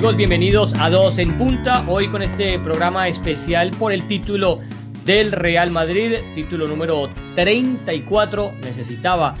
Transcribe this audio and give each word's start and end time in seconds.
amigos? 0.00 0.16
Bienvenidos 0.16 0.72
a 0.78 0.88
Dos 0.88 1.18
en 1.18 1.36
Punta. 1.36 1.84
Hoy 1.86 2.08
con 2.08 2.22
este 2.22 2.58
programa 2.58 3.06
especial 3.06 3.70
por 3.72 3.92
el 3.92 4.06
título 4.06 4.60
del 5.04 5.30
Real 5.30 5.70
Madrid, 5.70 6.14
título 6.34 6.66
número 6.66 7.10
34. 7.34 8.50
Necesitaba 8.62 9.34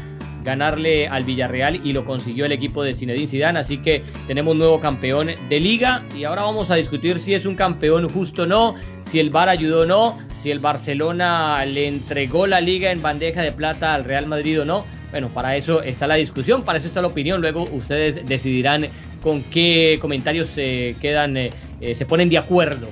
ganarle 0.44 1.08
al 1.08 1.24
Villarreal 1.24 1.80
y 1.82 1.94
lo 1.94 2.04
consiguió 2.04 2.44
el 2.44 2.52
equipo 2.52 2.82
de 2.82 2.92
Zinedine 2.92 3.26
Zidane, 3.26 3.58
así 3.58 3.78
que 3.78 4.04
tenemos 4.26 4.52
un 4.52 4.58
nuevo 4.58 4.80
campeón 4.80 5.30
de 5.48 5.60
liga 5.60 6.02
y 6.14 6.24
ahora 6.24 6.42
vamos 6.42 6.70
a 6.70 6.74
discutir 6.74 7.20
si 7.20 7.32
es 7.32 7.46
un 7.46 7.54
campeón 7.54 8.10
justo 8.10 8.42
o 8.42 8.46
no, 8.46 8.74
si 9.04 9.18
el 9.18 9.30
VAR 9.30 9.48
ayudó 9.48 9.84
o 9.84 9.86
no, 9.86 10.18
si 10.42 10.50
el 10.50 10.58
Barcelona 10.58 11.64
le 11.64 11.88
entregó 11.88 12.46
la 12.46 12.60
liga 12.60 12.90
en 12.90 13.00
bandeja 13.00 13.40
de 13.40 13.52
plata 13.52 13.94
al 13.94 14.04
Real 14.04 14.26
Madrid 14.26 14.60
o 14.60 14.66
no. 14.66 14.84
Bueno, 15.10 15.30
para 15.30 15.56
eso 15.56 15.82
está 15.82 16.06
la 16.06 16.14
discusión, 16.16 16.64
para 16.64 16.78
eso 16.78 16.86
está 16.86 17.00
la 17.00 17.08
opinión, 17.08 17.40
luego 17.40 17.64
ustedes 17.64 18.24
decidirán 18.26 18.90
con 19.22 19.42
qué 19.42 19.98
comentarios 20.00 20.48
se 20.48 20.96
quedan, 21.00 21.36
eh, 21.36 21.52
eh, 21.80 21.94
se 21.94 22.06
ponen 22.06 22.28
de 22.28 22.38
acuerdo. 22.38 22.88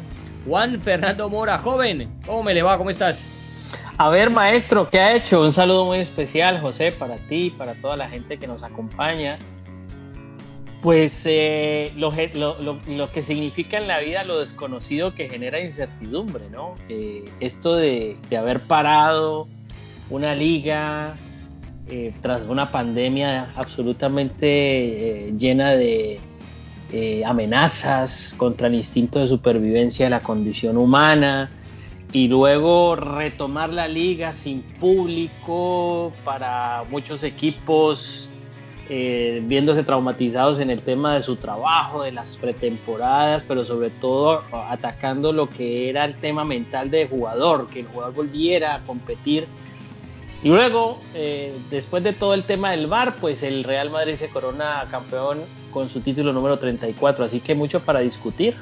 Juan 0.47 0.81
Fernando 0.81 1.29
Mora, 1.29 1.59
joven, 1.59 2.09
¿cómo 2.25 2.43
me 2.43 2.55
le 2.55 2.63
va? 2.63 2.79
¿Cómo 2.79 2.91
estás? 2.91 3.25
A 3.99 4.09
ver, 4.11 4.31
maestro, 4.31 4.89
¿qué 4.89 5.01
ha 5.01 5.17
hecho? 5.17 5.43
Un 5.43 5.53
saludo 5.53 5.85
muy 5.85 5.99
especial, 5.99 6.61
José, 6.61 6.93
para 6.93 7.17
ti, 7.29 7.51
para 7.51 7.75
toda 7.75 7.97
la 7.97 8.09
gente 8.09 8.39
que 8.39 8.47
nos 8.47 8.63
acompaña. 8.63 9.39
Pues 10.81 11.23
eh, 11.27 11.93
lo, 11.97 12.13
que 12.13 13.23
significa 13.23 13.79
en 13.79 13.89
la 13.89 13.99
vida 13.99 14.23
lo 14.23 14.39
desconocido 14.39 15.13
que 15.13 15.29
genera 15.29 15.61
incertidumbre, 15.61 16.49
¿no? 16.51 16.77
esto 17.41 17.75
de, 17.75 18.17
haber 18.39 18.61
parado 18.61 19.49
una 20.09 20.37
liga 20.37 21.17
eh, 21.89 22.13
tras 22.23 22.47
una 22.47 22.71
pandemia 22.71 23.53
absolutamente 23.57 25.29
eh, 25.29 25.35
llena 25.39 25.73
de 25.73 26.21
amenazas 27.27 28.35
contra 28.39 28.69
el 28.69 28.75
instinto 28.75 29.19
de 29.19 29.29
supervivencia 29.29 30.07
de 30.07 30.11
la 30.11 30.23
condición 30.23 30.79
humana, 30.79 31.51
y 32.13 32.29
luego 32.29 32.97
retomar 32.97 33.71
la 33.71 33.87
liga 33.87 34.33
sin 34.33 34.63
público 34.63 36.13
para 36.25 36.85
muchos 36.91 37.23
equipos 37.23 38.31
eh, 38.89 39.43
viéndose 39.45 39.83
traumatizados 39.83 40.59
en 40.61 40.71
el 40.71 40.81
tema 40.81 41.15
de 41.15 41.23
su 41.23 41.37
trabajo, 41.37 42.05
de 42.05 42.13
las 42.13 42.37
pretemporadas, 42.37 43.45
pero 43.47 43.67
sobre 43.67 43.91
todo 43.91 44.43
atacando 44.71 45.33
lo 45.33 45.51
que 45.51 45.91
era 45.91 46.07
el 46.07 46.15
tema 46.15 46.47
mental 46.47 46.91
del 46.91 47.09
jugador, 47.09 47.69
que 47.69 47.81
el 47.81 47.87
jugador 47.87 48.15
volviera 48.15 48.77
a 48.77 48.81
competir. 48.81 49.47
Y 50.43 50.49
luego, 50.49 51.01
eh, 51.15 51.53
después 51.71 52.05
de 52.05 52.13
todo 52.13 52.35
el 52.35 52.45
tema 52.45 52.71
del 52.71 52.87
VAR, 52.87 53.17
pues 53.21 53.43
el 53.43 53.65
Real 53.65 53.91
Madrid 53.91 54.15
se 54.15 54.29
corona 54.29 54.85
campeón 54.91 55.39
con 55.73 55.89
su 55.89 56.01
título 56.01 56.33
número 56.33 56.59
34, 56.59 57.25
así 57.25 57.41
que 57.41 57.55
mucho 57.55 57.81
para 57.81 58.01
discutir. 58.01 58.55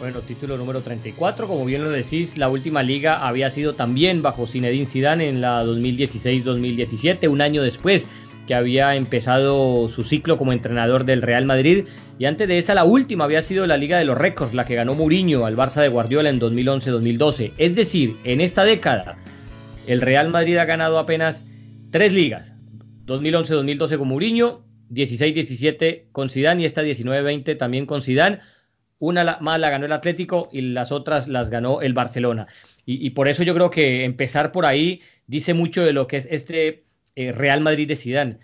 Bueno, 0.00 0.20
título 0.20 0.56
número 0.56 0.80
34, 0.80 1.46
como 1.46 1.64
bien 1.64 1.84
lo 1.84 1.90
decís, 1.90 2.36
la 2.36 2.48
última 2.48 2.82
liga 2.82 3.26
había 3.26 3.50
sido 3.52 3.74
también 3.74 4.22
bajo 4.22 4.46
Zinedine 4.46 4.86
Zidane 4.86 5.28
en 5.28 5.40
la 5.40 5.64
2016-2017, 5.64 7.28
un 7.28 7.40
año 7.40 7.62
después 7.62 8.06
que 8.48 8.54
había 8.54 8.96
empezado 8.96 9.88
su 9.88 10.02
ciclo 10.02 10.36
como 10.36 10.52
entrenador 10.52 11.04
del 11.04 11.22
Real 11.22 11.46
Madrid 11.46 11.86
y 12.18 12.26
antes 12.26 12.48
de 12.48 12.58
esa 12.58 12.74
la 12.74 12.84
última 12.84 13.24
había 13.24 13.40
sido 13.40 13.66
la 13.66 13.76
Liga 13.76 13.98
de 13.98 14.04
los 14.04 14.18
Récords, 14.18 14.52
la 14.52 14.66
que 14.66 14.74
ganó 14.74 14.94
Mourinho 14.94 15.46
al 15.46 15.56
Barça 15.56 15.80
de 15.80 15.88
Guardiola 15.88 16.28
en 16.28 16.40
2011-2012. 16.40 17.52
Es 17.56 17.74
decir, 17.74 18.16
en 18.24 18.40
esta 18.40 18.64
década 18.64 19.16
el 19.86 20.00
Real 20.00 20.30
Madrid 20.30 20.56
ha 20.56 20.64
ganado 20.64 20.98
apenas 20.98 21.44
tres 21.90 22.12
ligas, 22.12 22.52
2011-2012 23.06 23.98
con 23.98 24.08
Mourinho, 24.08 24.64
16-17 24.90 26.04
con 26.12 26.30
Zidane 26.30 26.62
y 26.62 26.64
esta 26.66 26.82
19-20 26.82 27.56
también 27.58 27.86
con 27.86 28.02
Zidane 28.02 28.40
una 28.98 29.38
más 29.40 29.60
la 29.60 29.70
ganó 29.70 29.86
el 29.86 29.92
Atlético 29.92 30.48
y 30.52 30.62
las 30.62 30.92
otras 30.92 31.28
las 31.28 31.50
ganó 31.50 31.82
el 31.82 31.94
Barcelona. 31.94 32.46
Y, 32.86 33.10
por 33.10 33.28
eso 33.28 33.42
yo 33.42 33.54
creo 33.54 33.70
que 33.70 34.04
empezar 34.04 34.52
por 34.52 34.66
ahí 34.66 35.00
dice 35.26 35.54
mucho 35.54 35.82
de 35.82 35.94
lo 35.94 36.06
que 36.06 36.18
es 36.18 36.28
este 36.30 36.84
eh, 37.16 37.32
Real 37.32 37.62
Madrid 37.62 37.88
de 37.88 37.96
Zidane. 37.96 38.38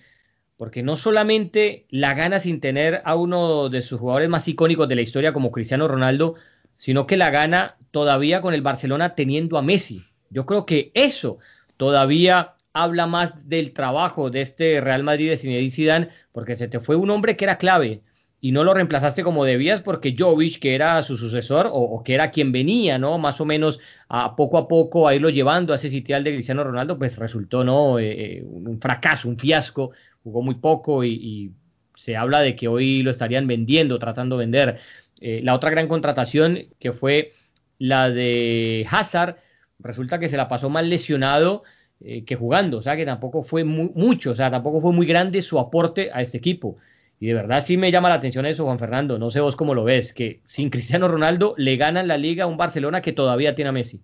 Porque 0.56 0.82
no 0.82 0.96
solamente 0.96 1.86
la 1.90 2.14
gana 2.14 2.38
sin 2.38 2.60
tener 2.60 3.02
a 3.04 3.16
uno 3.16 3.68
de 3.68 3.82
sus 3.82 4.00
jugadores 4.00 4.28
más 4.30 4.48
icónicos 4.48 4.88
de 4.88 4.94
la 4.94 5.02
historia 5.02 5.32
como 5.32 5.52
Cristiano 5.52 5.88
Ronaldo, 5.88 6.36
sino 6.76 7.06
que 7.06 7.18
la 7.18 7.30
gana 7.30 7.76
todavía 7.90 8.40
con 8.40 8.54
el 8.54 8.62
Barcelona 8.62 9.14
teniendo 9.14 9.58
a 9.58 9.62
Messi. 9.62 10.04
Yo 10.30 10.46
creo 10.46 10.66
que 10.66 10.90
eso 10.94 11.38
todavía 11.76 12.54
habla 12.72 13.06
más 13.06 13.48
del 13.48 13.72
trabajo 13.72 14.30
de 14.30 14.42
este 14.42 14.80
Real 14.80 15.02
Madrid 15.02 15.30
de 15.30 15.36
Zinedine 15.36 15.70
Zidane, 15.70 16.08
porque 16.32 16.56
se 16.56 16.68
te 16.68 16.80
fue 16.80 16.96
un 16.96 17.10
hombre 17.10 17.36
que 17.36 17.44
era 17.44 17.58
clave, 17.58 18.02
y 18.40 18.52
no 18.52 18.64
lo 18.64 18.72
reemplazaste 18.72 19.22
como 19.22 19.44
debías 19.44 19.82
porque 19.82 20.16
Jovic, 20.18 20.58
que 20.58 20.74
era 20.74 21.02
su 21.02 21.16
sucesor 21.16 21.68
o, 21.70 22.02
que 22.02 22.14
era 22.14 22.30
quien 22.30 22.52
venía, 22.52 22.98
¿no? 22.98 23.18
Más 23.18 23.40
o 23.40 23.44
menos 23.44 23.80
a 24.08 24.34
poco 24.34 24.56
a 24.56 24.66
poco 24.66 25.06
a 25.06 25.14
irlo 25.14 25.28
llevando 25.28 25.72
a 25.72 25.76
ese 25.76 25.90
sitial 25.90 26.24
de 26.24 26.32
Cristiano 26.32 26.64
Ronaldo, 26.64 26.98
pues 26.98 27.16
resultó, 27.16 27.64
¿no? 27.64 27.98
Eh, 27.98 28.38
eh, 28.38 28.42
un 28.42 28.80
fracaso, 28.80 29.28
un 29.28 29.38
fiasco, 29.38 29.92
jugó 30.22 30.42
muy 30.42 30.54
poco 30.56 31.04
y, 31.04 31.52
se 31.96 32.16
habla 32.16 32.40
de 32.40 32.56
que 32.56 32.66
hoy 32.66 33.02
lo 33.02 33.10
estarían 33.10 33.46
vendiendo, 33.46 33.98
tratando 33.98 34.38
de 34.38 34.44
vender. 34.46 34.78
Eh, 35.20 35.42
la 35.44 35.54
otra 35.54 35.68
gran 35.68 35.86
contratación 35.86 36.60
que 36.78 36.92
fue 36.92 37.32
la 37.78 38.08
de 38.08 38.86
Hazard, 38.90 39.36
resulta 39.82 40.18
que 40.18 40.28
se 40.28 40.36
la 40.36 40.48
pasó 40.48 40.70
más 40.70 40.84
lesionado 40.84 41.62
que 42.00 42.34
jugando, 42.34 42.78
o 42.78 42.82
sea 42.82 42.96
que 42.96 43.04
tampoco 43.04 43.42
fue 43.42 43.62
mucho, 43.62 44.30
o 44.30 44.34
sea, 44.34 44.50
tampoco 44.50 44.80
fue 44.80 44.90
muy 44.90 45.04
grande 45.04 45.42
su 45.42 45.58
aporte 45.58 46.10
a 46.14 46.22
este 46.22 46.38
equipo. 46.38 46.78
Y 47.20 47.26
de 47.26 47.34
verdad 47.34 47.62
sí 47.62 47.76
me 47.76 47.92
llama 47.92 48.08
la 48.08 48.14
atención 48.14 48.46
eso, 48.46 48.64
Juan 48.64 48.78
Fernando. 48.78 49.18
No 49.18 49.30
sé 49.30 49.40
vos 49.40 49.54
cómo 49.54 49.74
lo 49.74 49.84
ves, 49.84 50.14
que 50.14 50.40
sin 50.46 50.70
Cristiano 50.70 51.06
Ronaldo 51.06 51.54
le 51.58 51.76
ganan 51.76 52.08
la 52.08 52.16
liga 52.16 52.44
a 52.44 52.46
un 52.46 52.56
Barcelona 52.56 53.02
que 53.02 53.12
todavía 53.12 53.54
tiene 53.54 53.68
a 53.68 53.72
Messi. 53.72 54.00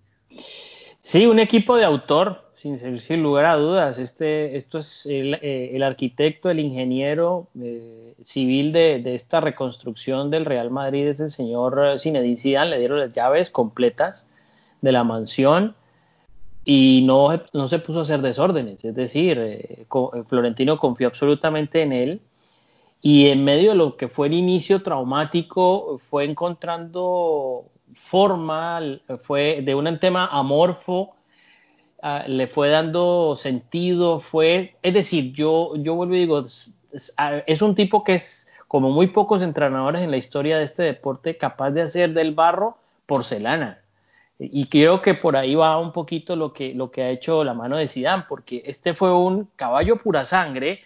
Sí, 1.01 1.25
un 1.25 1.39
equipo 1.39 1.77
de 1.77 1.85
autor, 1.85 2.51
sin, 2.53 2.77
sin 2.99 3.23
lugar 3.23 3.45
a 3.45 3.55
dudas. 3.55 3.97
Este, 3.97 4.55
esto 4.55 4.77
es 4.77 5.07
el, 5.07 5.39
eh, 5.41 5.79
arquitecto, 5.83 6.51
el 6.51 6.59
ingeniero 6.59 7.47
eh, 7.59 8.13
civil 8.23 8.71
de, 8.71 9.15
esta 9.15 9.41
reconstrucción 9.41 10.29
del 10.29 10.45
Real 10.45 10.69
Madrid, 10.69 11.07
es 11.07 11.19
el 11.19 11.31
señor 11.31 11.99
Zinedine 11.99 12.37
Zidane. 12.37 12.69
Le 12.69 12.79
dieron 12.79 12.99
las 12.99 13.13
llaves 13.13 13.49
completas 13.49 14.29
de 14.81 14.91
la 14.91 15.03
mansión 15.03 15.75
y 16.65 17.01
no, 17.05 17.29
no 17.53 17.67
se 17.67 17.79
puso 17.79 17.99
a 17.99 18.01
hacer 18.01 18.21
desórdenes. 18.21 18.83
Es 18.83 18.95
decir, 18.95 19.37
eh, 19.39 19.85
Florentino 20.27 20.77
confió 20.77 21.07
absolutamente 21.07 21.81
en 21.81 21.93
él 21.93 22.21
y 23.01 23.27
en 23.27 23.43
medio 23.43 23.71
de 23.71 23.77
lo 23.77 23.95
que 23.95 24.07
fue 24.07 24.27
el 24.27 24.33
inicio 24.33 24.81
traumático, 24.81 25.99
fue 26.09 26.25
encontrando 26.25 27.65
forma, 27.95 28.81
fue 29.19 29.61
de 29.61 29.75
un 29.75 29.99
tema 29.99 30.27
amorfo, 30.27 31.15
ah, 32.01 32.23
le 32.27 32.47
fue 32.47 32.69
dando 32.69 33.35
sentido, 33.35 34.19
fue, 34.19 34.75
es 34.81 34.93
decir, 34.93 35.31
yo, 35.33 35.75
yo 35.77 35.95
vuelvo 35.95 36.15
y 36.15 36.19
digo, 36.19 36.43
es, 37.45 37.61
un 37.61 37.75
tipo 37.75 38.03
que 38.03 38.15
es 38.15 38.47
como 38.67 38.89
muy 38.89 39.07
pocos 39.07 39.41
entrenadores 39.41 40.01
en 40.01 40.11
la 40.11 40.17
historia 40.17 40.57
de 40.57 40.63
este 40.63 40.83
deporte 40.83 41.37
capaz 41.37 41.71
de 41.71 41.83
hacer 41.83 42.13
del 42.13 42.33
barro 42.33 42.77
porcelana. 43.05 43.81
Y 44.39 44.67
creo 44.67 45.01
que 45.01 45.15
por 45.15 45.35
ahí 45.35 45.55
va 45.55 45.79
un 45.79 45.91
poquito 45.91 46.35
lo 46.35 46.53
que, 46.53 46.73
lo 46.73 46.91
que 46.91 47.01
ha 47.01 47.09
hecho 47.09 47.43
la 47.43 47.53
mano 47.53 47.77
de 47.77 47.87
Zidane, 47.87 48.25
porque 48.29 48.61
este 48.65 48.93
fue 48.93 49.13
un 49.13 49.45
caballo 49.55 49.97
pura 49.97 50.23
sangre 50.23 50.81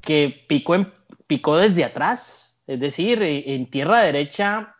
que 0.00 0.44
picó 0.48 0.74
en 0.74 0.92
picó 1.26 1.56
desde 1.56 1.84
atrás, 1.84 2.56
es 2.66 2.80
decir, 2.80 3.22
eh, 3.22 3.54
en 3.54 3.68
tierra 3.70 4.02
derecha 4.02 4.76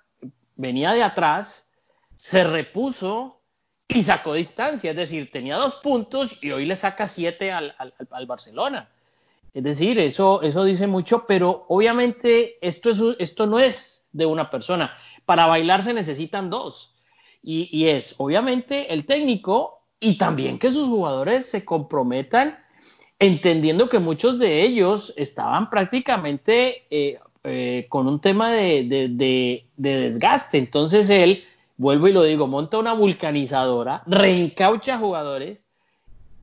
venía 0.57 0.93
de 0.93 1.03
atrás, 1.03 1.69
se 2.15 2.45
repuso 2.45 3.41
y 3.89 4.03
sacó 4.03 4.35
distancia, 4.35 4.91
es 4.91 4.97
decir, 4.97 5.31
tenía 5.31 5.57
dos 5.57 5.77
puntos 5.77 6.37
y 6.43 6.51
hoy 6.51 6.65
le 6.65 6.77
saca 6.77 7.07
siete 7.07 7.53
al, 7.53 7.75
Barcelona. 8.27 8.91
Es 9.55 9.63
decir, 9.63 9.99
eso, 9.99 10.43
eso 10.43 10.65
dice 10.65 10.87
mucho, 10.87 11.25
pero 11.27 11.65
obviamente 11.69 12.59
esto, 12.61 12.91
es, 12.91 13.01
esto 13.19 13.47
no 13.47 13.59
es 13.59 14.07
de 14.13 14.27
una 14.27 14.51
persona. 14.51 14.97
Para 15.25 15.47
bailar 15.47 15.83
se 15.83 15.95
necesitan 15.95 16.51
dos. 16.51 16.96
Y, 17.49 17.87
es 17.87 18.17
obviamente 18.19 18.93
el 18.93 19.07
técnico 19.07 19.85
y 20.01 20.19
también 20.19 20.59
que 20.59 20.73
sus 20.73 20.89
jugadores 20.89 21.47
se 21.47 21.65
comprometan 21.65 22.59
entendiendo 23.21 23.89
que 23.89 24.01
muchos 24.01 24.41
de 24.41 24.63
ellos 24.63 25.15
estaban 25.17 25.71
prácticamente 25.71 26.87
eh, 26.91 27.21
eh, 27.45 27.87
con 27.89 28.09
un 28.09 28.21
tema 28.21 28.51
de, 28.51 29.65
desgaste. 29.77 30.59
Entonces 30.59 31.09
él, 31.09 31.45
vuelvo 31.77 32.09
y 32.09 32.13
lo 32.13 32.25
digo, 32.25 32.49
monta 32.49 32.79
una 32.79 32.95
vulcanizadora, 32.95 34.03
reencaucha 34.07 34.99
jugadores 34.99 35.66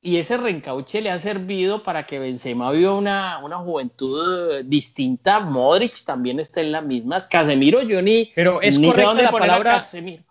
y 0.06 0.18
ese 0.18 0.36
reencauche 0.36 1.00
le 1.00 1.10
ha 1.10 1.18
servido 1.18 1.82
para 1.82 2.06
que 2.06 2.20
Benzema 2.20 2.72
viva 2.72 2.94
una, 2.94 3.40
una 3.42 3.58
juventud 3.60 4.62
distinta. 4.66 5.40
Modric 5.40 6.04
también 6.04 6.42
está 6.42 6.60
en 6.60 6.74
las 6.74 6.84
mismas. 6.84 7.26
Casemiro, 7.28 7.82
yo 7.82 8.02
ni. 8.02 8.30
Pero 8.36 8.62
es 8.62 8.78
correcta 8.78 9.14
la 9.14 9.32
palabra 9.32 9.86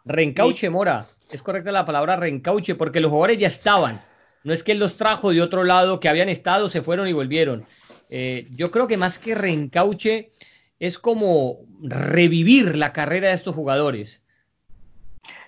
reencauche, 0.05 0.69
Mora. 0.69 1.09
Es 1.31 1.43
correcta 1.43 1.73
la 1.73 1.87
palabra 1.87 2.17
reencauche 2.17 2.75
porque 2.75 3.01
los 3.01 3.11
jugadores 3.11 3.39
ya 3.39 3.49
estaban. 3.49 4.05
No 4.45 4.53
es 4.53 4.63
que 4.63 4.73
él 4.73 4.79
los 4.79 4.99
trajo 4.99 5.33
de 5.33 5.41
otro 5.41 5.65
lado, 5.65 6.01
que 6.01 6.11
habían 6.11 6.29
estado, 6.29 6.69
se 6.69 6.83
fueron 6.83 7.09
y 7.09 7.15
volvieron. 7.15 7.65
Eh, 8.11 8.49
yo 8.51 8.71
creo 8.71 8.87
que 8.87 8.99
más 8.99 9.17
que 9.17 9.35
reencauche, 9.35 10.33
es 10.81 10.99
como 10.99 11.61
revivir 11.81 12.77
la 12.77 12.93
carrera 12.93 13.29
de 13.29 13.35
estos 13.35 13.55
jugadores. 13.55 14.22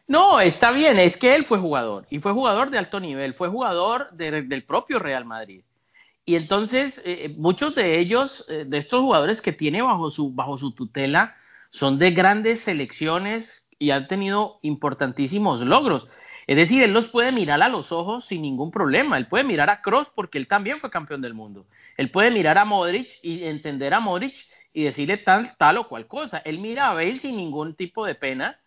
No, 0.07 0.41
está 0.41 0.71
bien, 0.71 0.99
es 0.99 1.17
que 1.17 1.35
él 1.35 1.45
fue 1.47 1.59
jugador 1.59 2.07
y 2.11 2.19
fue 2.21 2.33
jugador 2.33 2.71
de 2.71 2.79
alto 2.79 3.01
nivel, 3.01 3.33
fue 3.35 3.49
jugador 3.49 4.11
del 4.13 4.65
propio 4.65 4.99
Real 4.99 5.25
Madrid. 5.25 5.65
Y 6.27 6.37
entonces 6.37 7.03
eh, 7.05 7.35
muchos 7.39 7.75
de 7.75 7.99
ellos, 7.99 8.47
eh, 8.49 8.65
de 8.67 8.79
estos 8.79 9.01
jugadores 9.01 9.43
que 9.43 9.53
tiene 9.53 9.83
bajo 9.83 10.11
su, 10.11 10.33
bajo 10.33 10.59
su 10.59 10.73
tutela, 10.75 11.37
son 11.71 11.99
de 11.99 12.13
grandes 12.13 12.61
selecciones 12.61 13.67
y 13.79 13.91
han 13.91 14.09
tenido 14.09 14.59
importantísimos 14.63 15.63
logros. 15.63 16.09
Es 16.47 16.57
decir, 16.57 16.83
él 16.83 16.93
los 16.93 17.09
puede 17.09 17.33
mirar 17.33 17.63
a 17.63 17.69
los 17.69 17.93
ojos 17.93 18.27
sin 18.27 18.43
ningún 18.43 18.71
problema. 18.71 19.17
Él 19.19 19.29
puede 19.29 19.45
mirar 19.45 19.71
a 19.71 19.83
Cross 19.83 20.09
porque 20.15 20.39
él 20.39 20.49
también 20.49 20.81
fue 20.81 20.91
campeón 20.91 21.23
del 21.23 21.35
mundo. 21.35 21.67
Él 21.97 22.11
puede 22.11 22.31
mirar 22.31 22.59
a 22.59 22.65
Modric 22.67 23.19
y 23.23 23.45
entender 23.45 23.95
a 23.95 24.01
Modric 24.01 24.47
y 24.73 24.85
decirle 24.85 25.17
tal, 25.19 25.57
tal 25.59 25.79
o 25.79 25.89
cual 25.89 26.07
cosa. 26.07 26.39
Él 26.39 26.59
mira 26.59 26.91
a 26.91 26.95
Bale 26.95 27.19
sin 27.19 27.37
ningún 27.37 27.75
tipo 27.75 28.07
de 28.07 28.15
pena, 28.15 28.61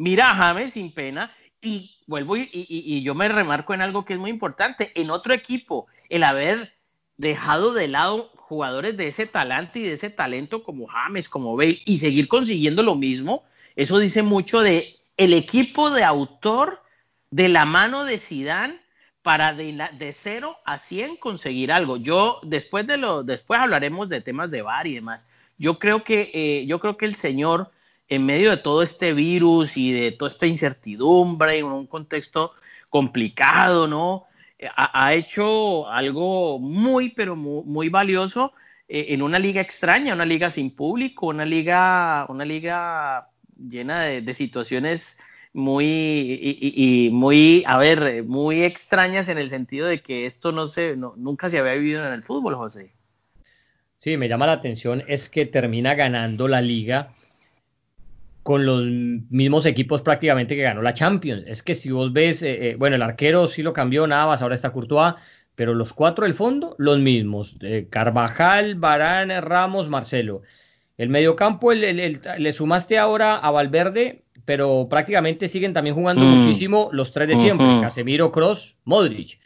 mira 0.00 0.30
a 0.30 0.34
James 0.34 0.72
sin 0.72 0.92
pena 0.92 1.30
y 1.60 1.94
vuelvo 2.06 2.34
y, 2.36 3.02
yo 3.02 3.14
me 3.14 3.28
remarco 3.28 3.74
en 3.74 3.82
algo 3.82 4.06
que 4.06 4.14
es 4.14 4.18
muy 4.18 4.30
importante. 4.30 4.92
En 4.94 5.10
otro 5.10 5.34
equipo, 5.34 5.88
el 6.08 6.24
haber 6.24 6.72
dejado 7.18 7.74
de 7.74 7.86
lado 7.86 8.30
jugadores 8.34 8.96
de 8.96 9.08
ese 9.08 9.26
talante 9.26 9.78
y 9.78 9.82
de 9.82 9.92
ese 9.92 10.08
talento 10.08 10.62
como 10.62 10.86
James, 10.86 11.28
como 11.28 11.54
Bale 11.54 11.82
y 11.84 12.00
seguir 12.00 12.28
consiguiendo 12.28 12.82
lo 12.82 12.94
mismo, 12.94 13.44
eso 13.76 13.98
dice 13.98 14.22
mucho 14.22 14.62
de 14.62 14.96
el 15.18 15.34
equipo 15.34 15.90
de 15.90 16.02
autor 16.02 16.82
de 17.30 17.50
la 17.50 17.66
mano 17.66 18.04
de 18.04 18.16
Sidán 18.16 18.80
para 19.20 19.52
de, 19.52 19.86
de 19.98 20.12
0 20.14 20.56
a 20.64 20.78
100 20.78 21.16
conseguir 21.16 21.70
algo. 21.70 21.98
Yo 21.98 22.40
después 22.42 22.86
de 22.86 22.96
lo 22.96 23.22
después 23.22 23.60
hablaremos 23.60 24.08
de 24.08 24.22
temas 24.22 24.50
de 24.50 24.62
VAR 24.62 24.86
y 24.86 24.94
demás. 24.94 25.28
Yo 25.58 25.78
creo 25.78 26.04
que 26.04 26.30
eh, 26.32 26.64
yo 26.66 26.80
creo 26.80 26.96
que 26.96 27.04
el 27.04 27.16
señor 27.16 27.70
en 28.10 28.26
medio 28.26 28.50
de 28.50 28.58
todo 28.58 28.82
este 28.82 29.14
virus 29.14 29.76
y 29.76 29.92
de 29.92 30.12
toda 30.12 30.30
esta 30.30 30.46
incertidumbre 30.46 31.58
en 31.58 31.66
un 31.66 31.86
contexto 31.86 32.52
complicado, 32.90 33.86
¿no? 33.86 34.26
Ha, 34.76 35.14
hecho 35.14 35.88
algo 35.88 36.58
muy, 36.58 37.10
pero 37.10 37.34
muy, 37.34 37.88
valioso 37.88 38.52
eh, 38.88 39.06
en 39.08 39.22
una 39.22 39.38
liga 39.38 39.62
extraña, 39.62 40.12
una 40.12 40.26
liga 40.26 40.50
sin 40.50 40.70
público, 40.70 41.28
una 41.28 41.46
liga, 41.46 42.26
una 42.28 42.44
liga 42.44 43.28
llena 43.56 44.02
de 44.02 44.34
situaciones 44.34 45.16
muy 45.52 46.38
y, 46.42 47.10
muy, 47.10 47.64
a 47.66 47.78
ver, 47.78 48.24
muy 48.24 48.62
extrañas 48.62 49.28
en 49.28 49.38
el 49.38 49.50
sentido 49.50 49.86
de 49.86 50.00
que 50.00 50.26
esto 50.26 50.52
no 50.52 50.66
se, 50.66 50.96
nunca 50.96 51.50
se 51.50 51.58
había 51.58 51.74
vivido 51.74 52.06
en 52.06 52.12
el 52.12 52.22
fútbol, 52.22 52.54
José. 52.54 52.92
Sí, 53.98 54.16
me 54.16 54.28
llama 54.28 54.46
la 54.46 54.52
atención 54.52 55.02
es 55.08 55.28
que 55.28 55.46
termina 55.46 55.94
ganando 55.94 56.48
la 56.48 56.60
liga 56.60 57.14
con 58.42 58.64
los 58.64 58.84
mismos 59.30 59.66
equipos 59.66 60.02
prácticamente 60.02 60.56
que 60.56 60.62
ganó 60.62 60.82
la 60.82 60.94
Champions. 60.94 61.44
Es 61.46 61.62
que 61.62 61.74
si 61.74 61.90
vos 61.90 62.12
ves, 62.12 62.42
eh, 62.42 62.70
eh, 62.70 62.76
bueno, 62.76 62.96
el 62.96 63.02
arquero 63.02 63.46
sí 63.46 63.62
lo 63.62 63.72
cambió, 63.72 64.06
Navas, 64.06 64.42
ahora 64.42 64.54
está 64.54 64.72
Courtois, 64.72 65.14
pero 65.54 65.74
los 65.74 65.92
cuatro 65.92 66.24
del 66.24 66.34
fondo, 66.34 66.74
los 66.78 66.98
mismos. 66.98 67.56
Eh, 67.60 67.86
Carvajal, 67.90 68.76
Varane, 68.76 69.40
Ramos, 69.40 69.88
Marcelo. 69.88 70.42
El 70.96 71.08
mediocampo 71.08 71.72
le 71.72 72.52
sumaste 72.52 72.98
ahora 72.98 73.36
a 73.36 73.50
Valverde, 73.50 74.22
pero 74.44 74.86
prácticamente 74.90 75.48
siguen 75.48 75.72
también 75.72 75.94
jugando 75.94 76.24
mm. 76.24 76.28
muchísimo 76.28 76.90
los 76.92 77.12
tres 77.12 77.28
de 77.28 77.36
siempre, 77.36 77.66
Casemiro, 77.80 78.32
Cross, 78.32 78.76
Modric. 78.84 79.38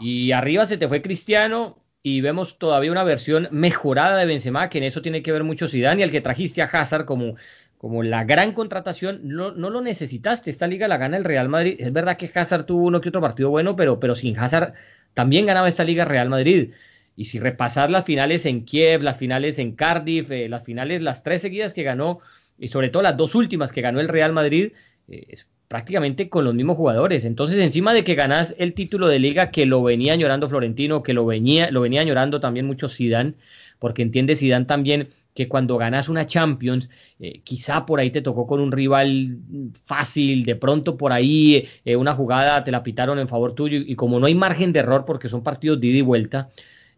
Y 0.00 0.32
arriba 0.32 0.64
se 0.64 0.78
te 0.78 0.88
fue 0.88 1.02
Cristiano 1.02 1.78
y 2.02 2.20
vemos 2.20 2.58
todavía 2.58 2.92
una 2.92 3.04
versión 3.04 3.48
mejorada 3.50 4.16
de 4.16 4.26
Benzema, 4.26 4.70
que 4.70 4.78
en 4.78 4.84
eso 4.84 5.02
tiene 5.02 5.22
que 5.22 5.32
ver 5.32 5.44
mucho 5.44 5.68
Zidane 5.68 6.00
y 6.00 6.04
al 6.04 6.10
que 6.10 6.20
trajiste 6.20 6.62
a 6.62 6.66
Hazard 6.66 7.04
como, 7.04 7.34
como 7.78 8.02
la 8.02 8.24
gran 8.24 8.52
contratación, 8.52 9.20
no, 9.22 9.52
no, 9.52 9.70
lo 9.70 9.80
necesitaste, 9.80 10.50
esta 10.50 10.66
liga 10.66 10.88
la 10.88 10.96
gana 10.96 11.16
el 11.16 11.24
Real 11.24 11.48
Madrid. 11.48 11.76
Es 11.78 11.92
verdad 11.92 12.16
que 12.16 12.30
Hazard 12.34 12.66
tuvo 12.66 12.84
uno 12.84 13.00
que 13.00 13.08
otro 13.08 13.20
partido 13.20 13.50
bueno, 13.50 13.76
pero, 13.76 14.00
pero 14.00 14.16
sin 14.16 14.36
Hazard 14.38 14.74
también 15.14 15.46
ganaba 15.46 15.68
esta 15.68 15.84
liga 15.84 16.04
Real 16.04 16.28
Madrid. 16.28 16.72
Y 17.16 17.26
si 17.26 17.38
repasar 17.38 17.90
las 17.90 18.04
finales 18.04 18.46
en 18.46 18.64
Kiev, 18.64 19.02
las 19.02 19.16
finales 19.16 19.58
en 19.58 19.72
Cardiff, 19.72 20.30
eh, 20.30 20.48
las 20.48 20.64
finales, 20.64 21.02
las 21.02 21.22
tres 21.22 21.42
seguidas 21.42 21.72
que 21.72 21.84
ganó 21.84 22.20
y 22.58 22.68
sobre 22.68 22.88
todo 22.90 23.02
las 23.02 23.16
dos 23.16 23.34
últimas 23.36 23.72
que 23.72 23.80
ganó 23.80 24.00
el 24.00 24.08
Real 24.08 24.32
Madrid, 24.32 24.72
eh, 25.08 25.26
es 25.28 25.46
prácticamente 25.68 26.28
con 26.28 26.44
los 26.44 26.54
mismos 26.54 26.76
jugadores. 26.76 27.24
Entonces, 27.24 27.58
encima 27.58 27.92
de 27.92 28.02
que 28.02 28.14
ganás 28.14 28.54
el 28.58 28.74
título 28.74 29.06
de 29.06 29.18
liga 29.20 29.50
que 29.50 29.66
lo 29.66 29.82
venía 29.82 30.14
añorando 30.14 30.48
Florentino, 30.48 31.02
que 31.02 31.12
lo 31.12 31.26
venía, 31.26 31.70
lo 31.70 31.82
venía 31.82 32.00
añorando 32.00 32.40
también 32.40 32.66
mucho 32.66 32.88
Zidane, 32.88 33.34
porque 33.78 34.02
entiende 34.02 34.34
Zidane 34.34 34.64
también 34.64 35.08
que 35.38 35.46
cuando 35.46 35.78
ganas 35.78 36.08
una 36.08 36.26
Champions, 36.26 36.90
eh, 37.20 37.42
quizá 37.44 37.86
por 37.86 38.00
ahí 38.00 38.10
te 38.10 38.22
tocó 38.22 38.44
con 38.44 38.58
un 38.58 38.72
rival 38.72 39.38
fácil, 39.84 40.44
de 40.44 40.56
pronto 40.56 40.96
por 40.96 41.12
ahí 41.12 41.68
eh, 41.84 41.94
una 41.94 42.12
jugada 42.14 42.64
te 42.64 42.72
la 42.72 42.82
pitaron 42.82 43.20
en 43.20 43.28
favor 43.28 43.54
tuyo 43.54 43.78
y 43.78 43.94
como 43.94 44.18
no 44.18 44.26
hay 44.26 44.34
margen 44.34 44.72
de 44.72 44.80
error 44.80 45.04
porque 45.04 45.28
son 45.28 45.44
partidos 45.44 45.80
de 45.80 45.86
ida 45.86 45.98
y 45.98 46.02
vuelta, 46.02 46.48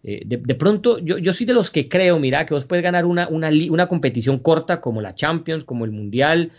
eh, 0.03 0.23
de, 0.25 0.55
pronto, 0.55 0.99
yo, 1.01 1.19
yo 1.19 1.35
soy 1.35 1.45
de 1.45 1.53
los 1.53 1.71
que 1.71 1.87
creo, 1.87 2.19
mira, 2.19 2.47
que 2.47 2.55
vos 2.55 2.65
puedes 2.65 2.83
ganar 2.83 3.05
una, 3.05 3.29
una, 3.29 3.51
una 3.69 3.89
competición 3.89 4.39
corta 4.39 4.81
como 4.81 5.03
la 5.03 5.15
Champions, 5.15 5.65
como 5.65 5.85
el 5.85 5.91
Mundial, 5.91 6.51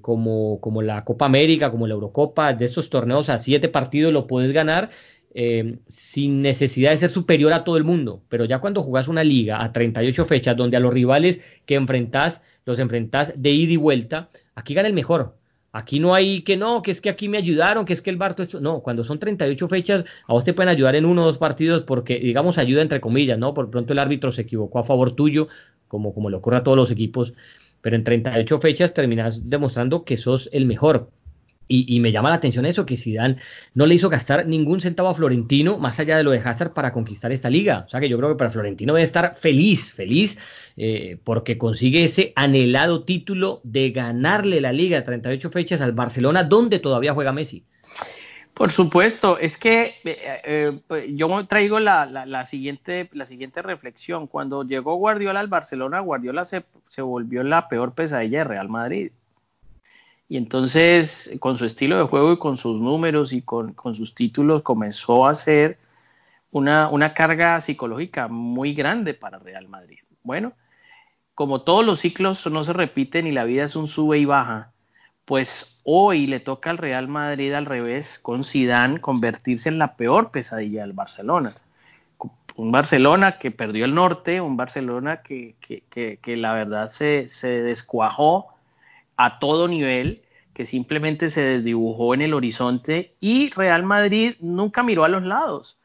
como, 0.00 0.60
como 0.60 0.82
la 0.82 1.04
Copa 1.04 1.26
América, 1.26 1.70
como 1.70 1.86
la 1.86 1.94
Eurocopa, 1.94 2.52
de 2.52 2.64
esos 2.64 2.90
torneos 2.90 3.28
a 3.28 3.38
siete 3.38 3.68
partidos 3.68 4.12
lo 4.12 4.26
puedes 4.26 4.52
ganar 4.52 4.90
eh, 5.38 5.76
sin 5.86 6.40
necesidad 6.40 6.92
de 6.92 6.96
ser 6.96 7.10
superior 7.10 7.52
a 7.52 7.62
todo 7.62 7.76
el 7.76 7.84
mundo. 7.84 8.22
Pero 8.30 8.46
ya 8.46 8.58
cuando 8.58 8.82
jugás 8.82 9.06
una 9.06 9.22
liga 9.22 9.62
a 9.62 9.70
38 9.70 10.24
fechas, 10.24 10.56
donde 10.56 10.78
a 10.78 10.80
los 10.80 10.94
rivales 10.94 11.42
que 11.66 11.74
enfrentás, 11.74 12.40
los 12.64 12.78
enfrentás 12.78 13.34
de 13.36 13.50
ida 13.50 13.74
y 13.74 13.76
vuelta, 13.76 14.30
aquí 14.54 14.72
gana 14.72 14.88
el 14.88 14.94
mejor. 14.94 15.36
Aquí 15.72 16.00
no 16.00 16.14
hay 16.14 16.40
que 16.40 16.56
no, 16.56 16.80
que 16.80 16.90
es 16.90 17.02
que 17.02 17.10
aquí 17.10 17.28
me 17.28 17.36
ayudaron, 17.36 17.84
que 17.84 17.92
es 17.92 18.00
que 18.00 18.08
el 18.08 18.16
Barto. 18.16 18.44
No, 18.62 18.80
cuando 18.80 19.04
son 19.04 19.18
38 19.18 19.68
fechas, 19.68 20.04
a 20.26 20.32
vos 20.32 20.42
te 20.42 20.54
pueden 20.54 20.70
ayudar 20.70 20.96
en 20.96 21.04
uno 21.04 21.22
o 21.22 21.26
dos 21.26 21.36
partidos 21.36 21.82
porque, 21.82 22.18
digamos, 22.18 22.56
ayuda 22.56 22.80
entre 22.80 23.02
comillas, 23.02 23.38
¿no? 23.38 23.52
Por 23.52 23.68
pronto 23.68 23.92
el 23.92 23.98
árbitro 23.98 24.32
se 24.32 24.40
equivocó 24.40 24.78
a 24.78 24.84
favor 24.84 25.12
tuyo, 25.12 25.48
como, 25.86 26.14
como 26.14 26.30
le 26.30 26.36
ocurre 26.36 26.56
a 26.56 26.64
todos 26.64 26.78
los 26.78 26.90
equipos, 26.90 27.34
pero 27.82 27.94
en 27.94 28.04
38 28.04 28.58
fechas 28.58 28.94
terminas 28.94 29.50
demostrando 29.50 30.02
que 30.04 30.16
sos 30.16 30.48
el 30.50 30.64
mejor. 30.64 31.10
Y, 31.68 31.98
me 31.98 32.12
llama 32.12 32.30
la 32.30 32.36
atención 32.36 32.64
eso, 32.64 32.86
que 32.86 32.96
Zidane 32.96 33.38
no 33.74 33.86
le 33.86 33.96
hizo 33.96 34.08
gastar 34.08 34.46
ningún 34.46 34.80
centavo 34.80 35.08
a 35.08 35.14
Florentino, 35.14 35.78
más 35.78 35.98
allá 35.98 36.16
de 36.16 36.22
lo 36.22 36.30
de 36.30 36.38
Hazard, 36.38 36.72
para 36.72 36.92
conquistar 36.92 37.32
esta 37.32 37.50
liga. 37.50 37.84
O 37.86 37.88
sea 37.88 37.98
que 37.98 38.08
yo 38.08 38.16
creo 38.18 38.30
que 38.30 38.36
para 38.36 38.50
Florentino 38.50 38.94
debe 38.94 39.04
estar 39.04 39.36
feliz, 39.36 39.92
feliz, 39.92 40.38
eh, 40.76 41.18
porque 41.24 41.58
consigue 41.58 42.04
ese 42.04 42.32
anhelado 42.36 43.02
título 43.02 43.60
de 43.64 43.90
ganarle 43.90 44.60
la 44.60 44.72
liga 44.72 44.98
de 44.98 45.02
38 45.02 45.50
fechas 45.50 45.80
al 45.80 45.92
Barcelona, 45.92 46.44
donde 46.44 46.78
todavía 46.78 47.14
juega 47.14 47.32
Messi. 47.32 47.64
Por 48.56 48.70
supuesto, 48.70 49.36
es 49.36 49.58
que 49.58 49.96
eh, 50.04 50.80
eh, 50.88 51.14
yo 51.14 51.46
traigo 51.46 51.78
la, 51.78 52.44
siguiente, 52.46 53.10
la 53.12 53.26
siguiente 53.26 53.60
reflexión. 53.60 54.28
Cuando 54.28 54.62
llegó 54.62 54.94
Guardiola 54.94 55.40
al 55.40 55.48
Barcelona, 55.48 56.00
Guardiola 56.00 56.46
se, 56.46 56.64
se 56.86 57.02
volvió 57.02 57.42
la 57.42 57.68
peor 57.68 57.92
pesadilla 57.92 58.38
de 58.38 58.44
Real 58.44 58.70
Madrid. 58.70 59.10
Y 60.28 60.36
entonces, 60.36 61.36
con 61.38 61.56
su 61.56 61.64
estilo 61.66 61.98
de 61.98 62.04
juego 62.04 62.32
y 62.32 62.38
con 62.38 62.56
sus 62.56 62.80
números 62.80 63.32
y 63.32 63.42
con, 63.42 63.74
sus 63.94 64.14
títulos, 64.14 64.62
comenzó 64.62 65.26
a 65.26 65.34
ser 65.34 65.78
una, 66.50 66.88
una, 66.88 67.14
carga 67.14 67.60
psicológica 67.60 68.26
muy 68.26 68.74
grande 68.74 69.14
para 69.14 69.38
Real 69.38 69.68
Madrid. 69.68 70.00
Bueno, 70.24 70.52
como 71.34 71.62
todos 71.62 71.86
los 71.86 72.00
ciclos 72.00 72.44
no 72.46 72.64
se 72.64 72.72
repiten 72.72 73.26
y 73.26 73.32
la 73.32 73.44
vida 73.44 73.64
es 73.64 73.76
un 73.76 73.86
sube 73.86 74.18
y 74.18 74.24
baja, 74.24 74.72
pues 75.24 75.80
hoy 75.84 76.26
le 76.26 76.40
toca 76.40 76.70
al 76.70 76.78
Real 76.78 77.06
Madrid 77.06 77.52
al 77.52 77.66
revés, 77.66 78.18
con 78.18 78.42
Zidane, 78.42 79.00
convertirse 79.00 79.68
en 79.68 79.78
la 79.78 79.96
peor 79.96 80.32
pesadilla 80.32 80.80
del 80.82 80.92
Barcelona. 80.92 81.54
Un 82.56 82.72
Barcelona 82.72 83.38
que 83.38 83.50
perdió 83.50 83.84
el 83.84 83.94
norte, 83.94 84.40
un 84.40 84.56
Barcelona 84.56 85.20
que, 85.22 85.54
que, 85.60 86.18
que 86.20 86.36
la 86.36 86.54
verdad 86.54 86.90
se, 86.90 87.28
se 87.28 87.62
descuajó 87.62 88.55
a 89.16 89.38
todo 89.38 89.68
nivel, 89.68 90.22
que 90.56 90.64
simplemente 90.64 91.28
se 91.28 91.42
desdibujó 91.42 92.14
en 92.14 92.22
el 92.22 92.32
horizonte 92.32 93.14
y 93.20 93.50
Real 93.50 93.82
Madrid 93.82 94.36
nunca 94.40 94.82
miró 94.82 95.04
a 95.04 95.08
los 95.08 95.22
lados. 95.22 95.76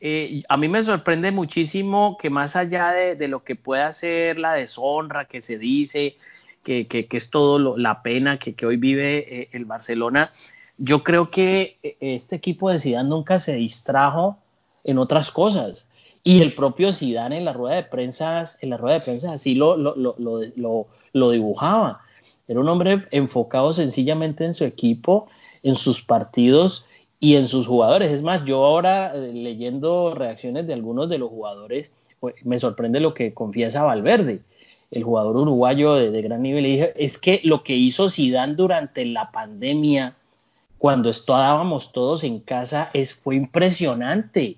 Eh, 0.00 0.42
a 0.48 0.56
mí 0.56 0.68
me 0.68 0.82
sorprende 0.82 1.32
muchísimo 1.32 2.18
que 2.20 2.28
más 2.28 2.54
allá 2.54 2.92
de, 2.92 3.28
lo 3.28 3.42
que 3.42 3.56
pueda 3.56 3.90
ser 3.90 4.38
la 4.38 4.52
deshonra 4.52 5.24
que 5.24 5.40
se 5.40 5.58
dice, 5.58 6.18
que, 6.62 7.08
es 7.10 7.30
todo 7.30 7.78
la 7.78 8.02
pena 8.02 8.38
que, 8.38 8.54
hoy 8.66 8.76
vive 8.76 9.24
eh, 9.40 9.48
el 9.52 9.64
Barcelona, 9.64 10.30
yo 10.76 11.02
creo 11.02 11.30
que 11.30 11.78
eh, 11.82 11.96
este 12.00 12.36
equipo 12.36 12.70
de 12.70 12.78
Zidane 12.78 13.08
nunca 13.08 13.40
se 13.40 13.54
distrajo 13.54 14.38
en 14.84 14.98
otras 14.98 15.30
cosas. 15.30 15.88
Y 16.22 16.42
el 16.42 16.54
propio 16.54 16.92
Zidane 16.92 17.38
en 17.38 17.46
la 17.46 17.54
rueda 17.54 17.76
de 17.76 17.84
prensa, 17.84 18.44
en 18.60 18.70
la 18.70 18.76
rueda 18.76 18.98
de 18.98 19.04
prensa 19.06 19.32
así 19.32 19.54
lo, 19.54 19.76
lo, 19.76 19.94
lo, 19.96 20.86
lo 21.12 21.30
dibujaba 21.30 22.02
era 22.48 22.60
un 22.60 22.68
hombre 22.68 23.02
enfocado 23.10 23.74
sencillamente 23.74 24.44
en 24.44 24.54
su 24.54 24.64
equipo, 24.64 25.28
en 25.62 25.74
sus 25.74 26.02
partidos 26.02 26.86
y 27.20 27.36
en 27.36 27.46
sus 27.46 27.66
jugadores. 27.66 28.10
Es 28.10 28.22
más, 28.22 28.44
yo 28.44 28.64
ahora 28.64 29.14
eh, 29.14 29.32
leyendo 29.32 30.14
reacciones 30.14 30.66
de 30.66 30.72
algunos 30.72 31.08
de 31.10 31.18
los 31.18 31.28
jugadores, 31.28 31.92
pues, 32.20 32.34
me 32.44 32.58
sorprende 32.58 33.00
lo 33.00 33.14
que 33.14 33.34
confiesa 33.34 33.84
Valverde. 33.84 34.40
el 34.90 35.04
jugador 35.04 35.36
uruguayo 35.36 35.94
de, 35.94 36.22
gran 36.22 36.42
nivel, 36.42 36.62
le 36.62 36.68
dije, 36.70 36.92
es 36.96 37.18
que 37.18 37.42
lo 37.44 37.62
que 37.62 37.76
hizo 37.76 38.08
Zidane 38.08 38.54
durante 38.54 39.04
la 39.04 39.30
pandemia, 39.30 40.16
cuando 40.78 41.10
estábamos 41.10 41.92
todos 41.92 42.24
en 42.24 42.40
casa, 42.40 42.90
fue 43.22 43.36
impresionante. 43.36 44.56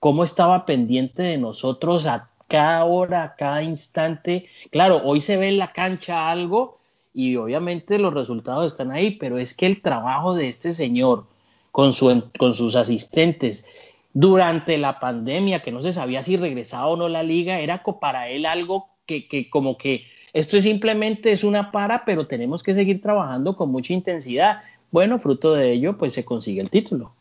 Cómo 0.00 0.24
estaba 0.24 0.66
pendiente 0.66 1.22
de 1.22 1.38
nosotros 1.38 2.04
a 2.04 2.28
cada 2.48 2.84
hora, 2.84 3.22
a 3.22 3.36
cada 3.36 3.62
instante. 3.62 4.46
Claro, 4.70 5.00
hoy 5.02 5.22
se 5.22 5.38
ve 5.38 5.48
en 5.48 5.58
la 5.58 5.72
cancha 5.72 6.30
algo 6.30 6.78
y 7.14 7.36
obviamente 7.36 7.98
los 7.98 8.12
resultados 8.12 8.72
están 8.72 8.90
ahí, 8.90 9.12
pero 9.12 9.38
es 9.38 9.56
que 9.56 9.66
el 9.66 9.80
trabajo 9.80 10.34
de 10.34 10.48
este 10.48 10.72
señor 10.72 11.26
con, 11.70 11.92
su, 11.92 12.24
con 12.36 12.54
sus 12.54 12.74
asistentes 12.74 13.66
durante 14.12 14.76
la 14.78 14.98
pandemia, 14.98 15.62
que 15.62 15.72
no 15.72 15.82
se 15.82 15.92
sabía 15.92 16.22
si 16.22 16.36
regresaba 16.36 16.88
o 16.88 16.96
no 16.96 17.08
la 17.08 17.22
liga, 17.22 17.60
era 17.60 17.82
para 18.00 18.28
él 18.28 18.46
algo 18.46 18.88
que, 19.06 19.28
que 19.28 19.48
como 19.48 19.78
que 19.78 20.04
esto 20.32 20.60
simplemente 20.60 21.30
es 21.30 21.44
una 21.44 21.70
para, 21.70 22.04
pero 22.04 22.26
tenemos 22.26 22.64
que 22.64 22.74
seguir 22.74 23.00
trabajando 23.00 23.56
con 23.56 23.70
mucha 23.70 23.92
intensidad. 23.92 24.62
Bueno, 24.90 25.20
fruto 25.20 25.54
de 25.54 25.72
ello, 25.72 25.96
pues 25.96 26.12
se 26.12 26.24
consigue 26.24 26.60
el 26.60 26.70
título. 26.70 27.12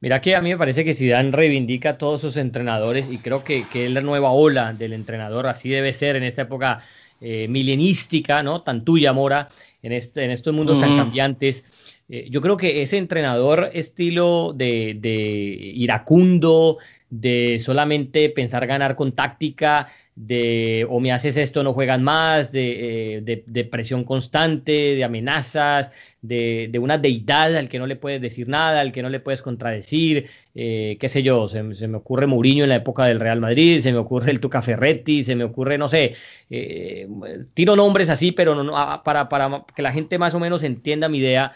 Mira 0.00 0.20
que 0.20 0.34
a 0.36 0.40
mí 0.40 0.50
me 0.50 0.58
parece 0.58 0.84
que 0.84 0.94
Zidane 0.94 1.30
reivindica 1.30 1.90
a 1.90 1.98
todos 1.98 2.20
sus 2.20 2.36
entrenadores 2.36 3.08
y 3.10 3.18
creo 3.18 3.42
que, 3.42 3.64
que, 3.72 3.86
es 3.86 3.92
la 3.92 4.00
nueva 4.00 4.30
ola 4.32 4.72
del 4.72 4.92
entrenador, 4.92 5.46
así 5.46 5.68
debe 5.68 5.92
ser 5.92 6.16
en 6.16 6.24
esta 6.24 6.42
época 6.42 6.82
eh, 7.22 7.46
milenística, 7.48 8.42
¿no? 8.42 8.62
Tan 8.62 8.84
tuya, 8.84 9.12
Mora, 9.12 9.48
en, 9.80 9.92
este, 9.92 10.24
en 10.24 10.32
estos 10.32 10.52
mundos 10.52 10.80
tan 10.80 10.96
cambiantes. 10.96 11.64
Eh, 12.08 12.26
yo 12.30 12.40
creo 12.42 12.56
que 12.56 12.82
ese 12.82 12.98
entrenador 12.98 13.70
estilo 13.72 14.52
de, 14.54 14.96
de 14.98 15.72
iracundo, 15.76 16.78
de 17.12 17.58
solamente 17.58 18.30
pensar 18.30 18.66
ganar 18.66 18.96
con 18.96 19.12
táctica, 19.12 19.88
de 20.14 20.86
o 20.88 20.98
me 20.98 21.12
haces 21.12 21.36
esto, 21.36 21.62
no 21.62 21.74
juegan 21.74 22.02
más, 22.02 22.52
de, 22.52 23.18
eh, 23.18 23.68
presión 23.70 24.04
constante, 24.04 24.94
de 24.94 25.04
amenazas, 25.04 25.90
de, 26.22 26.70
una 26.80 26.96
deidad 26.96 27.54
al 27.54 27.68
que 27.68 27.78
no 27.78 27.86
le 27.86 27.96
puedes 27.96 28.22
decir 28.22 28.48
nada, 28.48 28.80
al 28.80 28.92
que 28.92 29.02
no 29.02 29.10
le 29.10 29.20
puedes 29.20 29.42
contradecir, 29.42 30.30
eh, 30.54 30.96
qué 30.98 31.08
sé 31.10 31.22
yo, 31.22 31.48
se, 31.48 31.62
me 31.62 31.96
ocurre 31.98 32.26
Mourinho 32.26 32.64
en 32.64 32.70
la 32.70 32.76
época 32.76 33.04
del 33.04 33.20
Real 33.20 33.40
Madrid, 33.40 33.80
se 33.80 33.92
me 33.92 33.98
ocurre 33.98 34.30
el 34.30 34.40
Tuca 34.40 34.62
Ferretti, 34.62 35.22
se 35.22 35.36
me 35.36 35.44
ocurre, 35.44 35.76
no 35.76 35.90
sé, 35.90 36.14
eh, 36.48 37.06
tiro 37.52 37.76
nombres 37.76 38.08
así, 38.08 38.32
pero 38.32 38.54
no, 38.54 38.74
ah, 38.74 39.02
para, 39.04 39.28
para 39.28 39.66
que 39.76 39.82
la 39.82 39.92
gente 39.92 40.16
más 40.16 40.32
o 40.32 40.40
menos 40.40 40.62
entienda 40.62 41.10
mi 41.10 41.18
idea, 41.18 41.52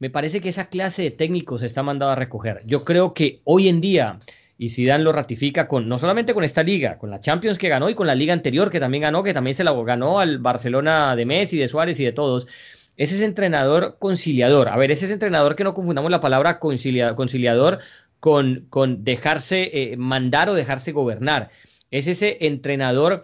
me 0.00 0.10
parece 0.10 0.42
que 0.42 0.50
esa 0.50 0.68
clase 0.68 1.02
de 1.02 1.10
técnicos 1.12 1.62
está 1.62 1.82
mandado 1.82 2.12
a 2.12 2.14
recoger. 2.14 2.62
Yo 2.66 2.84
creo 2.84 3.14
que 3.14 3.40
hoy 3.44 3.68
en 3.68 3.80
día 3.80 4.20
y 4.58 4.70
Zidane 4.70 5.04
lo 5.04 5.12
ratifica 5.12 5.68
con 5.68 5.88
no 5.88 5.98
solamente 5.98 6.34
con 6.34 6.42
esta 6.42 6.64
liga, 6.64 6.98
con 6.98 7.10
la 7.10 7.20
Champions 7.20 7.58
que 7.58 7.68
ganó 7.68 7.88
y 7.88 7.94
con 7.94 8.08
la 8.08 8.16
liga 8.16 8.32
anterior 8.32 8.70
que 8.70 8.80
también 8.80 9.02
ganó, 9.02 9.22
que 9.22 9.32
también 9.32 9.54
se 9.54 9.62
la 9.62 9.72
ganó 9.72 10.18
al 10.18 10.38
Barcelona 10.38 11.14
de 11.14 11.24
Messi, 11.24 11.56
de 11.56 11.68
Suárez 11.68 12.00
y 12.00 12.04
de 12.04 12.12
todos. 12.12 12.48
Ese 12.96 13.14
es 13.14 13.20
entrenador 13.20 13.96
conciliador. 14.00 14.68
A 14.68 14.76
ver, 14.76 14.90
ese 14.90 15.04
es 15.04 15.12
entrenador 15.12 15.54
que 15.54 15.62
no 15.62 15.74
confundamos 15.74 16.10
la 16.10 16.20
palabra 16.20 16.58
conciliador 16.58 17.78
con, 18.18 18.66
dejarse 19.04 19.70
eh, 19.72 19.96
mandar 19.96 20.48
o 20.48 20.54
dejarse 20.54 20.90
gobernar. 20.90 21.50
Es 21.92 22.08
ese 22.08 22.38
entrenador 22.40 23.22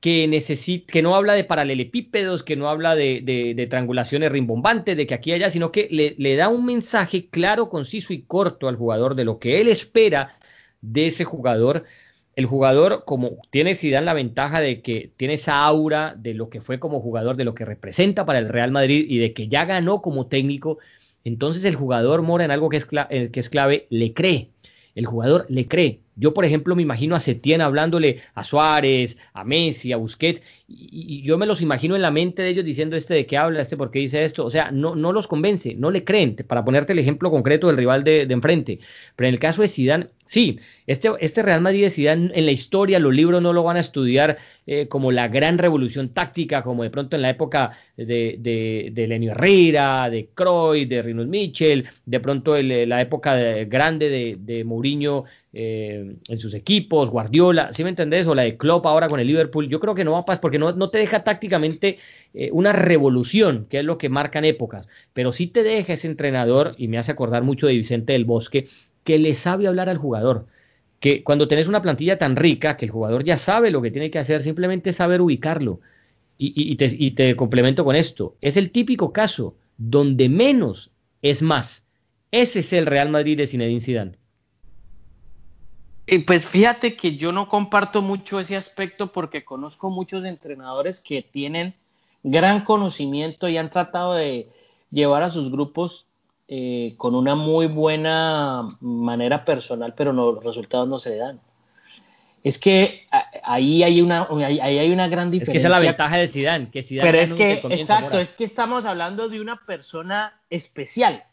que 0.00 0.84
que 0.86 1.02
no 1.02 1.16
habla 1.16 1.32
de 1.32 1.42
paralelepípedos, 1.42 2.44
que 2.44 2.54
no 2.54 2.68
habla 2.68 2.94
de, 2.94 3.66
triangulaciones 3.68 4.30
rimbombantes, 4.30 4.96
de 4.96 5.08
que 5.08 5.14
aquí 5.14 5.30
y 5.30 5.34
allá, 5.34 5.50
sino 5.50 5.72
que 5.72 5.88
le, 5.90 6.36
da 6.36 6.48
un 6.48 6.64
mensaje 6.64 7.28
claro, 7.28 7.68
conciso 7.68 8.12
y 8.12 8.22
corto 8.22 8.68
al 8.68 8.76
jugador 8.76 9.16
de 9.16 9.24
lo 9.24 9.40
que 9.40 9.60
él 9.60 9.66
espera 9.66 10.37
de 10.80 11.08
ese 11.08 11.24
jugador. 11.24 11.84
El 12.36 12.46
jugador, 12.46 13.04
como 13.04 13.38
tiene 13.50 13.74
Zidane 13.74 14.06
la 14.06 14.14
ventaja 14.14 14.60
de 14.60 14.80
que 14.80 15.12
tiene 15.16 15.34
esa 15.34 15.64
aura 15.64 16.14
de 16.16 16.34
lo 16.34 16.50
que 16.50 16.60
fue 16.60 16.78
como 16.78 17.00
jugador, 17.00 17.36
de 17.36 17.44
lo 17.44 17.54
que 17.54 17.64
representa 17.64 18.24
para 18.24 18.38
el 18.38 18.48
Real 18.48 18.70
Madrid 18.70 19.06
y 19.08 19.18
de 19.18 19.32
que 19.32 19.48
ya 19.48 19.64
ganó 19.64 20.02
como 20.02 20.28
técnico, 20.28 20.78
entonces 21.24 21.64
el 21.64 21.74
jugador 21.74 22.22
mora 22.22 22.44
en 22.44 22.50
algo 22.50 22.68
que 22.68 22.76
es, 22.76 22.86
eh, 23.10 23.30
que 23.32 23.40
es 23.40 23.48
clave, 23.48 23.86
le 23.90 24.14
cree. 24.14 24.50
El 24.94 25.06
jugador 25.06 25.46
le 25.48 25.66
cree. 25.68 26.00
Yo, 26.18 26.34
por 26.34 26.44
ejemplo, 26.44 26.74
me 26.74 26.82
imagino 26.82 27.14
a 27.14 27.20
Setién 27.20 27.60
hablándole 27.60 28.22
a 28.34 28.42
Suárez, 28.44 29.16
a 29.32 29.44
Messi, 29.44 29.92
a 29.92 29.96
Busquets, 29.96 30.42
y, 30.66 31.22
yo 31.22 31.38
me 31.38 31.46
los 31.46 31.62
imagino 31.62 31.96
en 31.96 32.02
la 32.02 32.10
mente 32.10 32.42
de 32.42 32.50
ellos 32.50 32.64
diciendo 32.64 32.96
este 32.96 33.14
de 33.14 33.26
qué 33.26 33.36
habla, 33.36 33.62
este 33.62 33.76
por 33.76 33.90
qué 33.90 34.00
dice 34.00 34.24
esto. 34.24 34.44
O 34.44 34.50
sea, 34.50 34.70
no, 34.70 34.94
no 34.96 35.12
los 35.12 35.28
convence, 35.28 35.74
no 35.74 35.90
le 35.90 36.04
creen, 36.04 36.36
para 36.46 36.64
ponerte 36.64 36.92
el 36.92 36.98
ejemplo 36.98 37.30
concreto 37.30 37.68
del 37.68 37.76
rival 37.76 38.04
de, 38.04 38.26
de 38.26 38.34
enfrente. 38.34 38.80
Pero 39.16 39.28
en 39.28 39.34
el 39.34 39.40
caso 39.40 39.62
de 39.62 39.68
Zidane, 39.68 40.08
Sí, 40.28 40.60
este, 40.86 41.10
este 41.20 41.42
Real 41.42 41.62
Madrid 41.62 41.88
de 41.88 42.10
en 42.12 42.44
la 42.44 42.52
historia, 42.52 42.98
los 42.98 43.14
libros 43.14 43.40
no 43.40 43.54
lo 43.54 43.62
van 43.62 43.78
a 43.78 43.80
estudiar 43.80 44.36
eh, 44.66 44.86
como 44.86 45.10
la 45.10 45.28
gran 45.28 45.56
revolución 45.56 46.10
táctica, 46.10 46.62
como 46.62 46.82
de 46.82 46.90
pronto 46.90 47.16
en 47.16 47.22
la 47.22 47.30
época 47.30 47.78
de, 47.96 48.36
de, 48.38 48.90
de 48.92 49.06
Lenio 49.06 49.32
Herrera, 49.32 50.10
de 50.10 50.28
Croy, 50.34 50.84
de 50.84 51.00
Rinus 51.00 51.28
Mitchell, 51.28 51.88
de 52.04 52.20
pronto 52.20 52.60
la 52.60 53.00
época 53.00 53.36
grande 53.64 54.10
de, 54.10 54.36
de 54.38 54.64
Mourinho 54.64 55.24
eh, 55.52 56.16
en 56.28 56.38
sus 56.38 56.52
equipos, 56.54 57.08
Guardiola, 57.08 57.72
¿sí 57.72 57.82
me 57.82 57.90
entendés? 57.90 58.26
O 58.26 58.34
la 58.34 58.42
de 58.42 58.56
Klopp 58.56 58.84
ahora 58.86 59.08
con 59.08 59.18
el 59.18 59.26
Liverpool. 59.26 59.68
Yo 59.68 59.80
creo 59.80 59.94
que 59.94 60.04
no 60.04 60.12
va 60.12 60.18
a 60.20 60.24
pasar 60.24 60.40
porque 60.40 60.58
no, 60.58 60.72
no 60.72 60.90
te 60.90 60.98
deja 60.98 61.24
tácticamente 61.24 61.98
eh, 62.34 62.50
una 62.52 62.72
revolución, 62.72 63.66
que 63.70 63.78
es 63.78 63.84
lo 63.84 63.96
que 63.98 64.08
marcan 64.08 64.44
épocas, 64.44 64.86
pero 65.14 65.32
sí 65.32 65.46
te 65.46 65.62
deja 65.62 65.94
ese 65.94 66.06
entrenador, 66.06 66.74
y 66.76 66.88
me 66.88 66.98
hace 66.98 67.12
acordar 67.12 67.42
mucho 67.42 67.66
de 67.66 67.76
Vicente 67.76 68.12
del 68.12 68.26
Bosque, 68.26 68.66
que 69.04 69.18
le 69.18 69.34
sabe 69.34 69.66
hablar 69.66 69.88
al 69.88 69.96
jugador. 69.96 70.46
Que 71.00 71.22
cuando 71.24 71.48
tenés 71.48 71.68
una 71.68 71.80
plantilla 71.80 72.18
tan 72.18 72.36
rica, 72.36 72.76
que 72.76 72.84
el 72.84 72.90
jugador 72.90 73.24
ya 73.24 73.38
sabe 73.38 73.70
lo 73.70 73.80
que 73.80 73.90
tiene 73.90 74.10
que 74.10 74.18
hacer, 74.18 74.42
simplemente 74.42 74.92
saber 74.92 75.20
ubicarlo. 75.22 75.80
Y, 76.40 76.76
te, 76.76 77.34
complemento 77.34 77.84
con 77.84 77.96
esto. 77.96 78.36
Es 78.40 78.56
el 78.56 78.70
típico 78.70 79.12
caso 79.12 79.56
donde 79.76 80.28
menos 80.28 80.90
es 81.20 81.42
más. 81.42 81.84
Ese 82.30 82.60
es 82.60 82.72
el 82.72 82.86
Real 82.86 83.08
Madrid 83.08 83.36
de 83.38 83.46
Zinedine 83.46 83.80
Zidane. 83.80 84.12
Pues 86.26 86.46
fíjate 86.46 86.96
que 86.96 87.16
yo 87.16 87.32
no 87.32 87.48
comparto 87.48 88.02
mucho 88.02 88.40
ese 88.40 88.56
aspecto 88.56 89.12
porque 89.12 89.44
conozco 89.44 89.90
muchos 89.90 90.24
entrenadores 90.24 91.00
que 91.00 91.22
tienen 91.22 91.74
gran 92.22 92.64
conocimiento 92.64 93.48
y 93.48 93.58
han 93.58 93.70
tratado 93.70 94.14
de 94.14 94.48
llevar 94.90 95.22
a 95.22 95.30
sus 95.30 95.50
grupos 95.50 96.06
eh, 96.48 96.94
con 96.96 97.14
una 97.14 97.34
muy 97.34 97.66
buena 97.66 98.68
manera 98.80 99.44
personal, 99.44 99.94
pero 99.94 100.12
los 100.12 100.42
resultados 100.42 100.88
no 100.88 100.98
se 100.98 101.16
dan. 101.16 101.40
Es 102.42 102.58
que 102.58 103.06
ahí 103.42 103.82
hay 103.82 104.00
una, 104.00 104.26
ahí 104.30 104.60
hay 104.60 104.90
una 104.90 105.08
gran 105.08 105.30
diferencia. 105.30 105.52
Es 105.52 105.54
que 105.54 105.58
esa 105.58 105.68
es 105.68 105.82
la 105.82 105.86
ventaja 105.86 106.16
de 106.16 106.28
Zidane, 106.28 106.70
que 106.70 106.82
Zidane 106.82 107.10
Pero 107.10 107.22
es 107.22 107.34
que, 107.34 107.52
exacto, 107.74 108.18
es 108.18 108.32
que 108.32 108.44
estamos 108.44 108.86
hablando 108.86 109.28
de 109.28 109.40
una 109.40 109.56
persona 109.66 110.40
especial. 110.48 111.24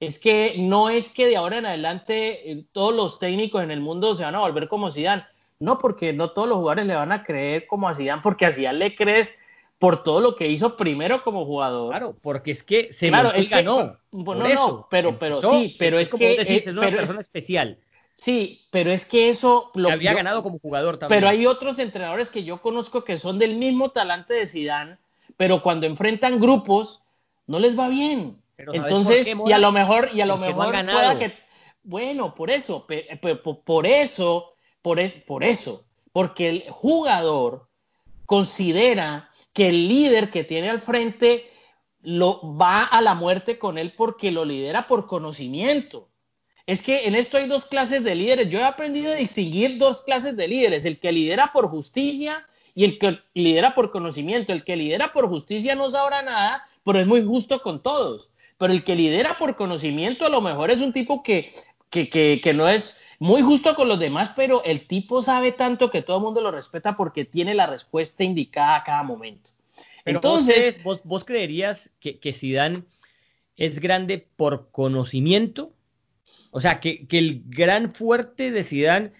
Es 0.00 0.18
que 0.18 0.54
no 0.58 0.88
es 0.88 1.10
que 1.10 1.26
de 1.26 1.36
ahora 1.36 1.58
en 1.58 1.66
adelante 1.66 2.50
eh, 2.50 2.64
todos 2.72 2.94
los 2.94 3.18
técnicos 3.18 3.62
en 3.62 3.70
el 3.70 3.80
mundo 3.80 4.16
se 4.16 4.24
van 4.24 4.34
a 4.34 4.40
volver 4.40 4.66
como 4.66 4.90
Zidane. 4.90 5.24
No, 5.58 5.78
porque 5.78 6.14
no 6.14 6.30
todos 6.30 6.48
los 6.48 6.56
jugadores 6.56 6.86
le 6.86 6.96
van 6.96 7.12
a 7.12 7.22
creer 7.22 7.66
como 7.66 7.86
a 7.86 7.94
Zidane, 7.94 8.22
porque 8.22 8.46
a 8.46 8.52
Zidane 8.52 8.78
le 8.78 8.96
crees 8.96 9.36
por 9.78 10.02
todo 10.02 10.20
lo 10.20 10.36
que 10.36 10.48
hizo 10.48 10.76
primero 10.76 11.22
como 11.22 11.44
jugador. 11.44 11.90
Claro, 11.90 12.16
porque 12.20 12.50
es 12.50 12.62
que 12.62 12.92
se 12.92 13.08
claro, 13.08 13.32
es 13.32 13.48
ganó. 13.48 13.98
no, 14.10 14.34
no, 14.34 14.86
pero, 14.90 15.18
pero 15.18 15.40
sí, 15.40 15.76
pero 15.78 15.98
es, 15.98 16.12
que 16.12 16.34
es, 16.40 16.66
una 16.66 16.90
persona 16.90 17.20
especial. 17.20 17.78
Sí, 18.14 18.66
pero 18.70 18.90
es 18.90 19.06
que 19.06 19.30
eso 19.30 19.70
lo 19.74 19.90
había 19.90 20.12
ganado 20.12 20.42
como 20.42 20.58
jugador 20.58 20.98
también. 20.98 21.20
Pero 21.20 21.30
hay 21.30 21.46
otros 21.46 21.78
entrenadores 21.78 22.28
que 22.28 22.44
yo 22.44 22.60
conozco 22.60 23.04
que 23.04 23.16
son 23.16 23.38
del 23.38 23.56
mismo 23.56 23.88
talante 23.88 24.34
de 24.34 24.46
Zidane, 24.46 24.98
pero 25.38 25.62
cuando 25.62 25.86
enfrentan 25.86 26.40
grupos 26.40 27.02
no 27.46 27.58
les 27.58 27.78
va 27.78 27.88
bien. 27.88 28.36
Entonces, 28.72 29.30
y 29.46 29.52
a 29.52 29.58
lo 29.58 29.72
mejor 29.72 30.10
y 30.12 30.20
a 30.20 30.26
lo 30.26 30.36
mejor 30.36 30.70
pueda 30.70 31.18
que 31.18 31.32
bueno, 31.82 32.34
por 32.34 32.50
eso, 32.50 32.86
por 33.64 33.86
eso, 33.86 34.54
por, 34.82 35.00
por 35.24 35.44
eso, 35.44 35.84
porque 36.12 36.48
el 36.48 36.64
jugador 36.70 37.68
considera 38.26 39.30
que 39.52 39.68
el 39.68 39.88
líder 39.88 40.30
que 40.30 40.44
tiene 40.44 40.70
al 40.70 40.82
frente 40.82 41.50
lo 42.02 42.56
va 42.56 42.84
a 42.84 43.00
la 43.00 43.14
muerte 43.14 43.58
con 43.58 43.78
él 43.78 43.94
porque 43.96 44.30
lo 44.30 44.44
lidera 44.44 44.86
por 44.86 45.06
conocimiento. 45.06 46.08
Es 46.66 46.82
que 46.82 47.06
en 47.06 47.14
esto 47.14 47.36
hay 47.36 47.48
dos 47.48 47.66
clases 47.66 48.04
de 48.04 48.14
líderes. 48.14 48.48
Yo 48.48 48.60
he 48.60 48.64
aprendido 48.64 49.12
a 49.12 49.16
distinguir 49.16 49.78
dos 49.78 50.02
clases 50.02 50.36
de 50.36 50.46
líderes, 50.46 50.84
el 50.84 51.00
que 51.00 51.10
lidera 51.10 51.52
por 51.52 51.68
justicia 51.68 52.46
y 52.74 52.84
el 52.84 52.98
que 52.98 53.18
lidera 53.34 53.74
por 53.74 53.90
conocimiento. 53.90 54.52
El 54.52 54.62
que 54.64 54.76
lidera 54.76 55.12
por 55.12 55.28
justicia 55.28 55.74
no 55.74 55.90
sabrá 55.90 56.22
nada, 56.22 56.64
pero 56.84 57.00
es 57.00 57.06
muy 57.06 57.24
justo 57.24 57.60
con 57.62 57.82
todos. 57.82 58.29
Pero 58.60 58.74
el 58.74 58.84
que 58.84 58.94
lidera 58.94 59.38
por 59.38 59.56
conocimiento 59.56 60.26
a 60.26 60.28
lo 60.28 60.42
mejor 60.42 60.70
es 60.70 60.82
un 60.82 60.92
tipo 60.92 61.22
que, 61.22 61.50
que, 61.88 62.10
que, 62.10 62.42
que 62.44 62.52
no 62.52 62.68
es 62.68 63.00
muy 63.18 63.40
justo 63.40 63.74
con 63.74 63.88
los 63.88 63.98
demás, 63.98 64.32
pero 64.36 64.62
el 64.64 64.86
tipo 64.86 65.22
sabe 65.22 65.52
tanto 65.52 65.90
que 65.90 66.02
todo 66.02 66.18
el 66.18 66.22
mundo 66.22 66.42
lo 66.42 66.50
respeta 66.50 66.94
porque 66.94 67.24
tiene 67.24 67.54
la 67.54 67.66
respuesta 67.66 68.22
indicada 68.22 68.76
a 68.76 68.84
cada 68.84 69.02
momento. 69.02 69.52
Entonces, 70.04 70.82
vos, 70.82 71.24
creerías 71.24 71.88
que, 72.00 72.18
que 72.18 72.34
Zidane 72.34 72.84
es 73.56 73.80
grande 73.80 74.28
por 74.36 74.70
conocimiento, 74.70 75.72
o 76.50 76.60
sea, 76.60 76.80
que, 76.80 77.06
el 77.10 77.42
gran 77.46 77.94
fuerte 77.94 78.50
de 78.50 78.62
Zidane 78.62 79.12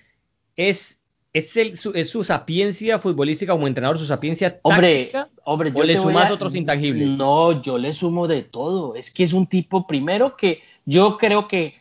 es 0.56 0.99
¿Es, 1.32 1.56
el, 1.56 1.76
su, 1.76 1.92
¿Es 1.92 2.10
su 2.10 2.24
sapiencia 2.24 2.98
futbolística 2.98 3.52
como 3.52 3.68
entrenador, 3.68 3.98
su 3.98 4.06
sapiencia 4.06 4.58
hombre, 4.62 5.12
hombre, 5.44 5.70
yo 5.72 5.78
o 5.78 5.84
le 5.84 5.96
sumas 5.96 6.30
otros 6.30 6.56
intangibles? 6.56 7.06
No, 7.06 7.62
yo 7.62 7.78
le 7.78 7.92
sumo 7.92 8.26
de 8.26 8.42
todo. 8.42 8.96
Es 8.96 9.12
que 9.12 9.22
es 9.22 9.32
un 9.32 9.46
tipo, 9.46 9.86
primero 9.86 10.36
que 10.36 10.62
yo 10.86 11.18
creo 11.18 11.46
que 11.46 11.76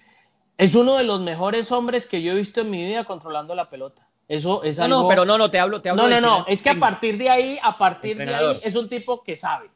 es 0.58 0.76
uno 0.76 0.98
de 0.98 1.04
los 1.04 1.22
mejores 1.22 1.72
hombres 1.72 2.06
que 2.06 2.22
yo 2.22 2.34
he 2.34 2.36
visto 2.36 2.62
en 2.62 2.70
mi 2.70 2.86
vida 2.86 3.06
controlando 3.06 3.56
la 3.56 3.70
pelota. 3.70 4.08
Eso 4.28 4.62
es 4.64 4.78
no, 4.78 4.84
algo... 4.84 5.02
No, 5.02 5.08
pero 5.08 5.26
no, 5.26 5.38
no, 5.40 5.50
te 5.50 5.58
hablo, 5.58 5.82
te 5.82 5.90
hablo 5.90 6.04
No, 6.04 6.10
no, 6.10 6.22
no, 6.22 6.46
es 6.48 6.62
que 6.62 6.70
a 6.70 6.80
partir 6.80 7.18
de 7.18 7.30
ahí, 7.30 7.60
a 7.64 7.76
partir 7.76 8.18
de 8.18 8.36
ahí, 8.36 8.60
es 8.62 8.76
un 8.76 8.88
tipo 8.88 9.24
que 9.24 9.36
sabe 9.36 9.70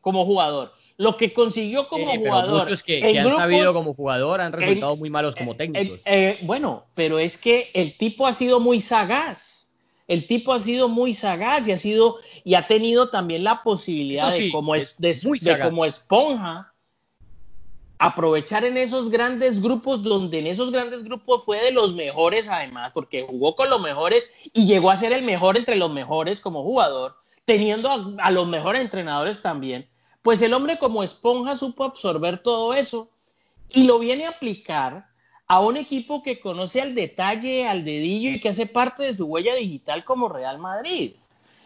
como 0.00 0.24
jugador. 0.24 0.72
Lo 0.96 1.16
que 1.16 1.32
consiguió 1.32 1.88
como 1.88 2.10
eh, 2.10 2.18
jugador. 2.18 2.64
muchos 2.64 2.82
que, 2.82 3.00
que 3.00 3.18
han 3.18 3.36
sabido 3.36 3.72
como 3.72 3.94
jugador 3.94 4.40
han 4.40 4.52
resultado 4.52 4.96
muy 4.96 5.10
malos 5.10 5.34
como 5.34 5.56
técnicos. 5.56 6.00
Eh, 6.04 6.38
bueno, 6.42 6.86
pero 6.94 7.18
es 7.18 7.36
que 7.36 7.70
el 7.74 7.96
tipo 7.96 8.26
ha 8.26 8.32
sido 8.32 8.60
muy 8.60 8.80
sagaz. 8.80 9.68
El 10.06 10.26
tipo 10.26 10.52
ha 10.52 10.60
sido 10.60 10.88
muy 10.88 11.14
sagaz 11.14 11.66
y 11.66 11.72
ha 11.72 11.78
sido 11.78 12.18
y 12.44 12.54
ha 12.54 12.66
tenido 12.66 13.08
también 13.08 13.42
la 13.42 13.62
posibilidad 13.62 14.30
de 14.30 14.52
como 14.52 14.74
es, 14.74 14.96
de, 14.98 15.14
de 15.14 15.60
como 15.60 15.84
esponja 15.84 16.74
aprovechar 17.98 18.64
en 18.64 18.76
esos 18.76 19.08
grandes 19.10 19.62
grupos, 19.62 20.02
donde 20.02 20.40
en 20.40 20.46
esos 20.46 20.70
grandes 20.70 21.04
grupos 21.04 21.44
fue 21.44 21.60
de 21.60 21.72
los 21.72 21.94
mejores 21.94 22.48
además, 22.48 22.90
porque 22.92 23.22
jugó 23.22 23.56
con 23.56 23.70
los 23.70 23.80
mejores 23.80 24.28
y 24.52 24.66
llegó 24.66 24.90
a 24.90 24.96
ser 24.96 25.12
el 25.12 25.22
mejor 25.22 25.56
entre 25.56 25.76
los 25.76 25.90
mejores 25.90 26.40
como 26.40 26.62
jugador, 26.62 27.16
teniendo 27.44 28.16
a, 28.18 28.30
los 28.30 28.46
mejores 28.46 28.82
entrenadores 28.82 29.40
también, 29.40 29.88
pues 30.24 30.40
el 30.40 30.54
hombre 30.54 30.78
como 30.78 31.02
esponja 31.02 31.54
supo 31.54 31.84
absorber 31.84 32.38
todo 32.38 32.72
eso 32.72 33.10
y 33.68 33.84
lo 33.84 33.98
viene 33.98 34.24
a 34.24 34.30
aplicar 34.30 35.06
a 35.46 35.60
un 35.60 35.76
equipo 35.76 36.22
que 36.22 36.40
conoce 36.40 36.80
al 36.80 36.94
detalle, 36.94 37.68
al 37.68 37.84
dedillo 37.84 38.30
y 38.30 38.40
que 38.40 38.48
hace 38.48 38.64
parte 38.64 39.02
de 39.02 39.12
su 39.12 39.26
huella 39.26 39.54
digital 39.54 40.02
como 40.02 40.30
Real 40.30 40.58
Madrid. 40.58 41.12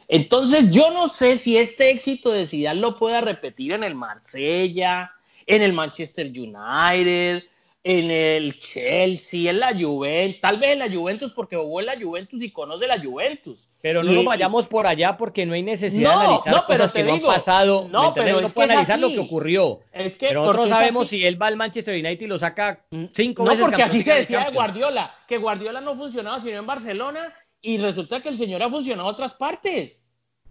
Entonces, 0.09 0.73
yo 0.73 0.91
no 0.91 1.07
sé 1.07 1.37
si 1.37 1.57
este 1.57 1.91
éxito 1.91 2.33
de 2.33 2.49
Zidane 2.49 2.81
lo 2.81 2.97
pueda 2.97 3.21
repetir 3.21 3.71
en 3.71 3.85
el 3.85 3.95
Marsella, 3.95 5.13
en 5.47 5.63
el 5.63 5.73
Manchester 5.73 6.27
United, 6.27 7.45
en 7.85 8.11
el 8.11 8.59
Chelsea, 8.61 9.51
en 9.51 9.61
la 9.61 9.73
Juventus, 9.73 10.41
tal 10.41 10.59
vez 10.59 10.73
en 10.73 10.81
la 10.81 10.91
Juventus 10.91 11.33
porque 11.33 11.57
jugó 11.57 11.81
en 11.81 11.87
la 11.87 12.01
Juventus 12.01 12.43
y 12.43 12.51
conoce 12.51 12.87
la 12.87 13.01
Juventus. 13.01 13.69
Pero 13.81 14.03
no 14.03 14.13
nos 14.13 14.25
vayamos 14.25 14.67
por 14.67 14.87
allá 14.87 15.17
porque 15.17 15.47
no 15.47 15.55
hay 15.55 15.63
necesidad 15.63 16.11
de 16.11 16.25
analizar 16.25 16.55
no, 16.55 16.67
cosas 16.67 16.93
que 16.93 17.05
no 17.05 17.15
han 17.15 17.23
pasado. 17.23 17.89
No, 17.91 18.13
pero 18.13 18.41
no 18.41 18.49
puede 18.49 18.73
analizar 18.73 18.99
lo 18.99 19.09
que 19.09 19.21
ocurrió. 19.21 19.81
Es 19.93 20.17
que 20.17 20.29
pero 20.29 20.41
nosotros 20.41 20.69
no 20.69 20.77
sabemos 20.77 21.09
si 21.09 21.25
él 21.25 21.41
va 21.41 21.47
al 21.47 21.57
Manchester 21.57 21.95
United 21.95 22.25
y 22.25 22.29
lo 22.29 22.39
saca 22.39 22.85
cinco 23.13 23.45
no, 23.45 23.51
veces. 23.51 23.61
No, 23.61 23.67
porque 23.67 23.83
así 23.83 24.03
se 24.03 24.15
decía 24.15 24.45
de 24.45 24.53
Guardiola, 24.53 25.15
que 25.29 25.39
Guardiola 25.39 25.81
no 25.81 25.97
funcionaba 25.97 26.41
sino 26.41 26.59
en 26.59 26.67
Barcelona 26.67 27.33
y 27.63 27.79
resulta 27.79 28.21
que 28.21 28.29
el 28.29 28.39
señor 28.39 28.63
ha 28.63 28.71
funcionado 28.71 29.09
en 29.09 29.15
otras 29.15 29.35
partes. 29.35 30.03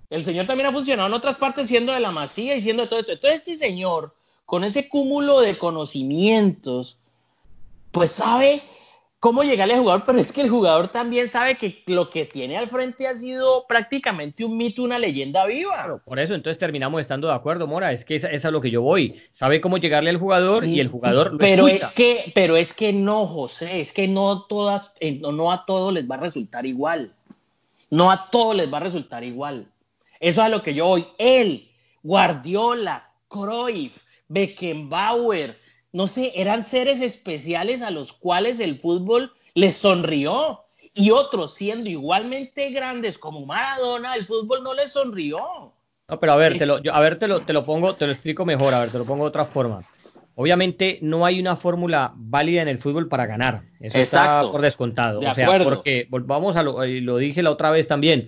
El 0.09 0.23
señor 0.23 0.47
también 0.47 0.67
ha 0.67 0.71
funcionado 0.71 1.07
en 1.07 1.13
otras 1.13 1.35
partes 1.35 1.67
siendo 1.67 1.91
de 1.91 1.99
la 1.99 2.11
Masía 2.11 2.55
y 2.55 2.61
siendo 2.61 2.83
de 2.83 2.89
todo 2.89 3.01
esto. 3.01 3.11
Entonces 3.11 3.39
este 3.39 3.57
señor 3.57 4.15
con 4.45 4.63
ese 4.63 4.87
cúmulo 4.87 5.41
de 5.41 5.57
conocimientos, 5.57 6.99
pues 7.97 8.11
sabe 8.11 8.61
cómo 9.19 9.43
llegarle 9.43 9.73
al 9.73 9.79
jugador, 9.79 10.03
pero 10.05 10.19
es 10.19 10.31
que 10.31 10.41
el 10.41 10.49
jugador 10.51 10.89
también 10.89 11.29
sabe 11.29 11.57
que 11.57 11.83
lo 11.87 12.11
que 12.11 12.25
tiene 12.25 12.55
al 12.55 12.69
frente 12.69 13.07
ha 13.07 13.15
sido 13.15 13.65
prácticamente 13.67 14.45
un 14.45 14.55
mito, 14.55 14.83
una 14.83 14.99
leyenda 14.99 15.47
viva. 15.47 15.99
por 16.05 16.19
eso 16.19 16.35
entonces 16.35 16.59
terminamos 16.59 17.01
estando 17.01 17.27
de 17.27 17.33
acuerdo, 17.33 17.65
Mora, 17.65 17.91
es 17.91 18.05
que 18.05 18.15
esa, 18.15 18.29
es 18.29 18.45
a 18.45 18.51
lo 18.51 18.61
que 18.61 18.69
yo 18.69 18.83
voy. 18.83 19.19
Sabe 19.33 19.59
cómo 19.61 19.79
llegarle 19.79 20.11
al 20.11 20.17
jugador 20.17 20.65
y 20.65 20.79
el 20.79 20.89
jugador 20.89 21.33
lo 21.33 21.39
Pero 21.39 21.67
es 21.67 21.85
que 21.87 22.31
pero 22.35 22.55
es 22.55 22.73
que 22.73 22.93
no, 22.93 23.25
José, 23.25 23.81
es 23.81 23.91
que 23.93 24.07
no 24.07 24.43
todas 24.43 24.93
eh, 24.99 25.19
no 25.19 25.51
a 25.51 25.65
todos 25.65 25.91
les 25.91 26.09
va 26.09 26.15
a 26.15 26.19
resultar 26.19 26.67
igual. 26.67 27.13
No 27.89 28.11
a 28.11 28.29
todos 28.29 28.55
les 28.55 28.71
va 28.71 28.77
a 28.77 28.81
resultar 28.81 29.23
igual. 29.23 29.67
Eso 30.19 30.41
es 30.41 30.45
a 30.45 30.49
lo 30.49 30.61
que 30.61 30.75
yo 30.75 30.85
voy. 30.85 31.07
Él, 31.17 31.71
Guardiola, 32.03 33.09
Cruyff, 33.29 33.93
Beckenbauer, 34.27 35.57
no 35.97 36.05
sé, 36.05 36.31
eran 36.35 36.61
seres 36.61 37.01
especiales 37.01 37.81
a 37.81 37.89
los 37.89 38.13
cuales 38.13 38.59
el 38.59 38.77
fútbol 38.79 39.33
les 39.55 39.77
sonrió. 39.77 40.61
Y 40.93 41.09
otros, 41.09 41.55
siendo 41.55 41.89
igualmente 41.89 42.69
grandes 42.69 43.17
como 43.17 43.47
Maradona, 43.47 44.13
el 44.13 44.27
fútbol 44.27 44.63
no 44.63 44.75
les 44.75 44.91
sonrió. 44.91 45.39
No, 46.07 46.19
pero 46.19 46.33
a 46.33 46.35
ver, 46.35 46.55
te 46.55 46.67
lo, 46.67 46.79
a 46.91 46.99
ver, 46.99 47.17
te 47.17 47.27
lo, 47.27 47.41
te 47.41 47.51
lo 47.51 47.63
pongo, 47.63 47.95
te 47.95 48.05
lo 48.05 48.11
explico 48.11 48.45
mejor, 48.45 48.75
a 48.75 48.81
ver, 48.81 48.91
te 48.91 48.99
lo 48.99 49.05
pongo 49.05 49.23
de 49.23 49.29
otra 49.29 49.45
forma. 49.45 49.81
Obviamente 50.35 50.99
no 51.01 51.25
hay 51.25 51.39
una 51.39 51.55
fórmula 51.55 52.13
válida 52.15 52.61
en 52.61 52.67
el 52.67 52.77
fútbol 52.77 53.07
para 53.07 53.25
ganar. 53.25 53.63
Eso 53.79 53.97
está 53.97 54.41
por 54.41 54.61
descontado. 54.61 55.19
o 55.19 55.33
sea, 55.33 55.47
porque 55.63 56.05
volvamos 56.11 56.55
a 56.57 56.61
lo, 56.61 56.85
lo 56.85 57.17
dije 57.17 57.41
la 57.41 57.49
otra 57.49 57.71
vez 57.71 57.87
también. 57.87 58.27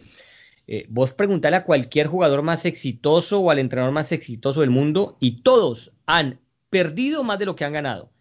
Eh, 0.66 0.88
vos 0.90 1.14
preguntale 1.14 1.58
a 1.58 1.66
cualquier 1.66 2.08
jugador 2.08 2.42
más 2.42 2.66
exitoso 2.66 3.40
o 3.40 3.52
al 3.52 3.60
entrenador 3.60 3.94
más 3.94 4.12
exitoso 4.12 4.62
del 4.62 4.72
mundo 4.72 5.18
y 5.20 5.44
todos 5.44 5.92
han 6.08 6.40
perdido 6.70 7.24
más 7.24 7.40
de 7.40 7.46
lo 7.46 7.56
que 7.56 7.66
han 7.66 7.74
ganado. 7.74 8.12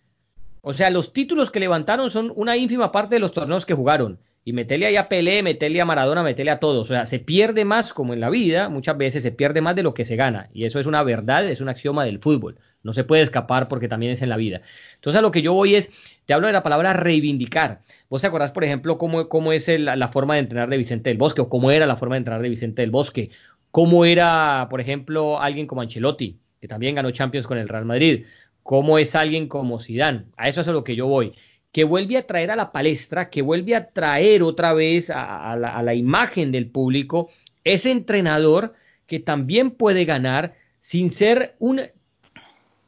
O 0.61 0.74
sea, 0.74 0.90
los 0.90 1.12
títulos 1.12 1.50
que 1.50 1.61
levantaron 1.61 2.11
son 2.11 2.32
una 2.34 2.56
ínfima 2.56 2.92
parte 2.92 3.14
de 3.14 3.20
los 3.20 3.32
torneos 3.32 3.64
que 3.64 3.74
jugaron. 3.74 4.18
Y 4.44 4.52
metele 4.52 4.87
ahí 4.87 4.96
a 4.96 5.08
Pelé, 5.08 5.42
metele 5.42 5.80
a 5.80 5.84
Maradona, 5.84 6.22
metele 6.22 6.50
a 6.50 6.58
todos. 6.58 6.90
O 6.90 6.92
sea, 6.92 7.06
se 7.06 7.18
pierde 7.18 7.64
más, 7.64 7.92
como 7.92 8.14
en 8.14 8.20
la 8.20 8.30
vida, 8.30 8.68
muchas 8.68 8.96
veces 8.96 9.22
se 9.22 9.30
pierde 9.30 9.61
más 9.61 9.76
de 9.76 9.82
lo 9.82 9.94
que 9.94 10.04
se 10.04 10.16
gana. 10.16 10.48
Y 10.54 10.64
eso 10.64 10.80
es 10.80 10.87
una 10.87 11.02
verdad, 11.02 11.46
es 11.46 11.61
un 11.61 11.68
axioma 11.68 12.04
del 12.04 12.18
fútbol. 12.18 12.56
No 12.82 12.92
se 12.92 13.04
puede 13.04 13.22
escapar 13.22 13.68
porque 13.68 13.88
también 13.88 14.12
es 14.12 14.22
en 14.22 14.30
la 14.30 14.37
vida. 14.37 14.62
Entonces, 14.94 15.18
a 15.18 15.22
lo 15.22 15.32
que 15.32 15.42
yo 15.42 15.52
voy 15.52 15.74
es, 15.74 15.90
te 16.24 16.32
hablo 16.32 16.46
de 16.46 16.52
la 16.54 16.62
palabra 16.62 16.94
reivindicar. 16.94 17.82
¿Vos 18.08 18.22
te 18.22 18.28
acordás, 18.28 18.52
por 18.52 18.64
ejemplo, 18.64 18.96
cómo, 18.96 19.28
cómo 19.28 19.52
es 19.52 19.68
la 19.68 20.08
forma 20.08 20.34
de 20.34 20.40
entrenar 20.40 20.70
de 20.70 20.78
Vicente 20.78 21.11
del 21.11 21.18
Bosque 21.18 21.42
o 21.42 21.48
cómo 21.50 21.70
era 21.70 21.87
la 21.87 21.96
forma 21.96 22.14
de 22.14 22.20
entrenar 22.20 22.40
de 22.40 22.48
Vicente 22.48 22.82
del 22.82 22.90
Bosque? 22.90 23.30
¿Cómo 23.70 24.06
era, 24.06 24.66
por 24.70 24.80
ejemplo, 24.80 25.40
alguien 25.40 25.66
como 25.66 25.82
Ancelotti, 25.82 26.38
que 26.61 26.68
también 26.68 26.94
ganó 26.94 27.11
Champions 27.11 27.47
con 27.47 27.59
el 27.59 27.68
Real 27.68 27.85
Madrid? 27.85 28.25
¿Cómo 28.62 28.99
es 28.99 29.14
alguien 29.14 29.49
como 29.49 29.81
Zidane? 29.81 30.25
A 30.37 30.49
eso 30.49 30.61
es 30.61 30.68
a 30.68 30.73
lo 30.73 30.85
que 30.85 30.97
yo 30.97 31.07
voy 31.07 31.35
que 31.73 31.85
vuelve 31.85 32.16
a 32.16 32.27
traer 32.27 32.51
a 32.51 32.57
la 32.57 32.73
palestra, 32.73 33.31
que 33.31 33.42
vuelve 33.42 33.75
a 33.75 33.90
traer 33.90 34.42
otra 34.42 34.73
vez 34.73 35.11
a, 35.14 35.57
la, 35.57 35.94
imagen 35.94 36.51
del 36.51 36.66
público 36.66 37.29
ese 37.64 37.90
entrenador 37.90 38.75
que 39.07 39.21
también 39.21 39.71
puede 39.71 40.05
ganar 40.05 40.55
sin 40.81 41.11
ser 41.11 41.55
un 41.59 41.83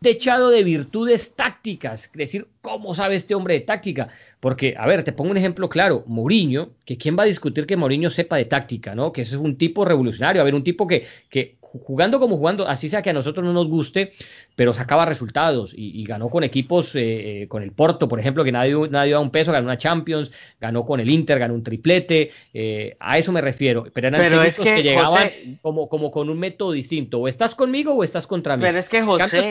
techado 0.00 0.48
de 0.48 0.64
virtudes 0.64 1.34
tácticas, 1.36 2.06
es 2.06 2.12
decir, 2.12 2.48
¿cómo 2.62 2.94
sabe 2.94 3.16
este 3.16 3.34
hombre 3.34 3.54
de 3.54 3.60
táctica? 3.60 4.08
Porque, 4.40 4.74
a 4.78 4.86
ver, 4.86 5.04
te 5.04 5.12
pongo 5.12 5.30
un 5.30 5.36
ejemplo 5.36 5.68
claro, 5.68 6.02
Mourinho, 6.06 6.70
que 6.86 6.96
quién 6.96 7.18
va 7.18 7.24
a 7.24 7.26
discutir 7.26 7.66
que 7.66 7.76
Mourinho 7.76 8.08
sepa 8.08 8.38
de 8.38 8.46
táctica, 8.46 8.94
¿no? 8.94 9.12
Que 9.12 9.22
ese 9.22 9.34
es 9.34 9.40
un 9.40 9.56
tipo 9.56 9.84
revolucionario, 9.84 10.40
a 10.40 10.44
ver, 10.44 10.54
un 10.54 10.64
tipo 10.64 10.86
que, 10.86 11.06
que 11.28 11.56
jugando 11.72 12.18
como 12.18 12.36
jugando, 12.36 12.66
así 12.66 12.88
sea 12.88 13.02
que 13.02 13.10
a 13.10 13.12
nosotros 13.12 13.44
no 13.44 13.52
nos 13.52 13.68
guste, 13.68 14.12
pero 14.56 14.74
sacaba 14.74 15.04
resultados 15.04 15.72
y, 15.76 16.04
ganó 16.04 16.28
con 16.28 16.44
equipos, 16.44 16.94
eh, 16.96 17.42
eh, 17.42 17.48
con 17.48 17.62
el 17.62 17.72
Porto, 17.72 18.08
por 18.08 18.18
ejemplo, 18.18 18.44
que 18.44 18.52
nadie, 18.52 18.74
nadie 18.90 19.14
a 19.14 19.20
un 19.20 19.30
peso, 19.30 19.52
ganó 19.52 19.66
una 19.66 19.78
Champions, 19.78 20.30
ganó 20.60 20.84
con 20.84 21.00
el 21.00 21.08
Inter, 21.08 21.38
ganó 21.38 21.54
un 21.54 21.62
triplete, 21.62 22.32
eh, 22.52 22.96
a 22.98 23.18
eso 23.18 23.32
me 23.32 23.40
refiero. 23.40 23.86
Pero 23.92 24.08
eran 24.08 24.44
equipos 24.44 24.64
que, 24.64 24.82
llegaban 24.82 25.30
como, 25.62 25.88
como 25.88 26.10
con 26.10 26.28
un 26.28 26.38
método 26.38 26.72
distinto, 26.72 27.20
o 27.20 27.28
estás 27.28 27.54
conmigo 27.54 27.94
o 27.94 28.04
estás 28.04 28.26
contra 28.26 28.56
mí. 28.56 28.62
Pero 28.62 28.78
es 28.78 28.88
que 28.88 29.02
José 29.02 29.42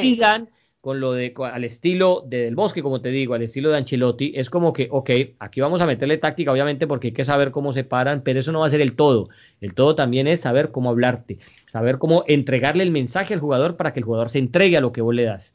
con 0.81 1.01
lo 1.01 1.11
de 1.11 1.33
al 1.51 1.63
estilo 1.65 2.23
de 2.25 2.43
Del 2.45 2.55
Bosque, 2.55 2.81
como 2.81 3.01
te 3.01 3.09
digo, 3.09 3.33
al 3.33 3.41
estilo 3.41 3.69
de 3.69 3.77
Ancelotti, 3.77 4.31
es 4.35 4.49
como 4.49 4.71
que, 4.71 4.87
ok, 4.89 5.09
aquí 5.39 5.59
vamos 5.59 5.81
a 5.81 5.85
meterle 5.85 6.17
táctica, 6.17 6.51
obviamente, 6.51 6.87
porque 6.87 7.07
hay 7.07 7.13
que 7.13 7.25
saber 7.25 7.51
cómo 7.51 7.73
se 7.73 7.83
paran, 7.83 8.21
pero 8.21 8.39
eso 8.39 8.51
no 8.51 8.61
va 8.61 8.67
a 8.67 8.69
ser 8.69 8.81
el 8.81 8.95
todo. 8.95 9.29
El 9.59 9.73
todo 9.73 9.95
también 9.95 10.27
es 10.27 10.41
saber 10.41 10.71
cómo 10.71 10.89
hablarte, 10.89 11.39
saber 11.67 11.97
cómo 11.97 12.23
entregarle 12.27 12.83
el 12.83 12.91
mensaje 12.91 13.33
al 13.33 13.41
jugador 13.41 13.75
para 13.75 13.91
que 13.91 13.99
el 13.99 14.05
jugador 14.05 14.29
se 14.29 14.39
entregue 14.39 14.77
a 14.77 14.81
lo 14.81 14.93
que 14.93 15.01
vos 15.01 15.13
le 15.13 15.23
das. 15.23 15.53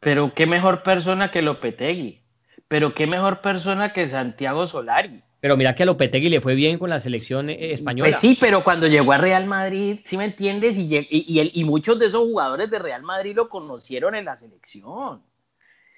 Pero 0.00 0.32
qué 0.34 0.46
mejor 0.46 0.82
persona 0.82 1.30
que 1.30 1.42
Lopetegui, 1.42 2.20
pero 2.66 2.94
qué 2.94 3.06
mejor 3.06 3.40
persona 3.40 3.92
que 3.92 4.08
Santiago 4.08 4.66
Solari. 4.66 5.22
Pero 5.42 5.56
mira 5.56 5.74
que 5.74 5.82
a 5.82 5.86
Lopetegui 5.86 6.28
le 6.28 6.40
fue 6.40 6.54
bien 6.54 6.78
con 6.78 6.88
la 6.88 7.00
selección 7.00 7.50
eh, 7.50 7.72
española. 7.72 8.12
Pues 8.12 8.20
sí, 8.20 8.38
pero 8.40 8.62
cuando 8.62 8.86
llegó 8.86 9.10
a 9.10 9.18
Real 9.18 9.44
Madrid, 9.46 9.98
¿sí 10.04 10.16
me 10.16 10.26
entiendes? 10.26 10.78
Y, 10.78 10.96
y, 11.10 11.50
y, 11.52 11.64
muchos 11.64 11.98
de 11.98 12.06
esos 12.06 12.20
jugadores 12.20 12.70
de 12.70 12.78
Real 12.78 13.02
Madrid 13.02 13.34
lo 13.34 13.48
conocieron 13.48 14.14
en 14.14 14.24
la 14.24 14.36
selección. 14.36 15.20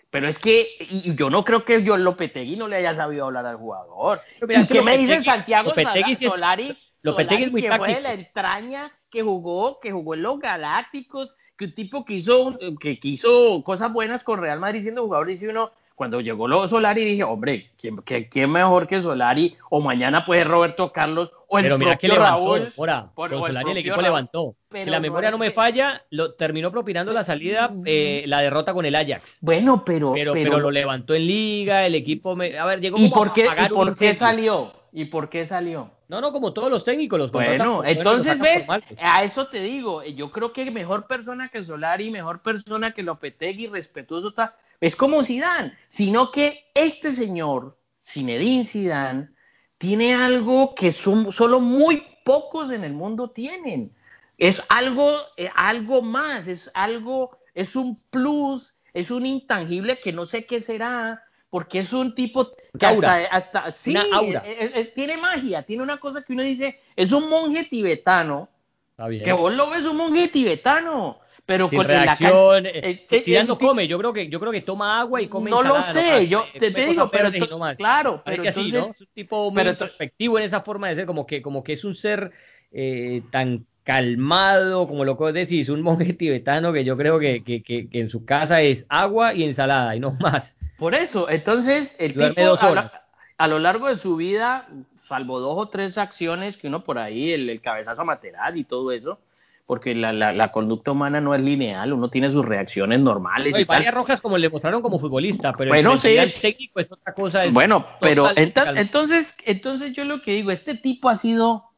Pero 0.09 0.29
es 0.29 0.39
que 0.39 0.69
yo 1.15 1.29
no 1.29 1.45
creo 1.45 1.63
que 1.63 1.83
yo 1.83 1.99
Lopetegui 1.99 2.57
no 2.57 2.69
le 2.69 2.77
haya 2.77 2.95
sabido 2.95 3.27
hablar 3.27 3.45
al 3.45 3.59
jugador. 3.59 4.23
¿Y 4.49 4.67
qué 4.67 4.81
me 4.81 4.97
dice 4.97 5.23
Santiago 5.23 5.69
Lopetegui 5.69 6.17
Solari? 6.17 6.79
Lopetegui 7.03 7.45
es 7.45 7.53
muy 7.53 7.61
que 7.61 7.73
fue 7.73 7.97
de 7.97 8.01
la 8.01 8.15
entraña, 8.15 8.93
que 9.11 9.21
jugó, 9.21 9.79
que 9.79 9.93
jugó 9.93 10.15
en 10.15 10.23
los 10.23 10.39
Galácticos, 10.39 11.37
que 11.59 11.67
un 11.67 11.75
tipo 11.75 12.07
que 12.07 12.15
hizo, 12.15 12.59
que 12.81 12.99
quiso 12.99 13.63
cosas 13.63 13.93
buenas 13.93 14.25
con 14.25 14.41
Real 14.41 14.59
Madrid 14.59 14.81
siendo 14.81 15.03
jugador, 15.03 15.27
dice 15.27 15.51
uno, 15.51 15.71
cuando 15.95 16.21
llegó 16.21 16.49
lo 16.49 16.67
Solari 16.69 17.05
dije, 17.05 17.23
hombre, 17.23 17.71
¿quién, 17.79 17.97
¿quién, 17.99 18.51
mejor 18.51 18.89
que 18.89 19.01
Solari? 19.01 19.57
O 19.71 19.81
mañana 19.81 20.27
puede 20.27 20.45
Roberto 20.45 20.93
Carlos 20.93 21.33
o 21.49 21.59
el 21.59 21.65
Pero 21.65 21.79
mira 21.79 21.97
que 21.97 22.09
levantó, 22.09 22.57
Raúl. 22.57 23.11
con 23.15 23.31
Solari 23.31 23.71
el, 23.71 23.77
equipo 23.79 24.03
levantó. 24.03 24.57
si 24.73 24.91
la 24.91 25.01
memoria 25.01 25.31
no, 25.31 25.39
me 25.39 25.53
falla, 25.53 26.03
lo 26.11 26.35
terminó 26.35 26.73
propinando 26.73 27.13
la 27.13 27.23
salida, 27.23 27.73
eh, 27.85 28.25
la 28.27 28.41
derrota 28.41 28.75
con 28.75 28.85
el 28.85 28.95
Ajax. 28.97 29.39
Bueno, 29.41 29.85
pero, 29.85 30.13
pero, 30.15 30.33
pero, 30.33 30.59
lo 30.59 30.71
levantó 30.71 31.15
en 31.15 31.27
liga, 31.27 31.87
el 31.87 31.95
equipo, 31.95 32.35
me, 32.35 32.59
a 32.59 32.65
ver, 32.65 32.81
llegó 32.81 32.99
¿Y 32.99 33.09
por 33.11 33.33
qué, 33.33 33.47
¿y 33.47 33.69
por 33.69 33.97
qué 33.97 34.15
salió? 34.15 34.73
¿Y 34.93 35.07
por 35.07 35.29
qué 35.29 35.45
salió? 35.45 35.91
No, 36.09 36.21
no, 36.21 36.33
como 36.33 36.53
todos 36.53 36.71
los 36.71 36.85
técnicos, 36.85 37.19
los 37.19 37.33
Bueno, 37.33 37.83
entonces 37.85 38.39
ves, 38.39 38.67
a 39.01 39.25
eso 39.25 39.47
te 39.47 39.61
digo, 39.61 40.03
yo 40.05 40.31
creo 40.31 40.53
que 40.53 40.71
mejor 40.71 41.07
persona 41.07 41.49
que 41.49 41.63
Solari, 41.63 42.11
mejor 42.11 42.43
persona 42.43 42.93
que 42.93 43.03
Lopetegui, 43.03 43.69
respetuoso 43.69 44.29
está, 44.29 44.57
es 44.81 44.97
como 44.97 45.25
Zidane, 45.25 45.77
sino 45.89 46.31
que 46.31 46.67
este 46.75 47.15
señor, 47.15 47.79
Zinedine 48.07 48.67
Zidane, 48.67 49.29
tiene 49.79 50.15
algo 50.15 50.75
que 50.75 50.93
son, 50.93 51.31
solo 51.33 51.61
muy 51.61 52.03
pocos 52.25 52.71
en 52.71 52.85
el 52.85 52.93
mundo 52.93 53.31
tienen. 53.31 53.95
Es 54.39 54.63
algo, 54.69 55.13
eh, 55.37 55.51
algo 55.55 56.03
más, 56.03 56.49
es 56.49 56.71
algo, 56.75 57.39
es 57.55 57.77
un 57.77 57.97
plus, 58.11 58.75
es 58.93 59.11
un 59.11 59.27
intangible 59.27 59.99
que 60.03 60.13
no 60.13 60.27
sé 60.27 60.47
qué 60.47 60.61
será, 60.61 61.23
porque 61.51 61.81
es 61.81 61.93
un 61.93 62.15
tipo 62.15 62.51
que 62.79 62.87
hasta, 62.87 63.71
sí, 63.71 63.95
aura. 64.13 64.43
Eh, 64.45 64.73
eh, 64.75 64.93
tiene 64.95 65.17
magia, 65.17 65.63
tiene 65.63 65.83
una 65.83 65.99
cosa 65.99 66.23
que 66.23 66.33
uno 66.33 66.43
dice, 66.43 66.81
es 66.97 67.13
un 67.13 67.29
monje 67.29 67.65
tibetano, 67.65 68.49
que 68.97 69.33
vos 69.33 69.53
lo 69.53 69.71
ves 69.71 69.85
un 69.85 69.97
monje 69.97 70.29
tibetano, 70.29 71.21
pero 71.47 71.69
con 71.69 71.87
reacción, 71.87 72.67
eh, 72.67 73.05
eh 73.11 73.45
no 73.47 73.59
come, 73.59 73.87
yo 73.87 73.99
creo 73.99 74.13
que 74.13 74.29
yo 74.29 74.41
creo 74.41 74.53
que 74.53 74.63
toma 74.63 75.01
agua 75.01 75.21
y 75.21 75.29
come 75.29 75.51
No 75.51 75.63
lo 75.63 75.83
sé, 75.83 76.29
yo 76.29 76.45
te, 76.59 76.71
digo, 76.71 77.11
pero 77.11 77.31
claro, 77.77 78.23
pero 78.25 78.43
entonces, 78.43 78.73
¿no? 78.73 78.87
Es 78.87 79.01
un 79.01 79.07
tipo 79.15 79.51
muy 79.51 79.63
introspectivo 79.63 80.39
en 80.39 80.45
esa 80.45 80.63
forma 80.63 80.89
de 80.89 80.97
ser, 80.97 81.07
como 81.07 81.27
que 81.27 81.43
como 81.43 81.63
que 81.63 81.75
es 81.75 81.85
un 81.85 81.95
ser 81.95 82.33
tan 83.31 83.67
calmado, 83.85 84.89
como 84.89 85.05
lo 85.05 85.17
que 85.17 85.33
decís, 85.33 85.69
un 85.69 85.83
monje 85.83 86.13
tibetano 86.15 86.73
que 86.73 86.85
yo 86.85 86.97
creo 86.97 87.19
que, 87.19 87.45
que, 87.45 87.63
que, 87.63 87.89
en 87.93 88.11
su 88.11 88.25
casa 88.25 88.61
es 88.63 88.87
agua 88.89 89.35
y 89.35 89.45
ensalada 89.45 89.95
y 89.95 90.01
no 90.01 90.13
más. 90.13 90.57
Por 90.79 90.95
eso, 90.95 91.31
entonces 91.31 91.97
el 92.01 92.15
tipo 92.15 92.57
a, 93.37 93.49
lo 93.49 93.59
largo 93.59 93.89
de 93.89 93.97
su 93.97 94.17
vida, 94.17 94.69
salvo 95.01 95.39
dos 95.39 95.57
o 95.57 95.69
tres 95.69 95.99
acciones 95.99 96.57
que 96.57 96.69
uno 96.69 96.83
por 96.83 96.99
ahí, 96.99 97.33
el, 97.33 97.61
cabezazo 97.61 98.03
a 98.03 98.57
y 98.57 98.65
todo 98.65 98.91
eso, 98.91 99.19
porque 99.67 99.95
la, 99.95 100.13
la, 100.13 100.53
conducta 100.53 100.91
humana 100.91 101.21
no 101.23 101.35
es 101.35 101.43
lineal, 101.43 101.95
uno 101.95 102.11
tiene 102.11 102.31
sus 102.31 102.45
reacciones 102.45 103.01
normales. 103.01 103.59
y 103.59 103.65
varias 103.65 103.95
rojas 103.95 104.21
como 104.21 104.37
le 104.37 104.51
mostraron 104.51 104.83
como 104.83 104.99
futbolista, 104.99 105.55
pero 105.55 105.71
bueno, 105.71 105.99
el, 106.03 106.35
técnico 106.41 106.81
es 106.81 106.93
otra 106.93 107.15
cosa. 107.15 107.45
bueno, 107.51 107.87
pero 108.01 108.29
entonces, 108.37 109.35
entonces 109.45 109.93
yo 109.95 110.05
lo 110.05 110.21
que 110.21 110.33
digo, 110.33 110.51
este 110.51 110.75
tipo 110.75 111.09
ha 111.09 111.15
sido, 111.15 111.71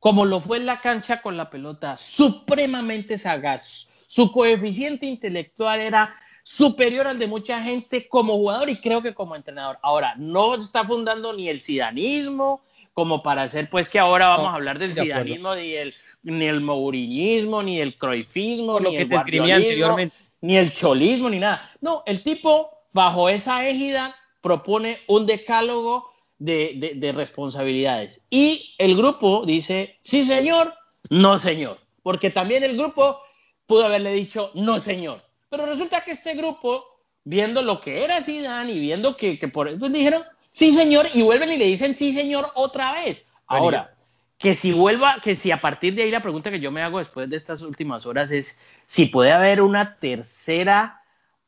como 0.00 0.26
lo 0.26 0.40
fue 0.40 0.58
en 0.58 0.66
la 0.66 0.80
cancha 0.80 1.22
con 1.22 1.36
la 1.38 1.48
pelota, 1.48 1.96
supremamente 1.96 3.16
sagaz. 3.16 3.90
Su 4.06 4.30
coeficiente 4.30 5.06
intelectual 5.06 5.80
era 5.80 6.14
superior 6.42 7.06
al 7.06 7.18
de 7.18 7.26
mucha 7.26 7.62
gente 7.62 8.06
como 8.06 8.34
jugador 8.34 8.68
y 8.68 8.76
creo 8.76 9.00
que 9.00 9.14
como 9.14 9.34
entrenador. 9.34 9.78
Ahora, 9.82 10.14
no 10.18 10.56
está 10.56 10.84
fundando 10.84 11.32
ni 11.32 11.48
el 11.48 11.62
sidanismo 11.62 12.62
como 12.92 13.22
para 13.22 13.42
hacer 13.42 13.68
pues 13.68 13.88
que 13.88 13.98
ahora 13.98 14.28
vamos 14.28 14.52
a 14.52 14.54
hablar 14.54 14.78
del 14.78 14.94
sidanismo 14.94 15.56
ni 15.56 15.72
el 15.72 15.94
ni 16.24 16.46
el 16.46 16.60
mourinismo, 16.60 17.62
ni 17.62 17.80
el 17.80 17.96
croifismo, 17.96 18.80
ni 18.80 18.96
el 18.96 19.08
guardiolismo, 19.08 19.96
ni 20.40 20.56
el 20.56 20.72
cholismo, 20.72 21.30
ni 21.30 21.38
nada. 21.38 21.70
No, 21.80 22.02
el 22.06 22.22
tipo 22.22 22.70
bajo 22.92 23.28
esa 23.28 23.68
égida 23.68 24.16
propone 24.40 24.98
un 25.06 25.26
decálogo 25.26 26.10
de, 26.38 26.94
de 26.96 27.12
responsabilidades. 27.12 28.20
Y 28.30 28.74
el 28.78 28.96
grupo 28.96 29.44
dice, 29.46 29.98
sí 30.02 30.24
señor, 30.24 30.74
no 31.10 31.38
señor. 31.38 31.78
Porque 32.02 32.30
también 32.30 32.62
el 32.64 32.76
grupo 32.76 33.20
pudo 33.66 33.86
haberle 33.86 34.12
dicho, 34.12 34.50
no 34.54 34.80
señor. 34.80 35.22
Pero 35.48 35.66
resulta 35.66 36.02
que 36.02 36.12
este 36.12 36.34
grupo, 36.34 36.84
viendo 37.24 37.62
lo 37.62 37.80
que 37.80 38.04
era 38.04 38.22
Zidane 38.22 38.72
y 38.72 38.80
viendo 38.80 39.16
que, 39.16 39.36
por 39.52 39.68
eso 39.68 39.88
dijeron, 39.88 40.24
sí 40.52 40.72
señor, 40.72 41.08
y 41.14 41.22
vuelven 41.22 41.52
y 41.52 41.56
le 41.56 41.66
dicen 41.66 41.94
sí 41.94 42.12
señor 42.12 42.50
otra 42.54 42.92
vez. 42.92 43.26
Ahora, 43.46 43.93
que 44.38 44.54
si 44.54 44.72
vuelva, 44.72 45.20
que 45.22 45.36
si 45.36 45.50
a 45.50 45.60
partir 45.60 45.94
de 45.94 46.02
ahí 46.02 46.10
la 46.10 46.22
pregunta 46.22 46.50
que 46.50 46.60
yo 46.60 46.70
me 46.70 46.82
hago 46.82 46.98
después 46.98 47.30
de 47.30 47.36
estas 47.36 47.62
últimas 47.62 48.06
horas 48.06 48.30
es 48.30 48.60
si 48.86 49.06
puede 49.06 49.32
haber 49.32 49.62
una 49.62 49.96
tercera 49.96 51.00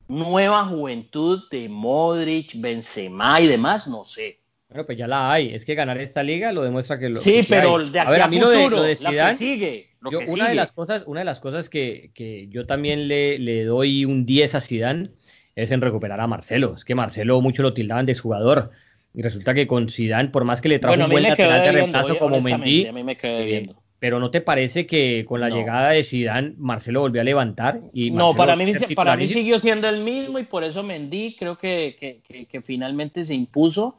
nueva 0.09 0.65
juventud 0.65 1.43
de 1.51 1.69
Modric, 1.69 2.61
Benzema 2.61 3.41
y 3.41 3.49
demás, 3.49 3.89
no 3.89 4.05
sé. 4.05 4.41
Bueno, 4.69 4.85
pues 4.87 4.99
ya 4.99 5.07
la 5.07 5.33
hay. 5.33 5.55
Es 5.55 5.65
que 5.65 5.75
ganar 5.75 5.99
esta 5.99 6.23
liga 6.23 6.53
lo 6.53 6.63
demuestra 6.63 6.99
que 6.99 7.09
lo. 7.09 7.17
Sí, 7.17 7.47
pero 7.49 7.79
de 7.79 8.01
aquí 8.01 8.09
a, 8.09 8.11
ver, 8.11 8.23
a, 8.23 8.29
mí 8.29 8.41
futuro, 8.41 8.69
lo 8.69 8.83
de, 8.83 8.97
sigue. 8.97 9.91
una 10.29 10.49
de 10.49 10.55
las 10.55 10.73
cosas, 10.73 11.05
una 11.07 11.21
de 11.21 11.25
las 11.25 11.41
cosas 11.41 11.69
que, 11.69 12.11
que 12.15 12.49
yo 12.49 12.67
también 12.67 13.07
le, 13.09 13.39
le, 13.39 13.65
doy 13.65 14.05
un 14.05 14.27
10 14.27 14.57
a 14.57 14.61
Zidane 14.61 15.11
es 15.55 15.71
en 15.71 15.81
recuperar 15.81 16.21
a 16.21 16.27
Marcelo. 16.27 16.75
Es 16.77 16.85
que 16.85 16.95
Marcelo 16.95 17.41
mucho 17.41 17.63
lo 17.63 17.75
tildaban 17.75 18.07
de 18.07 18.15
jugador. 18.15 18.73
Y 19.17 19.23
resulta 19.23 19.55
que 19.55 19.67
con 19.67 19.89
Zidane, 19.89 20.29
por 20.29 20.45
más 20.45 20.61
que 20.61 20.69
le 20.69 20.79
trajo 20.79 21.03
un 21.03 21.11
buen 21.11 21.23
lateral 21.23 21.63
de 21.63 21.73
reemplazo 21.73 22.19
como 22.19 22.41
Mendy, 22.41 22.87
eh, 23.23 23.75
pero 23.99 24.21
¿no 24.21 24.31
te 24.31 24.43
parece 24.43 24.87
que 24.87 25.25
con 25.27 25.41
la 25.41 25.49
llegada 25.49 25.91
de 25.91 26.05
Zidane 26.05 26.53
Marcelo 26.59 27.01
volvió 27.01 27.23
a 27.23 27.25
levantar? 27.25 27.81
Y 27.95 28.11
no, 28.11 28.37
para 28.37 28.55
mí, 28.55 28.73
para 28.95 29.17
mí 29.17 29.27
siguió 29.27 29.59
siendo 29.59 29.89
el 29.89 30.05
mismo 30.05 30.39
y 30.39 30.45
por 30.45 30.63
eso 30.65 30.83
Mendy 30.83 31.35
creo 31.39 31.57
que, 31.57 32.23
que, 32.29 32.45
que 32.45 32.63
finalmente 32.63 33.25
se 33.25 33.35
impuso 33.35 33.99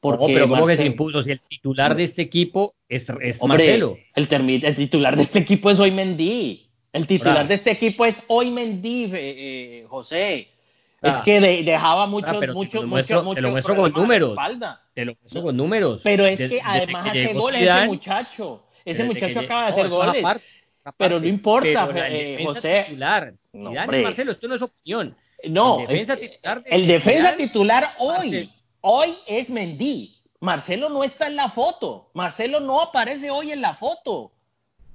porque 0.00 0.34
pero 0.34 0.48
¿cómo 0.48 0.66
que 0.66 0.76
se 0.76 0.86
impuso? 0.86 1.22
Si 1.22 1.32
el 1.32 1.40
titular 1.40 1.96
de 1.96 2.04
este 2.04 2.22
equipo 2.22 2.74
es, 2.88 3.06
es 3.20 3.42
Marcelo. 3.42 3.96
El, 4.14 4.28
el, 4.30 4.74
titular 4.74 5.16
de 5.16 5.22
este 5.22 5.38
equipo 5.38 5.70
es 5.70 5.80
hoy 5.80 5.90
Mendy. 5.90 6.68
El 6.92 7.06
titular 7.06 7.48
de 7.48 7.54
este 7.54 7.72
equipo 7.72 8.04
es 8.04 8.24
hoy 8.28 8.50
Mendy, 8.50 9.04
eh, 9.04 9.10
eh, 9.14 9.86
Es 11.02 11.20
ah. 11.20 11.22
que 11.24 11.40
dejaba 11.40 12.06
mucho, 12.06 12.40
mucho, 12.54 12.82
mucho, 12.84 13.22
mucho, 13.22 13.34
Te 13.34 13.42
lo 13.42 13.50
muestro 13.50 13.76
con 13.76 13.92
números. 13.92 14.36
Te 14.94 15.04
lo 15.04 15.14
muestro 15.20 15.42
con 15.42 15.56
números. 15.56 16.00
Pero 16.02 16.24
es 16.24 16.38
que 16.38 16.60
además 16.64 17.08
hace 17.10 17.34
goles 17.34 17.62
ese 17.62 17.86
muchacho. 17.86 18.62
Ese 18.84 19.04
muchacho 19.04 19.40
acaba 19.40 19.66
de 19.66 19.68
hacer 19.72 19.88
goles. 19.88 20.24
pero 20.96 21.20
no 21.20 21.26
importa, 21.26 21.88
eh, 22.08 22.40
José. 22.44 22.84
Titular. 22.88 23.34
No, 23.52 23.72
Marcelo, 23.72 24.32
esto 24.32 24.48
no 24.48 24.54
es 24.54 24.62
opinión. 24.62 25.16
No, 25.44 25.80
el 25.80 25.86
defensa, 25.88 26.16
titular, 26.16 26.62
el 26.64 26.86
defensa 26.86 27.36
titular 27.36 27.94
hoy 27.98 28.50
hoy 28.80 29.16
es 29.26 29.50
Mendy. 29.50 30.22
Marcelo 30.40 30.88
no 30.88 31.02
está 31.02 31.26
en 31.26 31.36
la 31.36 31.48
foto. 31.48 32.10
Marcelo 32.14 32.60
no 32.60 32.80
aparece 32.80 33.30
hoy 33.30 33.50
en 33.50 33.60
la 33.60 33.74
foto. 33.74 34.32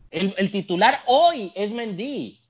El, 0.10 0.52
titular 0.52 1.02
hoy 1.08 1.52
es 1.56 1.72
Mendy. 1.72 2.41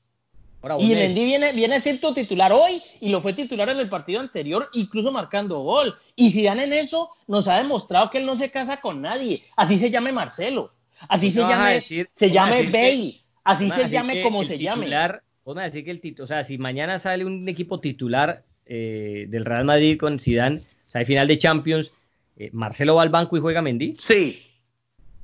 Y 0.79 0.93
Mendy 0.93 1.25
viene, 1.25 1.53
viene 1.53 1.75
a 1.75 1.81
ser 1.81 1.99
tu 1.99 2.13
titular 2.13 2.51
hoy 2.51 2.81
y 2.99 3.09
lo 3.09 3.21
fue 3.21 3.33
titular 3.33 3.69
en 3.69 3.79
el 3.79 3.89
partido 3.89 4.19
anterior, 4.19 4.69
incluso 4.73 5.11
marcando 5.11 5.59
gol. 5.59 5.95
Y 6.15 6.29
si 6.29 6.43
dan 6.43 6.59
en 6.59 6.73
eso, 6.73 7.09
nos 7.27 7.47
ha 7.47 7.57
demostrado 7.57 8.09
que 8.09 8.19
él 8.19 8.25
no 8.25 8.35
se 8.35 8.51
casa 8.51 8.79
con 8.79 9.01
nadie. 9.01 9.43
Así 9.55 9.77
se 9.77 9.89
llame 9.89 10.11
Marcelo. 10.11 10.71
Así 11.07 11.31
se 11.31 11.41
llame, 11.41 11.83
se 12.15 12.31
llame 12.31 12.69
Bale. 12.69 13.21
Así 13.43 13.69
se 13.71 13.89
llame 13.89 14.21
como 14.21 14.43
se 14.43 14.57
titular, 14.57 15.23
llame. 15.45 15.61
a 15.61 15.63
decir 15.63 15.83
que 15.83 15.91
el 15.91 15.99
titular, 15.99 16.25
o 16.25 16.27
sea, 16.27 16.43
si 16.43 16.59
mañana 16.59 16.99
sale 16.99 17.25
un 17.25 17.49
equipo 17.49 17.79
titular 17.79 18.43
eh, 18.67 19.25
del 19.29 19.45
Real 19.45 19.65
Madrid 19.65 19.97
con 19.99 20.19
Zidane, 20.19 20.57
o 20.57 20.91
sea, 20.91 20.99
hay 20.99 21.05
final 21.05 21.27
de 21.27 21.39
Champions, 21.39 21.91
eh, 22.37 22.49
¿Marcelo 22.53 22.95
va 22.95 23.01
al 23.01 23.09
banco 23.09 23.35
y 23.35 23.39
juega 23.39 23.63
Mendy? 23.63 23.95
Sí, 23.99 24.43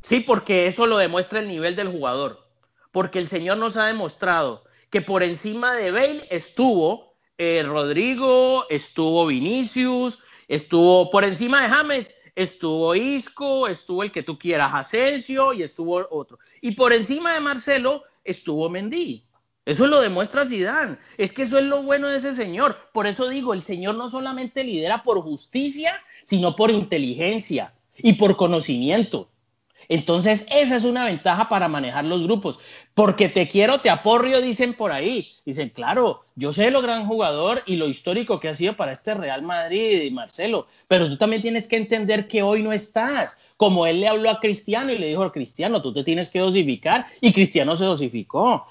sí, 0.01 0.19
porque 0.21 0.67
eso 0.67 0.87
lo 0.87 0.97
demuestra 0.97 1.39
el 1.39 1.47
nivel 1.47 1.75
del 1.75 1.89
jugador. 1.89 2.45
Porque 2.91 3.19
el 3.19 3.27
señor 3.27 3.59
nos 3.59 3.77
ha 3.77 3.85
demostrado 3.85 4.63
que 4.97 5.01
por 5.03 5.21
encima 5.21 5.75
de 5.75 5.91
Bale 5.91 6.25
estuvo 6.31 7.13
eh, 7.37 7.61
Rodrigo, 7.63 8.65
estuvo 8.67 9.27
Vinicius, 9.27 10.17
estuvo 10.47 11.11
por 11.11 11.23
encima 11.23 11.61
de 11.61 11.69
James, 11.69 12.15
estuvo 12.33 12.95
Isco, 12.95 13.67
estuvo 13.67 14.01
el 14.01 14.11
que 14.11 14.23
tú 14.23 14.39
quieras, 14.39 14.71
Asensio 14.73 15.53
y 15.53 15.61
estuvo 15.61 16.03
otro. 16.09 16.39
Y 16.61 16.71
por 16.71 16.93
encima 16.93 17.35
de 17.35 17.41
Marcelo 17.41 18.05
estuvo 18.23 18.71
Mendy. 18.71 19.23
Eso 19.65 19.85
lo 19.85 20.01
demuestra 20.01 20.47
Zidane. 20.47 20.97
Es 21.19 21.31
que 21.31 21.43
eso 21.43 21.59
es 21.59 21.65
lo 21.65 21.83
bueno 21.83 22.07
de 22.07 22.17
ese 22.17 22.33
señor. 22.33 22.75
Por 22.91 23.05
eso 23.05 23.29
digo, 23.29 23.53
el 23.53 23.61
señor 23.61 23.93
no 23.93 24.09
solamente 24.09 24.63
lidera 24.63 25.03
por 25.03 25.21
justicia, 25.21 26.01
sino 26.25 26.55
por 26.55 26.71
inteligencia 26.71 27.71
y 27.97 28.13
por 28.13 28.35
conocimiento. 28.35 29.29
Entonces, 29.89 30.45
esa 30.51 30.75
es 30.75 30.83
una 30.83 31.05
ventaja 31.05 31.47
para 31.47 31.67
manejar 31.67 32.05
los 32.05 32.23
grupos. 32.23 32.59
Porque 32.93 33.29
te 33.29 33.47
quiero, 33.47 33.79
te 33.79 33.89
aporrio, 33.89 34.41
dicen 34.41 34.73
por 34.73 34.91
ahí. 34.91 35.29
Dicen, 35.45 35.69
claro, 35.69 36.25
yo 36.35 36.51
sé 36.51 36.71
lo 36.71 36.81
gran 36.81 37.07
jugador 37.07 37.63
y 37.65 37.77
lo 37.77 37.87
histórico 37.87 38.39
que 38.39 38.49
ha 38.49 38.53
sido 38.53 38.75
para 38.75 38.91
este 38.91 39.13
Real 39.13 39.43
Madrid 39.43 40.01
y 40.01 40.11
Marcelo, 40.11 40.67
pero 40.87 41.07
tú 41.07 41.17
también 41.17 41.41
tienes 41.41 41.67
que 41.67 41.77
entender 41.77 42.27
que 42.27 42.43
hoy 42.43 42.61
no 42.61 42.73
estás. 42.73 43.37
Como 43.55 43.87
él 43.87 44.01
le 44.01 44.07
habló 44.07 44.29
a 44.29 44.39
Cristiano 44.39 44.91
y 44.91 44.97
le 44.97 45.07
dijo, 45.07 45.31
Cristiano, 45.31 45.81
tú 45.81 45.93
te 45.93 46.03
tienes 46.03 46.29
que 46.29 46.39
dosificar 46.39 47.05
y 47.21 47.31
Cristiano 47.31 47.75
se 47.75 47.85
dosificó. 47.85 48.67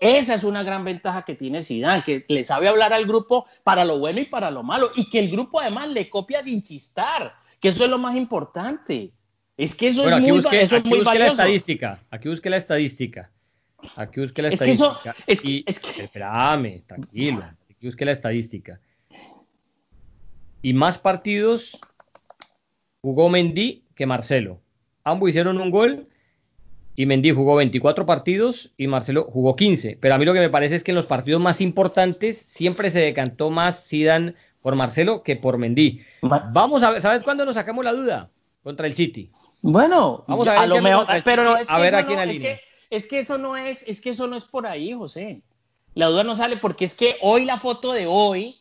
Esa 0.00 0.34
es 0.34 0.44
una 0.44 0.62
gran 0.62 0.84
ventaja 0.84 1.22
que 1.22 1.34
tiene 1.34 1.62
Zidane, 1.62 2.04
que 2.04 2.24
le 2.28 2.44
sabe 2.44 2.68
hablar 2.68 2.92
al 2.92 3.06
grupo 3.06 3.46
para 3.64 3.84
lo 3.84 3.98
bueno 3.98 4.20
y 4.20 4.26
para 4.26 4.50
lo 4.50 4.62
malo 4.62 4.90
y 4.94 5.08
que 5.08 5.18
el 5.18 5.30
grupo 5.30 5.60
además 5.60 5.88
le 5.88 6.10
copia 6.10 6.42
sin 6.42 6.62
chistar, 6.62 7.34
que 7.58 7.68
eso 7.68 7.84
es 7.84 7.90
lo 7.90 7.98
más 7.98 8.14
importante. 8.14 9.12
Es 9.56 9.74
que 9.74 9.88
eso 9.88 10.08
es 10.08 10.20
muy, 10.20 10.42
eso 10.52 10.76
es 10.76 10.84
muy 10.84 11.00
valioso. 11.00 11.26
La 11.26 11.26
estadística. 11.26 12.02
Aquí 12.10 12.28
busque 12.28 12.50
la 12.50 12.56
estadística. 12.56 13.30
Aquí 13.96 14.20
busque 14.20 14.42
la 14.42 14.48
estadística. 14.48 15.14
es 15.26 15.40
que, 15.40 15.64
es 15.66 15.80
que... 15.80 16.04
Espérame, 16.04 16.82
tranquilo. 16.86 17.42
Aquí 17.70 17.86
busque 17.86 18.04
la 18.04 18.12
estadística. 18.12 18.80
Y 20.62 20.72
más 20.72 20.98
partidos 20.98 21.78
jugó 23.00 23.28
Mendy 23.28 23.84
que 23.94 24.06
Marcelo. 24.06 24.60
Ambos 25.04 25.30
hicieron 25.30 25.60
un 25.60 25.70
gol 25.70 26.08
y 26.94 27.06
Mendy 27.06 27.32
jugó 27.32 27.56
24 27.56 28.06
partidos 28.06 28.72
y 28.76 28.86
Marcelo 28.86 29.24
jugó 29.24 29.56
15. 29.56 29.98
Pero 30.00 30.14
a 30.14 30.18
mí 30.18 30.24
lo 30.24 30.34
que 30.34 30.40
me 30.40 30.50
parece 30.50 30.76
es 30.76 30.84
que 30.84 30.92
en 30.92 30.96
los 30.96 31.06
partidos 31.06 31.40
más 31.40 31.60
importantes 31.60 32.38
siempre 32.38 32.90
se 32.90 33.00
decantó 33.00 33.50
más 33.50 33.88
Zidane 33.88 34.34
por 34.60 34.76
Marcelo 34.76 35.22
que 35.22 35.36
por 35.36 35.58
Mendy. 35.58 36.00
Vamos 36.22 36.82
a 36.82 36.90
ver, 36.90 37.02
¿sabes 37.02 37.24
cuándo 37.24 37.44
nos 37.44 37.56
sacamos 37.56 37.84
la 37.84 37.92
duda? 37.92 38.30
Contra 38.62 38.86
el 38.86 38.94
City. 38.94 39.30
Bueno, 39.60 40.24
vamos 40.26 40.46
a 40.48 40.60
ver, 40.60 40.68
lo 40.68 40.82
mejor, 40.82 41.06
pero 41.24 41.54
a 41.66 41.78
ver 41.78 41.94
aquí 41.94 42.12
en 42.12 42.18
la 42.18 42.26
línea. 42.26 42.60
es 42.90 43.06
que 43.06 43.20
eso 43.20 43.38
no 43.38 43.56
es, 43.56 43.86
es 43.88 44.00
que 44.00 44.10
eso 44.10 44.26
no 44.26 44.36
es 44.36 44.44
por 44.44 44.66
ahí, 44.66 44.92
José. 44.92 45.42
La 45.94 46.06
duda 46.06 46.24
no 46.24 46.34
sale 46.34 46.56
porque 46.56 46.84
es 46.84 46.94
que 46.94 47.16
hoy 47.20 47.44
la 47.44 47.58
foto 47.58 47.92
de 47.92 48.06
hoy 48.06 48.60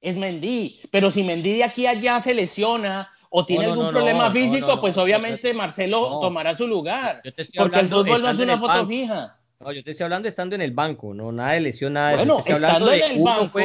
es 0.00 0.16
Mendy, 0.16 0.80
pero 0.90 1.10
si 1.10 1.22
Mendy 1.22 1.54
de 1.54 1.64
aquí 1.64 1.86
a 1.86 1.90
allá 1.90 2.20
se 2.20 2.34
lesiona 2.34 3.10
o 3.30 3.46
tiene 3.46 3.66
algún 3.66 3.90
problema 3.90 4.30
físico, 4.30 4.80
pues 4.80 4.98
obviamente 4.98 5.54
Marcelo 5.54 6.20
tomará 6.20 6.54
su 6.54 6.66
lugar. 6.66 7.22
Porque 7.56 7.80
el 7.80 7.88
fútbol 7.88 8.22
no 8.22 8.30
es 8.30 8.38
una 8.38 8.58
foto 8.58 8.86
fija. 8.86 9.38
No, 9.60 9.70
yo 9.70 9.82
te 9.84 9.92
estoy 9.92 10.04
hablando 10.04 10.28
estando 10.28 10.56
en 10.56 10.60
el 10.60 10.72
banco, 10.72 11.14
no 11.14 11.30
nada 11.30 11.52
de 11.52 11.60
lesión, 11.60 11.92
nada 11.92 12.10
de 12.10 12.16
bueno, 12.16 12.42
estando 12.44 12.92
en 12.92 13.02
el 13.12 13.22
banco, 13.22 13.58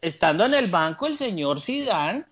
estando 0.00 0.44
en 0.46 0.54
el 0.54 0.70
banco, 0.70 1.06
el 1.08 1.16
señor 1.16 1.60
Zidane 1.60 2.24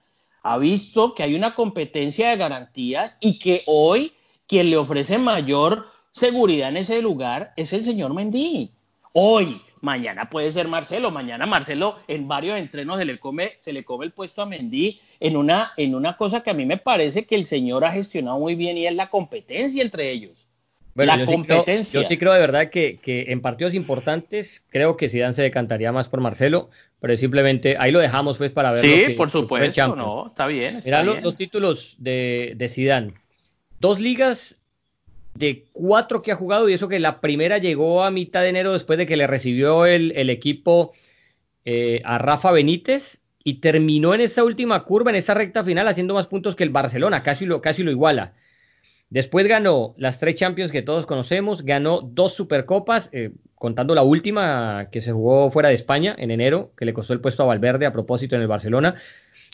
ha 0.43 0.59
visto 0.59 1.15
que 1.15 1.23
hay 1.23 1.35
una 1.35 1.55
competencia 1.55 2.31
de 2.31 2.37
garantías 2.37 3.17
y 3.21 3.39
que 3.39 3.63
hoy 3.67 4.13
quien 4.47 4.71
le 4.71 4.77
ofrece 4.77 5.19
mayor 5.19 5.87
seguridad 6.11 6.69
en 6.69 6.77
ese 6.77 7.01
lugar 7.01 7.53
es 7.57 7.73
el 7.73 7.85
señor 7.85 8.13
Mendy. 8.13 8.71
Hoy, 9.13 9.63
mañana 9.81 10.29
puede 10.29 10.51
ser 10.53 10.69
Marcelo, 10.69 11.11
mañana 11.11 11.47
Marcelo 11.47 11.99
en 12.09 12.29
varios 12.29 12.59
entrenos 12.59 12.99
se 12.99 13.05
le 13.05 13.19
come, 13.19 13.53
se 13.61 13.73
le 13.73 13.85
come 13.85 14.07
el 14.07 14.13
puesto 14.13 14.43
a 14.43 14.47
Mendy 14.47 15.01
en 15.21 15.37
una, 15.37 15.73
en 15.77 15.95
una 15.95 16.17
cosa 16.17 16.43
que 16.43 16.51
a 16.51 16.55
mí 16.55 16.67
me 16.67 16.77
parece 16.77 17.25
que 17.25 17.35
el 17.35 17.45
señor 17.45 17.85
ha 17.85 17.93
gestionado 17.93 18.39
muy 18.39 18.55
bien 18.55 18.77
y 18.77 18.87
es 18.87 18.95
la 18.95 19.11
competencia 19.11 19.83
entre 19.83 20.11
ellos. 20.11 20.49
la 20.95 21.19
yo 21.19 21.27
competencia. 21.27 21.85
Sí 21.85 21.91
creo, 21.93 22.03
yo 22.03 22.09
sí 22.09 22.19
creo 22.19 22.33
de 22.33 22.41
verdad 22.41 22.71
que, 22.71 22.99
en 23.29 23.41
partidos 23.41 23.75
importantes 23.75 24.65
creo 24.71 24.97
que 24.97 25.09
Zidane 25.09 25.35
se 25.35 25.43
decantaría 25.43 25.93
más 25.93 26.09
por 26.09 26.21
Marcelo, 26.21 26.71
pero 27.03 27.17
simplemente 27.17 27.75
ahí 27.81 27.91
lo 27.91 27.99
dejamos 27.99 28.39
pues 28.39 28.53
para 28.53 28.71
ver. 28.71 28.81
Sí, 28.81 29.15
por 29.17 29.29
supuesto, 29.29 29.97
no, 29.97 30.29
está 30.29 30.47
bien. 30.47 30.77
Está 30.77 31.03
Los, 31.03 31.35
títulos 31.35 31.97
de, 31.99 32.53
de 32.55 32.69
Zidane. 32.69 33.15
Dos 33.81 33.99
ligas 33.99 34.61
de 35.35 35.65
cuatro 35.73 36.23
que 36.23 36.31
ha 36.31 36.37
jugado 36.37 36.69
y 36.69 36.75
eso 36.75 36.87
que 36.87 37.01
la 37.01 37.21
primera 37.21 37.59
llegó 37.59 38.05
a 38.05 38.13
mitad 38.13 38.43
de 38.43 38.51
enero 38.51 38.73
después 38.73 39.01
de 39.01 39.07
que 39.07 39.17
le 39.17 39.27
recibió 39.27 39.85
el, 39.85 40.31
equipo 40.31 40.93
eh, 41.65 42.03
a 42.05 42.19
Rafa 42.19 42.53
Benítez 42.53 43.21
y 43.43 43.55
terminó 43.55 44.15
en 44.15 44.21
esa 44.21 44.45
última 44.45 44.85
curva, 44.85 45.11
en 45.11 45.17
esa 45.17 45.35
recta 45.35 45.65
final, 45.65 45.89
haciendo 45.89 46.15
más 46.15 46.29
puntos 46.29 46.55
que 46.55 46.63
el 46.63 46.71
Barcelona, 46.71 47.25
casi 47.25 47.47
lo, 47.47 47.61
casi 47.61 47.83
lo 47.83 47.91
iguala. 47.91 48.35
Después 49.11 49.49
ganó 49.49 49.97
las 49.99 50.21
tres 50.21 50.37
Champions 50.37 50.71
que 50.71 50.83
todos 50.83 51.05
conocemos, 51.05 51.65
ganó 51.65 52.01
dos 52.01 52.35
Supercopas, 52.35 53.11
eh, 53.13 53.33
contando 53.63 53.95
la 53.95 54.03
última 54.03 54.89
que 54.91 55.01
se 55.01 55.13
jugó 55.13 55.49
fuera 55.53 55.69
de 55.69 55.77
España 55.77 56.17
en 56.19 56.33
enero, 56.33 56.73
que 56.77 56.85
le 56.85 56.93
costó 56.93 57.13
el 57.13 57.21
puesto 57.21 57.45
a 57.45 57.47
Valverde 57.47 57.87
a 57.87 57.93
propósito 57.93 58.35
en 58.35 58.43
el 58.43 58.49
Barcelona. 58.49 58.97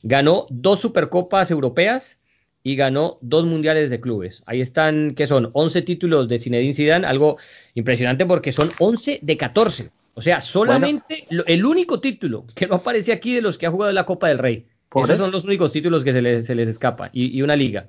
Ganó 0.03 0.47
dos 0.49 0.81
Supercopas 0.81 1.51
europeas, 1.51 2.19
y 2.63 2.75
ganó 2.75 3.19
dos 3.21 3.45
mundiales 3.45 3.91
de 3.91 4.01
clubes. 4.01 4.43
Ahí 4.47 4.63
están, 4.63 5.15
que 5.15 5.27
son 5.27 5.51
11 5.53 5.83
títulos 5.83 6.27
de 6.27 6.39
Zinedine 6.39 6.73
Zidane, 6.73 7.07
algo 7.07 7.37
impresionante 7.75 8.25
porque 8.25 8.51
son 8.51 8.73
11 8.79 9.19
de 9.21 9.37
14. 9.37 9.91
O 10.15 10.23
sea, 10.23 10.41
solamente 10.41 11.27
el 11.31 11.65
único 11.67 12.01
título 12.01 12.47
que 12.55 12.67
no 12.67 12.77
aparece 12.77 13.13
aquí 13.13 13.35
de 13.35 13.43
los 13.43 13.59
que 13.59 13.67
ha 13.67 13.71
jugado 13.71 13.93
la 13.93 14.07
Copa 14.07 14.29
del 14.29 14.39
Rey. 14.39 14.65
Esos 14.95 15.19
son 15.19 15.31
los 15.31 15.45
únicos 15.45 15.71
títulos 15.71 16.03
que 16.03 16.15
se 16.15 16.23
les, 16.23 16.47
se 16.47 16.55
les 16.55 16.69
escapa 16.69 17.11
y, 17.13 17.43
una 17.43 17.57
liga. 17.57 17.89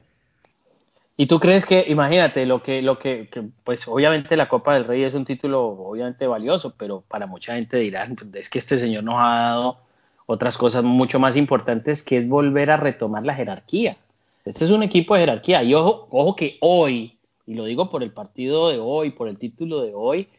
¿Y 1.22 1.26
tú 1.26 1.38
crees 1.42 1.66
que, 1.66 1.84
imagínate, 1.90 2.46
lo 2.46 2.64
que, 2.64 2.82
lo 2.82 2.98
que, 2.98 3.28
pues 3.66 3.86
obviamente 3.90 4.38
la 4.38 4.48
Copa 4.48 4.74
del 4.74 4.86
Rey 4.86 5.04
es 5.04 5.16
un 5.16 5.26
título 5.26 5.66
obviamente 5.66 6.26
valioso, 6.28 6.76
pero 6.78 7.04
para 7.06 7.28
mucha 7.28 7.56
gente 7.56 7.76
dirán, 7.76 8.16
es 8.36 8.50
que 8.50 8.58
este 8.58 8.80
señor 8.80 9.04
nos 9.04 9.16
ha 9.18 9.28
dado 9.28 9.80
otras 10.28 10.58
cosas 10.58 10.86
mucho 10.86 11.20
más 11.20 11.36
importantes, 11.36 12.04
que 12.04 12.20
es 12.20 12.26
volver 12.26 12.72
a 12.72 12.78
retomar 12.78 13.26
la 13.26 13.36
jerarquía. 13.36 13.98
Este 14.46 14.64
es 14.64 14.72
un 14.72 14.82
equipo 14.82 15.14
de 15.14 15.20
jerarquía. 15.20 15.62
Y 15.62 15.74
ojo, 15.74 16.08
ojo 16.10 16.38
que 16.38 16.58
hoy, 16.62 17.18
y 17.46 17.56
lo 17.56 17.66
digo 17.66 17.90
por 17.90 18.02
el 18.02 18.12
partido 18.12 18.70
de 18.70 18.80
hoy, 18.80 19.10
por 19.10 19.28
el 19.28 19.38
título 19.38 19.82
de 19.82 19.92
hoy, 19.94 20.30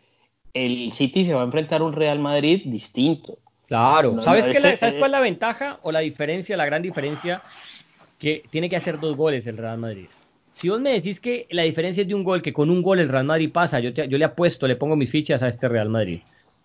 el 0.54 0.92
City 0.92 1.26
se 1.26 1.34
va 1.34 1.42
a 1.42 1.44
enfrentar 1.44 1.82
a 1.82 1.84
un 1.84 1.92
Real 1.92 2.20
Madrid 2.20 2.62
distinto. 2.64 3.36
Claro, 3.66 4.18
¿sabes, 4.22 4.46
qué 4.46 4.52
este 4.52 4.78
¿sabes 4.78 4.94
cuál 4.94 5.10
es 5.10 5.12
la 5.12 5.20
ventaja 5.20 5.78
o 5.82 5.92
la 5.92 6.00
diferencia, 6.00 6.56
la 6.56 6.64
gran 6.64 6.80
diferencia? 6.80 7.42
Que 8.18 8.44
tiene 8.48 8.70
que 8.70 8.76
hacer 8.76 8.98
dos 8.98 9.14
goles 9.14 9.46
el 9.46 9.58
Real 9.58 9.76
Madrid. 9.76 10.06
Si 10.60 10.68
vos 10.68 10.78
me 10.78 10.92
decís 10.92 11.20
que 11.20 11.46
la 11.52 11.62
diferencia 11.62 12.02
es 12.02 12.08
de 12.08 12.14
un 12.14 12.22
gol, 12.22 12.42
que 12.42 12.52
con 12.52 12.68
un 12.68 12.82
gol 12.82 12.98
el 13.00 13.08
Real 13.08 13.24
Madrid 13.24 13.50
pasa, 13.50 13.80
yo, 13.80 13.92
yo 13.92 14.18
le 14.18 14.24
apuesto, 14.26 14.68
le 14.68 14.76
pongo 14.76 14.94
mis 14.94 15.10
fichas 15.10 15.42
a 15.42 15.48
este 15.48 15.70
Real 15.70 15.88
Madrid. 15.88 16.20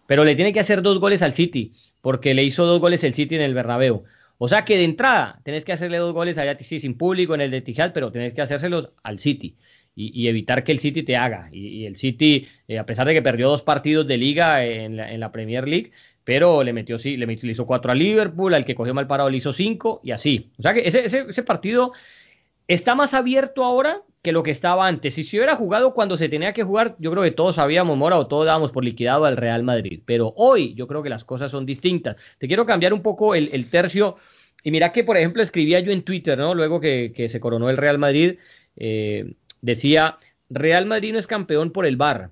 Pero 0.05 0.25
le 0.25 0.36
tiene 0.36 0.51
que 0.51 0.60
hacer 0.60 0.81
dos 0.81 0.99
goles 0.99 1.21
al 1.21 1.31
City, 1.31 1.71
porque 2.01 2.34
le 2.34 2.43
hizo 2.43 2.65
dos 2.65 2.81
goles 2.81 3.05
el 3.05 3.13
City 3.13 3.36
en 3.36 3.41
el 3.41 3.53
Bernabéu. 3.53 4.03
O 4.38 4.49
sea 4.49 4.65
que 4.65 4.77
de 4.77 4.84
entrada 4.84 5.39
tenés 5.43 5.63
que 5.63 5.71
hacerle 5.71 5.97
dos 5.97 6.13
goles 6.13 6.38
allá 6.38 6.58
sí, 6.60 6.81
sin 6.81 6.97
público 6.97 7.36
en 7.36 7.41
el 7.41 7.51
de 7.51 7.62
Tijal, 7.62 7.93
pero 7.93 8.12
tenés 8.12 8.34
que 8.34 8.41
hacérselos 8.41 8.89
al 9.01 9.19
City 9.19 9.55
y, 9.95 10.27
evitar 10.27 10.65
que 10.65 10.73
el 10.73 10.79
City 10.79 11.03
te 11.03 11.15
haga. 11.15 11.47
Y, 11.53 11.86
el 11.86 11.95
City, 11.95 12.49
eh, 12.67 12.77
a 12.77 12.86
pesar 12.86 13.08
de 13.08 13.13
que 13.13 13.21
perdió 13.21 13.47
dos 13.47 13.62
partidos 13.62 14.05
de 14.05 14.17
liga 14.17 14.65
en 14.65 14.97
la, 14.97 15.31
Premier 15.31 15.69
League, 15.69 15.91
pero 16.25 16.63
le 16.63 16.73
metió 16.73 16.97
sí, 16.97 17.15
le, 17.15 17.31
hizo 17.31 17.65
cuatro 17.65 17.93
a 17.93 17.95
Liverpool, 17.95 18.53
al 18.53 18.65
que 18.65 18.75
cogió 18.75 18.93
mal 18.93 19.08
parado 19.08 19.29
le 19.29 19.38
hizo 19.38 19.53
cinco 19.53 20.01
y 20.03 20.12
así. 20.12 20.51
O 20.60 20.63
sea 20.63 20.73
que 20.73 20.86
ese, 20.86 21.05
ese, 21.05 21.25
ese 21.29 21.43
partido 21.43 21.93
está 22.67 22.95
más 22.95 23.13
abierto 23.13 23.63
ahora 23.63 24.01
que 24.21 24.32
lo 24.32 24.41
que 24.41 24.51
estaba 24.51 24.88
antes. 24.88 25.13
Si 25.13 25.23
se 25.23 25.38
hubiera 25.38 25.56
jugado 25.56 25.93
cuando 25.93 26.17
se 26.17 26.30
tenía 26.30 26.51
que 26.51 26.63
jugar, 26.63 26.95
yo 26.97 27.12
creo 27.12 27.23
que 27.23 27.32
todos 27.32 27.56
sabíamos, 27.56 27.95
Mora, 27.95 28.17
o 28.17 28.25
todos 28.25 28.47
dábamos 28.47 28.71
por 28.71 28.84
liquidado 28.84 29.25
al 29.25 29.38
Real 29.38 29.62
Madrid. 29.62 30.01
Pero 30.04 30.34
hoy 30.36 30.73
yo 30.73 30.88
creo 30.88 31.04
que 31.04 31.10
las 31.10 31.23
cosas 31.23 31.51
son 31.51 31.65
distintas. 31.65 32.15
Te 32.39 32.47
quiero 32.47 32.65
cambiar 32.65 32.91
un 32.93 33.04
poco 33.04 33.36
el, 33.36 33.69
tercio. 33.69 34.17
Y 34.63 34.71
mira 34.71 34.91
que, 34.91 35.04
por 35.04 35.15
ejemplo, 35.15 35.43
escribía 35.43 35.80
yo 35.80 35.91
en 35.91 36.01
Twitter, 36.01 36.38
¿no? 36.39 36.56
Luego 36.56 36.82
que, 36.82 37.28
se 37.30 37.39
coronó 37.39 37.69
el 37.69 37.78
Real 37.78 37.99
Madrid, 37.99 38.39
eh, 38.78 39.36
decía, 39.62 40.17
Real 40.49 40.88
Madrid 40.88 41.13
no 41.13 41.19
es 41.19 41.28
campeón 41.28 41.69
por 41.71 41.86
el 41.86 41.97
VAR. 41.97 42.32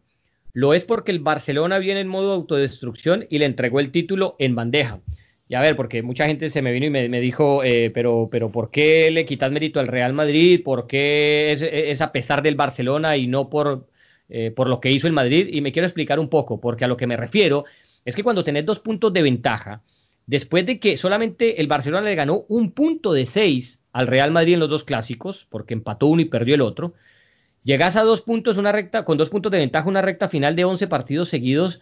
Lo 0.52 0.74
es 0.74 0.86
porque 0.86 1.12
el 1.12 1.20
Barcelona 1.20 1.78
viene 1.78 2.00
en 2.00 2.08
modo 2.08 2.34
autodestrucción 2.34 3.28
y 3.30 3.38
le 3.38 3.46
entregó 3.46 3.80
el 3.80 3.92
título 3.92 4.36
en 4.40 4.56
bandeja. 4.56 5.00
Y 5.48 5.56
a 5.56 5.62
ver, 5.62 5.76
porque 5.76 6.02
mucha 6.02 6.26
gente 6.26 6.50
se 6.50 6.62
me 6.62 6.72
vino 6.72 6.86
y 6.86 6.90
me, 6.90 7.20
dijo, 7.20 7.64
eh, 7.64 7.92
pero, 7.94 8.30
pero 8.32 8.52
¿por 8.52 8.72
qué 8.72 9.12
le 9.12 9.26
quitas 9.26 9.52
mérito 9.52 9.80
al 9.80 9.88
Real 9.88 10.14
Madrid? 10.14 10.64
¿Por 10.64 10.88
qué 10.88 11.52
es, 11.92 12.02
a 12.02 12.12
pesar 12.12 12.42
del 12.42 12.56
Barcelona 12.56 13.18
y 13.18 13.28
no 13.28 13.50
por, 13.50 13.88
eh, 14.30 14.52
por 14.52 14.70
lo 14.70 14.80
que 14.80 14.92
hizo 14.92 15.08
el 15.08 15.14
Madrid? 15.14 15.50
Y 15.52 15.62
me 15.62 15.72
quiero 15.72 15.86
explicar 15.86 16.20
un 16.20 16.30
poco, 16.30 16.62
porque 16.62 16.86
a 16.86 16.88
lo 16.88 16.98
que 16.98 17.08
me 17.08 17.18
refiero 17.18 17.66
es 18.06 18.16
que 18.16 18.24
cuando 18.24 18.44
tenés 18.44 18.66
dos 18.66 18.80
puntos 18.80 19.12
de 19.14 19.22
ventaja, 19.22 19.84
después 20.26 20.66
de 20.66 20.80
que 20.80 20.98
solamente 20.98 21.62
el 21.62 21.68
Barcelona 21.68 22.08
le 22.08 22.16
ganó 22.16 22.46
un 22.48 22.72
punto 22.72 23.14
de 23.14 23.26
seis 23.26 23.80
al 23.92 24.08
Real 24.08 24.32
Madrid 24.32 24.56
en 24.56 24.62
los 24.62 24.70
dos 24.70 24.84
clásicos, 24.86 25.46
porque 25.50 25.74
empató 25.74 26.08
uno 26.08 26.22
y 26.22 26.26
perdió 26.26 26.56
el 26.56 26.62
otro, 26.62 26.94
llegás 27.64 27.96
a 27.96 28.04
dos 28.04 28.22
puntos, 28.22 28.58
una 28.58 28.72
recta, 28.72 29.06
con 29.06 29.18
dos 29.18 29.30
puntos 29.30 29.52
de 29.52 29.60
ventaja, 29.60 29.88
una 29.88 30.02
recta 30.02 30.30
final 30.30 30.56
de 30.56 30.66
11 30.66 30.88
partidos 30.88 31.30
seguidos 31.30 31.82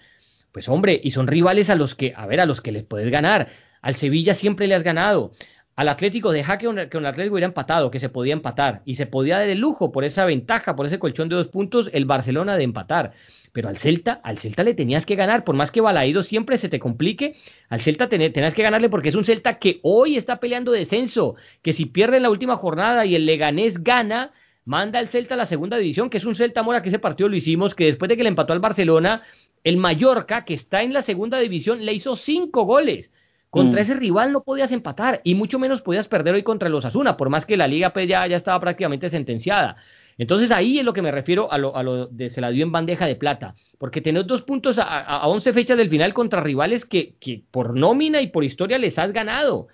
pues 0.51 0.67
hombre, 0.69 0.99
y 1.03 1.11
son 1.11 1.27
rivales 1.27 1.69
a 1.69 1.75
los 1.75 1.95
que, 1.95 2.13
a 2.15 2.25
ver, 2.25 2.39
a 2.39 2.45
los 2.45 2.61
que 2.61 2.71
les 2.71 2.83
puedes 2.83 3.09
ganar. 3.11 3.47
Al 3.81 3.95
Sevilla 3.95 4.33
siempre 4.33 4.67
le 4.67 4.75
has 4.75 4.83
ganado. 4.83 5.31
Al 5.75 5.87
Atlético, 5.87 6.31
deja 6.31 6.57
que, 6.57 6.89
que 6.89 6.97
el 6.97 7.05
Atlético 7.05 7.33
hubiera 7.33 7.47
empatado, 7.47 7.89
que 7.89 7.99
se 7.99 8.09
podía 8.09 8.33
empatar. 8.33 8.81
Y 8.85 8.95
se 8.95 9.05
podía 9.05 9.39
dar 9.39 9.49
el 9.49 9.59
lujo 9.59 9.91
por 9.91 10.03
esa 10.03 10.25
ventaja, 10.25 10.75
por 10.75 10.85
ese 10.85 10.99
colchón 10.99 11.29
de 11.29 11.35
dos 11.35 11.47
puntos, 11.47 11.89
el 11.93 12.05
Barcelona 12.05 12.57
de 12.57 12.65
empatar. 12.65 13.13
Pero 13.53 13.69
al 13.69 13.77
Celta, 13.77 14.19
al 14.23 14.37
Celta 14.37 14.63
le 14.63 14.73
tenías 14.73 15.05
que 15.05 15.15
ganar, 15.15 15.43
por 15.43 15.55
más 15.55 15.71
que 15.71 15.81
Balaído 15.81 16.23
siempre 16.23 16.57
se 16.57 16.69
te 16.69 16.79
complique, 16.79 17.35
al 17.69 17.79
Celta 17.79 18.09
tenías 18.09 18.53
que 18.53 18.63
ganarle 18.63 18.89
porque 18.89 19.09
es 19.09 19.15
un 19.15 19.25
Celta 19.25 19.59
que 19.59 19.79
hoy 19.81 20.17
está 20.17 20.39
peleando 20.39 20.71
descenso, 20.71 21.35
que 21.61 21.73
si 21.73 21.85
pierde 21.85 22.17
en 22.17 22.23
la 22.23 22.29
última 22.29 22.57
jornada 22.57 23.05
y 23.05 23.15
el 23.15 23.25
Leganés 23.25 23.83
gana, 23.83 24.33
manda 24.65 24.99
al 24.99 25.07
Celta 25.07 25.33
a 25.33 25.37
la 25.37 25.45
segunda 25.45 25.77
división, 25.77 26.09
que 26.09 26.17
es 26.17 26.25
un 26.25 26.35
Celta 26.35 26.63
Mora 26.63 26.83
que 26.83 26.89
ese 26.89 26.99
partido 26.99 27.29
lo 27.29 27.35
hicimos, 27.35 27.75
que 27.75 27.85
después 27.85 28.09
de 28.09 28.17
que 28.17 28.23
le 28.23 28.29
empató 28.29 28.53
al 28.53 28.59
Barcelona, 28.59 29.23
el 29.63 29.77
Mallorca, 29.77 30.43
que 30.43 30.53
está 30.53 30.81
en 30.81 30.93
la 30.93 31.01
segunda 31.01 31.39
división, 31.39 31.85
le 31.85 31.93
hizo 31.93 32.15
cinco 32.15 32.63
goles. 32.63 33.11
Contra 33.49 33.81
mm. 33.81 33.83
ese 33.83 33.93
rival 33.95 34.31
no 34.31 34.43
podías 34.43 34.71
empatar 34.71 35.21
y 35.23 35.35
mucho 35.35 35.59
menos 35.59 35.81
podías 35.81 36.07
perder 36.07 36.35
hoy 36.35 36.43
contra 36.43 36.69
los 36.69 36.85
Asuna, 36.85 37.17
por 37.17 37.29
más 37.29 37.45
que 37.45 37.57
la 37.57 37.67
liga 37.67 37.91
pues, 37.91 38.07
ya, 38.07 38.25
ya 38.25 38.37
estaba 38.37 38.59
prácticamente 38.59 39.09
sentenciada. 39.09 39.75
Entonces 40.17 40.51
ahí 40.51 40.79
es 40.79 40.85
lo 40.85 40.93
que 40.93 41.01
me 41.01 41.11
refiero 41.11 41.51
a 41.51 41.57
lo, 41.57 41.75
a 41.75 41.83
lo 41.83 42.07
de 42.07 42.29
se 42.29 42.41
la 42.41 42.51
dio 42.51 42.63
en 42.63 42.71
bandeja 42.71 43.07
de 43.07 43.15
plata, 43.15 43.55
porque 43.77 44.01
tener 44.01 44.25
dos 44.25 44.41
puntos 44.41 44.77
a, 44.77 44.83
a, 44.83 45.27
11 45.27 45.53
fechas 45.53 45.77
del 45.77 45.89
final 45.89 46.13
contra 46.13 46.41
rivales 46.41 46.85
que, 46.85 47.15
que 47.19 47.43
por 47.51 47.75
nómina 47.77 48.21
y 48.21 48.27
por 48.27 48.43
historia 48.43 48.77
les 48.77 48.97
has 48.99 49.11
ganado 49.11 49.67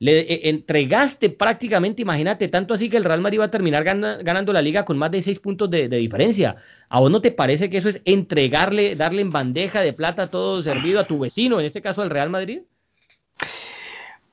le 0.00 0.20
eh, 0.20 0.48
entregaste 0.48 1.28
prácticamente, 1.28 2.02
imagínate, 2.02 2.48
tanto 2.48 2.74
así 2.74 2.88
que 2.88 2.96
el 2.96 3.04
Real 3.04 3.20
Madrid 3.20 3.40
va 3.40 3.44
a 3.44 3.50
terminar 3.50 3.84
ganando 3.84 4.52
la 4.52 4.62
liga 4.62 4.84
con 4.84 4.98
más 4.98 5.10
de 5.10 5.20
seis 5.20 5.38
puntos 5.38 5.70
de, 5.70 5.88
diferencia. 5.88 6.56
¿A 6.88 7.00
vos 7.00 7.10
no 7.10 7.20
te 7.20 7.30
parece 7.30 7.68
que 7.68 7.76
eso 7.76 7.90
es 7.90 8.00
entregarle, 8.06 8.96
darle 8.96 9.20
en 9.20 9.30
bandeja 9.30 9.82
de 9.82 9.92
plata 9.92 10.28
todo 10.28 10.62
servido 10.62 11.00
a 11.00 11.06
tu 11.06 11.18
vecino, 11.18 11.60
en 11.60 11.66
este 11.66 11.82
caso 11.82 12.00
al 12.00 12.10
Real 12.10 12.30
Madrid? 12.30 12.62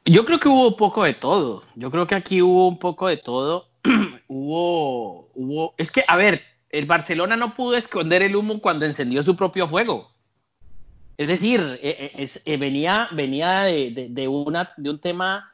Yo 0.06 0.26
creo 0.26 0.40
que 0.40 0.48
hubo 0.48 0.70
un 0.70 0.78
poco 0.78 1.04
de 1.04 1.14
todo. 1.14 1.64
Yo 1.76 1.92
creo 1.92 2.08
que 2.08 2.16
aquí 2.16 2.42
hubo 2.42 2.70
un 2.70 2.80
poco 2.80 3.08
de 3.08 3.18
todo. 3.18 3.68
hubo, 4.28 5.30
hubo, 5.36 5.76
es 5.78 5.92
que, 5.92 6.06
a 6.08 6.16
ver, 6.16 6.42
el 6.70 6.86
Barcelona 6.86 7.36
no 7.36 7.54
pudo 7.56 7.76
esconder 7.76 8.22
el 8.22 8.38
humo 8.38 8.62
cuando 8.62 8.86
encendió 8.86 9.22
su 9.22 9.36
propio 9.36 9.68
fuego. 9.68 10.12
Es 11.18 11.28
decir, 11.28 11.80
eh, 11.82 12.30
eh, 12.46 12.58
venía, 12.58 13.10
venía 13.12 13.64
de, 13.64 14.28
una, 14.30 14.72
de 14.78 14.90
un 14.92 15.00
tema 15.00 15.52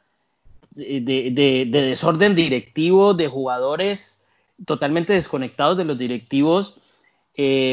de, 0.74 1.68
desorden 1.70 2.34
directivo, 2.34 3.14
de 3.14 3.28
jugadores 3.28 4.24
totalmente 4.66 5.12
desconectados 5.12 5.76
de 5.76 5.84
los 5.84 5.98
directivos 5.98 6.78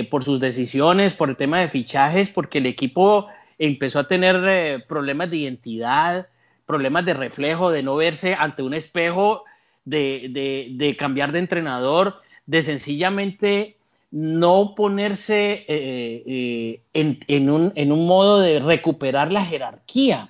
por 0.10 0.24
sus 0.24 0.40
decisiones, 0.40 1.14
por 1.14 1.30
el 1.30 1.38
tema 1.38 1.60
de 1.60 1.68
fichajes, 1.68 2.30
porque 2.30 2.58
el 2.58 2.66
equipo 2.66 3.28
empezó 3.60 4.00
a 4.00 4.08
tener 4.08 4.86
problemas 4.88 5.30
de 5.30 5.38
identidad, 5.38 6.28
problemas 6.66 7.06
de 7.06 7.14
reflejo, 7.14 7.70
de 7.70 7.84
no 7.84 7.96
verse 7.96 8.34
ante 8.34 8.64
un 8.64 8.74
espejo, 8.74 9.44
de 9.86 10.96
cambiar 10.98 11.32
de 11.32 11.40
entrenador, 11.40 12.22
de 12.48 12.64
sencillamente 12.64 13.78
no 14.12 14.76
ponerse 14.76 15.66
eh, 15.68 16.24
eh, 16.26 16.82
en, 16.94 17.50
un, 17.50 17.72
en, 17.76 17.92
un, 17.94 18.06
modo 18.06 18.40
de 18.40 18.60
recuperar 18.60 19.32
la 19.32 19.46
jerarquía, 19.46 20.30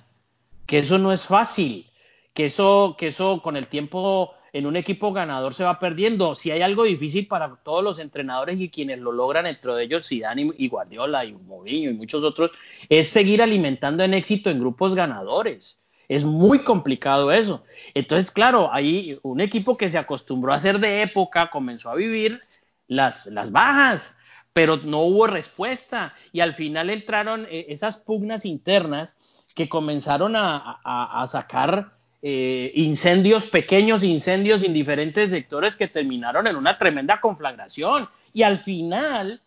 que 0.66 0.78
eso 0.78 0.98
no 0.98 1.12
es 1.12 1.24
fácil, 1.24 1.86
que 2.34 2.46
eso, 2.46 2.96
que 2.98 3.08
eso 3.08 3.42
con 3.42 3.56
el 3.56 3.66
tiempo 3.68 4.34
en 4.52 4.66
un 4.66 4.76
equipo 4.76 5.12
ganador 5.12 5.54
se 5.54 5.64
va 5.64 5.78
perdiendo. 5.78 6.34
Si 6.34 6.50
hay 6.50 6.62
algo 6.62 6.84
difícil 6.84 7.26
para 7.26 7.56
todos 7.56 7.82
los 7.82 7.98
entrenadores 7.98 8.60
y 8.60 8.68
quienes 8.68 8.98
lo 8.98 9.12
logran, 9.12 9.46
entre 9.46 9.82
ellos 9.82 10.06
Zidane 10.08 10.50
y, 10.56 10.68
Guardiola 10.68 11.24
y 11.24 11.32
Mourinho 11.32 11.90
y 11.90 11.94
muchos 11.94 12.22
otros, 12.22 12.50
es 12.88 13.08
seguir 13.08 13.42
alimentando 13.42 14.04
en 14.04 14.14
éxito 14.14 14.50
en 14.50 14.60
grupos 14.60 14.94
ganadores. 14.94 15.78
Es 16.08 16.24
muy 16.24 16.58
complicado 16.58 17.32
eso. 17.32 17.64
Entonces, 17.94 18.30
claro, 18.30 18.72
hay 18.72 19.18
un 19.22 19.40
equipo 19.40 19.76
que 19.76 19.90
se 19.90 19.98
acostumbró 19.98 20.52
a 20.52 20.58
ser 20.58 20.78
de 20.78 21.02
época, 21.02 21.48
comenzó 21.50 21.88
a 21.90 21.94
vivir 21.94 22.40
las, 22.86 23.24
las 23.26 23.50
bajas, 23.50 24.14
pero 24.52 24.76
no 24.78 25.00
hubo 25.00 25.26
respuesta 25.26 26.14
y 26.32 26.40
al 26.40 26.54
final 26.54 26.90
entraron 26.90 27.46
eh, 27.50 27.66
esas 27.68 27.96
pugnas 27.96 28.44
internas 28.44 29.46
que 29.54 29.68
comenzaron 29.68 30.34
a, 30.36 31.24
sacar 31.26 31.92
eh, 32.22 32.70
incendios, 32.76 33.46
pequeños 33.46 34.04
incendios 34.04 34.62
en 34.62 34.72
diferentes 34.72 35.30
sectores 35.30 35.74
que 35.74 35.88
terminaron 35.88 36.46
en 36.46 36.54
una 36.54 36.78
tremenda 36.78 37.20
conflagración. 37.20 38.08
Y 38.32 38.44
al 38.44 38.58
final, 38.58 39.42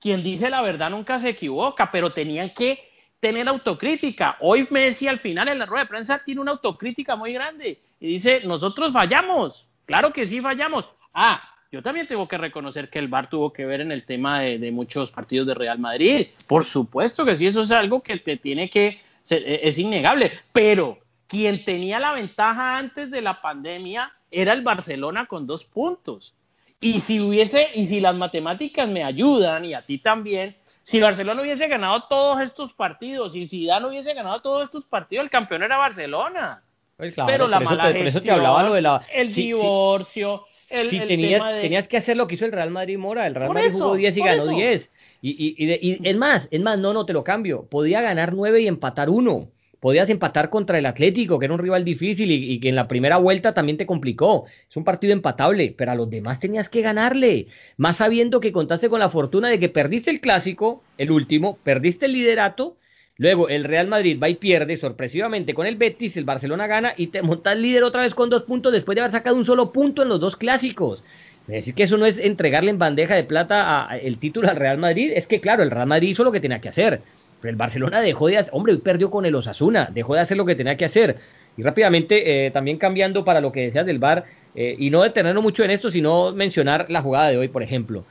quien 0.00 0.22
dice 0.22 0.48
la 0.48 0.62
verdad 0.62 0.90
nunca 0.90 1.18
se 1.18 1.30
equivoca, 1.30 1.90
pero 1.90 2.12
tenían 2.12 2.50
que 2.50 2.78
tener 3.18 3.48
autocrítica. 3.48 4.36
Hoy 4.40 4.68
Messi 4.70 5.08
al 5.08 5.18
final 5.18 5.48
en 5.48 5.58
la 5.58 5.66
rueda 5.66 5.84
de 5.84 5.88
prensa 5.88 6.22
tiene 6.24 6.40
una 6.40 6.52
autocrítica 6.52 7.16
muy 7.16 7.32
grande 7.32 7.80
y 7.98 8.06
dice, 8.06 8.42
nosotros 8.44 8.92
fallamos, 8.92 9.66
claro 9.86 10.12
que 10.12 10.26
sí 10.26 10.40
fallamos. 10.40 10.88
Ah, 11.12 11.42
yo 11.72 11.82
también 11.82 12.06
tengo 12.06 12.28
que 12.28 12.38
reconocer 12.38 12.90
que 12.90 12.98
el 13.00 13.08
VAR 13.08 13.28
tuvo 13.28 13.52
que 13.52 13.66
ver 13.66 13.80
en 13.80 13.90
el 13.90 14.04
tema 14.04 14.40
de, 14.40 14.70
muchos 14.70 15.10
partidos 15.10 15.46
de 15.46 15.54
Real 15.54 15.78
Madrid. 15.78 16.28
Por 16.46 16.64
supuesto 16.64 17.24
que 17.24 17.34
sí, 17.34 17.46
eso 17.46 17.62
es 17.62 17.72
algo 17.72 18.02
que 18.02 18.18
te 18.18 18.36
tiene 18.36 18.70
que, 18.70 19.00
e, 19.28 19.60
es 19.62 19.78
innegable, 19.78 20.30
pero 20.52 20.98
quien 21.26 21.64
tenía 21.64 21.98
la 21.98 22.12
ventaja 22.12 22.78
antes 22.78 23.10
de 23.10 23.22
la 23.22 23.40
pandemia 23.40 24.12
era 24.30 24.52
el 24.52 24.62
Barcelona 24.62 25.26
con 25.26 25.46
dos 25.46 25.64
puntos. 25.64 26.34
Y 26.80 27.00
si 27.00 27.20
hubiese, 27.20 27.68
y 27.74 27.86
si 27.86 28.00
las 28.00 28.14
matemáticas 28.14 28.88
me 28.88 29.04
ayudan 29.04 29.64
y 29.64 29.74
a 29.74 29.82
ti 29.82 29.98
también, 29.98 30.56
si 30.82 31.00
Barcelona 31.00 31.40
hubiese 31.40 31.66
ganado 31.66 32.04
todos 32.04 32.40
estos 32.42 32.72
partidos 32.72 33.34
y 33.34 33.48
si 33.48 33.66
Dan 33.66 33.86
hubiese 33.86 34.12
ganado 34.12 34.40
todos 34.40 34.64
estos 34.64 34.84
partidos, 34.84 35.24
el 35.24 35.30
campeón 35.30 35.62
era 35.62 35.78
Barcelona. 35.78 36.62
Pues 36.96 37.12
pero 37.26 37.48
la 37.48 37.58
mala 37.58 37.92
te, 37.92 38.06
eso 38.06 38.22
te 38.22 38.30
hablaba 38.30 38.62
lo 38.62 38.74
de 38.74 38.82
la, 38.82 39.02
el 39.12 39.32
divorcio, 39.34 40.44
si 40.52 41.00
tenías, 41.00 41.42
tenías 41.60 41.88
que 41.88 41.96
hacer 41.96 42.16
lo 42.16 42.28
que 42.28 42.36
hizo 42.36 42.44
el 42.44 42.52
Real 42.52 42.70
Madrid 42.70 42.98
Mora. 42.98 43.26
El 43.26 43.34
Real 43.34 43.52
Madrid 43.52 43.72
jugó 43.72 43.96
10 43.96 44.16
y 44.16 44.20
ganó 44.20 44.46
10. 44.46 44.92
Y, 45.20 45.30
y, 45.30 45.88
y, 45.90 45.98
es 46.08 46.16
más, 46.16 46.46
es 46.52 46.62
más, 46.62 46.78
no, 46.78 46.92
no 46.92 47.04
te 47.04 47.12
lo 47.12 47.24
cambio. 47.24 47.66
Podía 47.66 48.00
ganar 48.00 48.32
9 48.32 48.60
y 48.60 48.68
empatar 48.68 49.10
1. 49.10 49.48
Podías 49.84 50.08
empatar 50.08 50.48
contra 50.48 50.78
el 50.78 50.86
Atlético, 50.86 51.38
que 51.38 51.44
era 51.44 51.52
un 51.52 51.60
rival 51.60 51.84
difícil 51.84 52.30
y, 52.30 52.58
que 52.58 52.70
en 52.70 52.74
la 52.74 52.88
primera 52.88 53.18
vuelta 53.18 53.52
también 53.52 53.76
te 53.76 53.84
complicó. 53.84 54.46
Es 54.70 54.78
un 54.78 54.82
partido 54.82 55.12
empatable, 55.12 55.74
pero 55.76 55.92
a 55.92 55.94
los 55.94 56.08
demás 56.08 56.40
tenías 56.40 56.70
que 56.70 56.80
ganarle. 56.80 57.48
Más 57.76 57.98
sabiendo 57.98 58.40
que 58.40 58.50
contaste 58.50 58.88
con 58.88 59.00
la 59.00 59.10
fortuna 59.10 59.50
de 59.50 59.60
que 59.60 59.68
perdiste 59.68 60.10
el 60.10 60.22
clásico, 60.22 60.82
el 60.96 61.10
último, 61.10 61.58
perdiste 61.64 62.06
el 62.06 62.14
liderato. 62.14 62.78
Luego 63.18 63.50
el 63.50 63.64
Real 63.64 63.86
Madrid 63.86 64.18
va 64.18 64.30
y 64.30 64.36
pierde 64.36 64.78
sorpresivamente 64.78 65.52
con 65.52 65.66
el 65.66 65.76
Betis, 65.76 66.16
el 66.16 66.24
Barcelona 66.24 66.66
gana 66.66 66.94
y 66.96 67.08
te 67.08 67.20
montas 67.20 67.58
líder 67.58 67.84
otra 67.84 68.04
vez 68.04 68.14
con 68.14 68.30
dos 68.30 68.44
puntos 68.44 68.72
después 68.72 68.94
de 68.94 69.02
haber 69.02 69.12
sacado 69.12 69.36
un 69.36 69.44
solo 69.44 69.70
punto 69.70 70.02
en 70.02 70.08
los 70.08 70.18
dos 70.18 70.36
clásicos. 70.36 71.02
Decir, 71.46 71.74
que 71.74 71.82
eso 71.82 71.98
no 71.98 72.06
es 72.06 72.18
entregarle 72.18 72.70
en 72.70 72.78
bandeja 72.78 73.16
de 73.16 73.24
plata 73.24 73.86
el 74.00 74.16
título 74.16 74.48
al 74.48 74.56
Real 74.56 74.78
Madrid. 74.78 75.12
Es 75.14 75.26
que, 75.26 75.40
claro, 75.40 75.62
el 75.62 75.70
Real 75.70 75.86
Madrid 75.86 76.08
hizo 76.08 76.24
lo 76.24 76.32
que 76.32 76.40
tenía 76.40 76.62
que 76.62 76.70
hacer. 76.70 77.02
El 77.44 77.56
Barcelona 77.56 78.00
dejó 78.00 78.28
de 78.28 78.38
hacer, 78.38 78.52
hombre, 78.54 78.72
hoy 78.72 78.78
perdió 78.78 79.10
con 79.10 79.24
el 79.26 79.34
Osasuna, 79.34 79.90
dejó 79.92 80.14
de 80.14 80.20
hacer 80.20 80.36
lo 80.36 80.44
que 80.44 80.54
tenía 80.54 80.76
que 80.76 80.84
hacer. 80.84 81.18
Y 81.56 81.62
rápidamente, 81.62 82.46
eh, 82.46 82.50
también 82.50 82.78
cambiando 82.78 83.24
para 83.24 83.40
lo 83.40 83.52
que 83.52 83.62
decías 83.62 83.86
del 83.86 83.98
VAR, 83.98 84.24
eh, 84.54 84.76
y 84.78 84.90
no 84.90 85.02
detenernos 85.02 85.42
mucho 85.42 85.64
en 85.64 85.70
esto, 85.70 85.90
sino 85.90 86.32
mencionar 86.32 86.86
la 86.88 87.02
jugada 87.02 87.30
de 87.30 87.38
hoy, 87.38 87.48
por 87.48 87.62
ejemplo. 87.62 88.04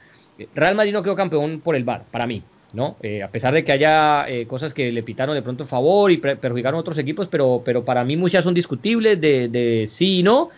Real 0.56 0.76
Madrid 0.76 0.94
no 0.94 1.04
quedó 1.04 1.16
campeón 1.16 1.62
por 1.62 1.76
el 1.76 1.84
VAR, 1.84 2.06
para 2.12 2.28
mí. 2.28 2.44
¿no? 2.74 2.98
Eh, 3.02 3.22
a 3.22 3.30
pesar 3.30 3.54
de 3.54 3.64
que 3.64 3.72
haya 3.72 4.28
eh, 4.28 4.48
cosas 4.48 4.74
que 4.74 4.92
le 4.92 5.04
pitaron 5.04 5.36
de 5.36 5.42
pronto 5.44 5.64
en 5.64 5.70
favor 5.70 6.12
y 6.12 6.18
perjudicaron 6.18 6.78
a 6.78 6.82
otros 6.82 6.98
equipos, 6.98 7.28
pero, 7.28 7.62
pero 7.64 7.86
para 7.86 8.04
mí 8.04 8.18
muchas 8.18 8.44
son 8.44 8.54
discutibles 8.54 9.22
de, 9.22 9.86
sí 9.88 10.20
y 10.20 10.24
no, 10.24 10.50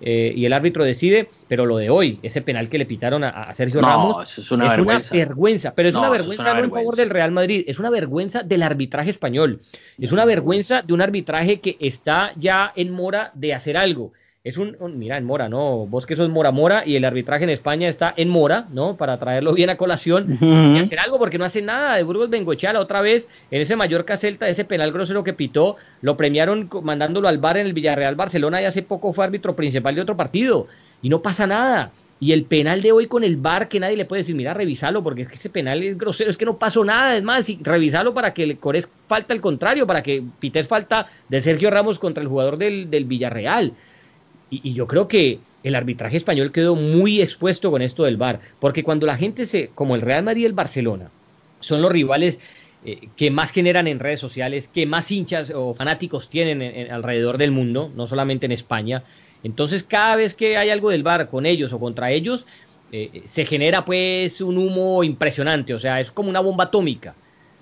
eh, 0.00 0.32
y 0.34 0.46
el 0.46 0.52
árbitro 0.52 0.84
decide, 0.84 1.28
pero 1.48 1.66
lo 1.66 1.76
de 1.76 1.90
hoy, 1.90 2.18
ese 2.22 2.40
penal 2.40 2.68
que 2.68 2.78
le 2.78 2.86
pitaron 2.86 3.24
a, 3.24 3.52
Sergio 3.54 3.80
Ramos, 3.80 4.38
es, 4.38 4.50
una, 4.50 4.68
vergüenza. 5.12 5.72
pero 5.74 5.88
es 5.88 5.94
una 5.94 6.08
vergüenza 6.08 6.54
no 6.54 6.64
en 6.64 6.70
favor 6.70 6.96
del 6.96 7.10
Real 7.10 7.32
Madrid, 7.32 7.64
es 7.66 7.78
una 7.78 7.90
vergüenza 7.90 8.42
del 8.42 8.62
arbitraje 8.62 9.10
español, 9.10 9.60
es 9.98 10.12
una 10.12 10.24
vergüenza 10.24 10.82
de 10.82 10.94
un 10.94 11.02
arbitraje 11.02 11.60
que 11.60 11.76
está 11.80 12.32
ya 12.36 12.72
en 12.76 12.92
mora 12.92 13.30
de 13.34 13.54
hacer 13.54 13.76
algo. 13.76 14.12
Es 14.42 14.56
un, 14.56 14.74
mira, 14.96 15.18
en 15.18 15.26
Mora, 15.26 15.50
¿no? 15.50 15.86
Vos 15.86 16.06
que 16.06 16.16
sos 16.16 16.30
Mora 16.30 16.50
Mora 16.50 16.82
y 16.86 16.96
el 16.96 17.04
arbitraje 17.04 17.44
en 17.44 17.50
España 17.50 17.90
está 17.90 18.14
en 18.16 18.30
Mora, 18.30 18.68
¿no? 18.72 18.96
Para 18.96 19.18
traerlo 19.18 19.52
bien 19.52 19.68
a 19.68 19.76
colación 19.76 20.38
y 20.40 20.78
hacer 20.78 20.98
algo 20.98 21.18
porque 21.18 21.36
no 21.36 21.44
hace 21.44 21.60
nada. 21.60 21.96
De 21.96 22.04
Burgos 22.04 22.30
Bengochea 22.30 22.72
la 22.72 22.80
otra 22.80 23.02
vez, 23.02 23.28
en 23.50 23.60
ese 23.60 23.76
Mallorca 23.76 24.16
Celta, 24.16 24.48
ese 24.48 24.64
penal 24.64 24.92
grosero 24.92 25.24
que 25.24 25.34
pitó, 25.34 25.76
lo 26.00 26.16
premiaron 26.16 26.70
mandándolo 26.82 27.28
al 27.28 27.36
bar 27.36 27.58
en 27.58 27.66
el 27.66 27.74
Villarreal 27.74 28.14
Barcelona 28.14 28.62
y 28.62 28.64
hace 28.64 28.80
poco 28.80 29.12
fue 29.12 29.24
árbitro 29.24 29.54
principal 29.54 29.94
de 29.94 30.00
otro 30.00 30.16
partido. 30.16 30.68
Y 31.02 31.10
no 31.10 31.20
pasa 31.20 31.46
nada. 31.46 31.92
Y 32.18 32.32
el 32.32 32.44
penal 32.44 32.80
de 32.80 32.92
hoy 32.92 33.08
con 33.08 33.24
el 33.24 33.36
bar 33.36 33.68
que 33.68 33.78
nadie 33.78 33.98
le 33.98 34.06
puede 34.06 34.20
decir, 34.20 34.34
mira, 34.34 34.54
revisalo, 34.54 35.02
porque 35.02 35.22
es 35.22 35.28
que 35.28 35.34
ese 35.34 35.50
penal 35.50 35.82
es 35.82 35.98
grosero, 35.98 36.30
es 36.30 36.38
que 36.38 36.46
no 36.46 36.56
pasó 36.56 36.82
nada. 36.82 37.14
Es 37.14 37.22
más, 37.22 37.46
revisalo 37.60 38.14
para 38.14 38.32
que 38.32 38.46
le 38.46 38.56
Cores 38.56 38.88
falta 39.06 39.34
el 39.34 39.42
contrario, 39.42 39.86
para 39.86 40.02
que 40.02 40.22
pites 40.38 40.66
falta 40.66 41.08
de 41.28 41.42
Sergio 41.42 41.70
Ramos 41.70 41.98
contra 41.98 42.22
el 42.22 42.28
jugador 42.30 42.56
del, 42.56 42.88
del 42.88 43.04
Villarreal. 43.04 43.74
Y, 44.50 44.74
yo 44.74 44.86
creo 44.86 45.06
que 45.06 45.38
el 45.62 45.74
arbitraje 45.74 46.16
español 46.16 46.52
quedó 46.52 46.74
muy 46.74 47.22
expuesto 47.22 47.70
con 47.70 47.82
esto 47.82 48.04
del 48.04 48.16
VAR, 48.16 48.40
porque 48.58 48.82
cuando 48.82 49.06
la 49.06 49.16
gente 49.16 49.46
se, 49.46 49.68
como 49.68 49.94
el 49.94 50.02
Real 50.02 50.24
Madrid 50.24 50.42
y 50.42 50.46
el 50.46 50.52
Barcelona, 50.52 51.10
son 51.60 51.82
los 51.82 51.92
rivales 51.92 52.40
eh, 52.84 53.08
que 53.16 53.30
más 53.30 53.52
generan 53.52 53.86
en 53.86 54.00
redes 54.00 54.20
sociales, 54.20 54.68
que 54.68 54.86
más 54.86 55.10
hinchas 55.10 55.52
o 55.54 55.74
fanáticos 55.74 56.28
tienen 56.28 56.90
alrededor 56.90 57.38
del 57.38 57.52
mundo, 57.52 57.92
no 57.94 58.06
solamente 58.06 58.46
en 58.46 58.52
España. 58.52 59.04
Entonces, 59.44 59.82
cada 59.82 60.16
vez 60.16 60.34
que 60.34 60.56
hay 60.56 60.70
algo 60.70 60.90
del 60.90 61.02
VAR 61.02 61.28
con 61.28 61.46
ellos 61.46 61.72
o 61.72 61.78
contra 61.78 62.10
ellos, 62.10 62.46
eh, 62.92 63.22
se 63.26 63.46
genera 63.46 63.84
pues 63.84 64.40
un 64.40 64.58
humo 64.58 65.04
impresionante, 65.04 65.74
o 65.74 65.78
sea, 65.78 66.00
es 66.00 66.10
como 66.10 66.28
una 66.28 66.40
bomba 66.40 66.64
atómica. 66.64 67.14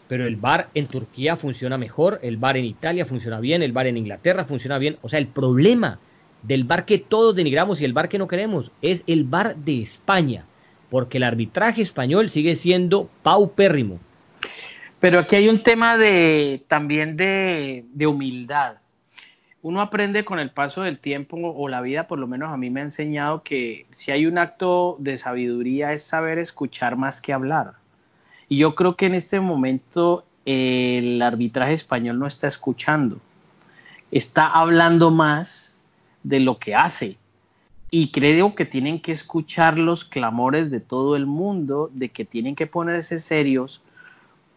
Pero 0.09 0.27
el 0.27 0.37
VAR 0.37 0.69
en 0.75 0.87
Turquía 0.87 1.37
funciona 1.37 1.77
mejor, 1.77 2.19
el 2.23 2.39
VAR 2.39 2.57
en 2.57 2.65
Italia 2.65 3.05
funciona 3.05 3.41
bien, 3.41 3.63
el 3.63 3.73
VAR 3.73 3.89
en 3.89 3.99
Inglaterra 3.99 4.47
funciona 4.47 4.79
bien. 4.79 4.97
O 5.03 5.09
sea, 5.11 5.19
el 5.19 5.27
problema 5.27 5.99
del 6.43 6.65
bar 6.65 6.85
que 6.85 6.99
todos 6.99 7.35
denigramos 7.35 7.81
y 7.81 7.85
el 7.85 7.93
bar 7.93 8.09
que 8.09 8.19
no 8.19 8.29
queremos, 8.29 8.71
es 8.83 9.03
el 9.07 9.25
bar 9.25 9.57
de 9.57 9.83
España, 9.83 10.45
porque 10.91 11.19
el 11.19 11.25
arbitraje 11.25 11.83
español 11.83 12.31
sigue 12.31 12.57
siendo 12.57 13.09
paupérrimo. 13.23 13.99
Pero 15.01 15.21
aquí 15.21 15.37
hay 15.37 15.49
un 15.49 15.63
tema 15.63 15.97
de 15.97 16.65
también 16.69 17.17
de, 17.17 17.85
de 17.93 18.07
humildad. 18.07 18.77
Uno 19.63 19.81
aprende 19.81 20.25
con 20.25 20.39
el 20.39 20.51
paso 20.51 20.83
del 20.83 20.99
tiempo 20.99 21.37
o 21.37 21.69
la 21.69 21.81
vida, 21.81 22.07
por 22.07 22.19
lo 22.19 22.27
menos 22.27 22.53
a 22.53 22.57
mí 22.57 22.71
me 22.71 22.81
ha 22.81 22.85
enseñado 22.85 23.43
que 23.43 23.87
si 23.97 24.13
hay 24.13 24.27
un 24.27 24.39
acto 24.39 24.97
de 25.01 25.17
sabiduría 25.17 25.93
es 25.93 26.03
saber 26.05 26.39
escuchar 26.39 26.97
más 26.97 27.21
que 27.21 27.33
hablar. 27.33 27.75
Y 28.49 28.57
yo 28.59 28.75
creo 28.75 28.97
que 28.97 29.07
en 29.07 29.15
este 29.15 29.41
momento 29.41 30.25
el 30.47 31.21
arbitraje 31.21 31.75
español 31.75 32.19
no 32.19 32.27
está 32.27 32.47
escuchando, 32.47 33.19
está 34.11 34.47
hablando 34.47 35.11
más 35.11 35.68
de 36.23 36.41
lo 36.41 36.59
que 36.59 36.75
hace. 36.75 37.17
Y 37.91 38.11
creo 38.11 38.55
que 38.55 38.67
tienen 38.67 39.01
que 39.01 39.13
escuchar 39.13 39.79
los 39.79 40.05
clamores 40.05 40.71
de 40.71 40.81
todo 40.81 41.17
el 41.17 41.27
mundo, 41.27 41.91
de 41.95 42.11
que 42.11 42.25
tienen 42.25 42.55
que 42.55 42.67
ponerse 42.67 43.19
serios 43.19 43.83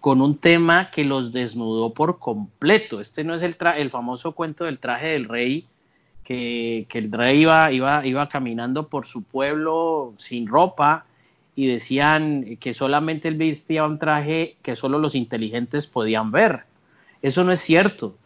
con 0.01 0.21
un 0.21 0.37
tema 0.37 0.89
que 0.91 1.05
los 1.05 1.31
desnudó 1.31 1.93
por 1.93 2.19
completo. 2.19 2.99
Este 2.99 3.23
no 3.23 3.35
es 3.35 3.43
el, 3.43 3.89
famoso 3.89 4.33
cuento 4.33 4.65
del 4.65 4.79
traje 4.79 5.07
del 5.07 5.29
rey 5.29 5.67
que, 6.23 6.87
el 6.91 7.11
rey 7.11 7.41
iba, 7.41 7.71
iba, 7.71 8.05
iba 8.05 8.27
caminando 8.27 8.87
por 8.87 9.05
su 9.05 9.21
pueblo 9.21 10.13
sin 10.17 10.47
ropa 10.47 11.05
y 11.55 11.67
decían 11.67 12.57
que 12.59 12.73
solamente 12.73 13.27
él 13.27 13.35
vestía 13.35 13.85
un 13.85 13.99
traje 13.99 14.57
que 14.61 14.75
solo 14.75 14.97
los 14.97 15.15
inteligentes 15.15 15.87
podían 15.87 16.31
ver. 16.31 16.63
Eso 17.21 17.43
no 17.43 17.51
es 17.51 17.59
cierto. 17.59 18.17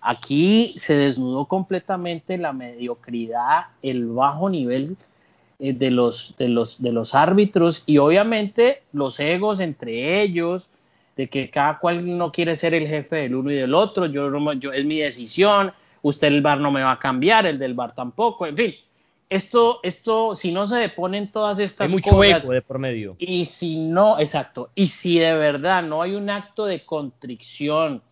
Aquí 0.00 0.74
se 0.78 0.94
desnudó 0.94 1.44
completamente 1.44 2.38
la 2.38 2.52
mediocridad, 2.52 3.66
el 3.82 4.06
bajo 4.06 4.48
nivel 4.48 4.96
eh, 5.58 5.74
de, 5.74 5.90
los, 5.90 6.34
de, 6.38 6.48
los, 6.48 6.80
de 6.80 6.92
los 6.92 7.14
árbitros 7.14 7.82
y 7.84 7.98
obviamente 7.98 8.82
los 8.92 9.20
egos 9.20 9.60
entre 9.60 10.22
ellos, 10.22 10.68
de 11.16 11.28
que 11.28 11.50
cada 11.50 11.78
cual 11.78 12.16
no 12.16 12.32
quiere 12.32 12.56
ser 12.56 12.72
el 12.72 12.88
jefe 12.88 13.16
del 13.16 13.34
uno 13.34 13.50
y 13.50 13.56
del 13.56 13.74
otro, 13.74 14.06
yo, 14.06 14.30
yo 14.54 14.72
es 14.72 14.84
mi 14.86 15.00
decisión, 15.00 15.72
usted 16.00 16.28
el 16.28 16.40
bar 16.40 16.60
no 16.60 16.70
me 16.70 16.82
va 16.82 16.92
a 16.92 16.98
cambiar, 16.98 17.44
el 17.44 17.58
del 17.58 17.74
bar 17.74 17.94
tampoco, 17.94 18.46
en 18.46 18.56
fin. 18.56 18.74
Esto, 19.28 19.80
esto, 19.82 20.34
si 20.34 20.50
no 20.50 20.66
se 20.66 20.76
deponen 20.76 21.30
todas 21.30 21.58
estas 21.58 21.88
hay 21.88 21.94
mucho 21.94 22.24
eco 22.24 22.52
de 22.52 22.62
por 22.62 22.78
medio. 22.78 23.16
Y 23.18 23.44
si 23.44 23.76
no, 23.76 24.18
exacto, 24.18 24.70
y 24.74 24.86
si 24.86 25.18
de 25.18 25.34
verdad 25.34 25.82
no 25.82 26.00
hay 26.00 26.14
un 26.14 26.30
acto 26.30 26.64
de 26.64 26.84
contrición 26.86 28.02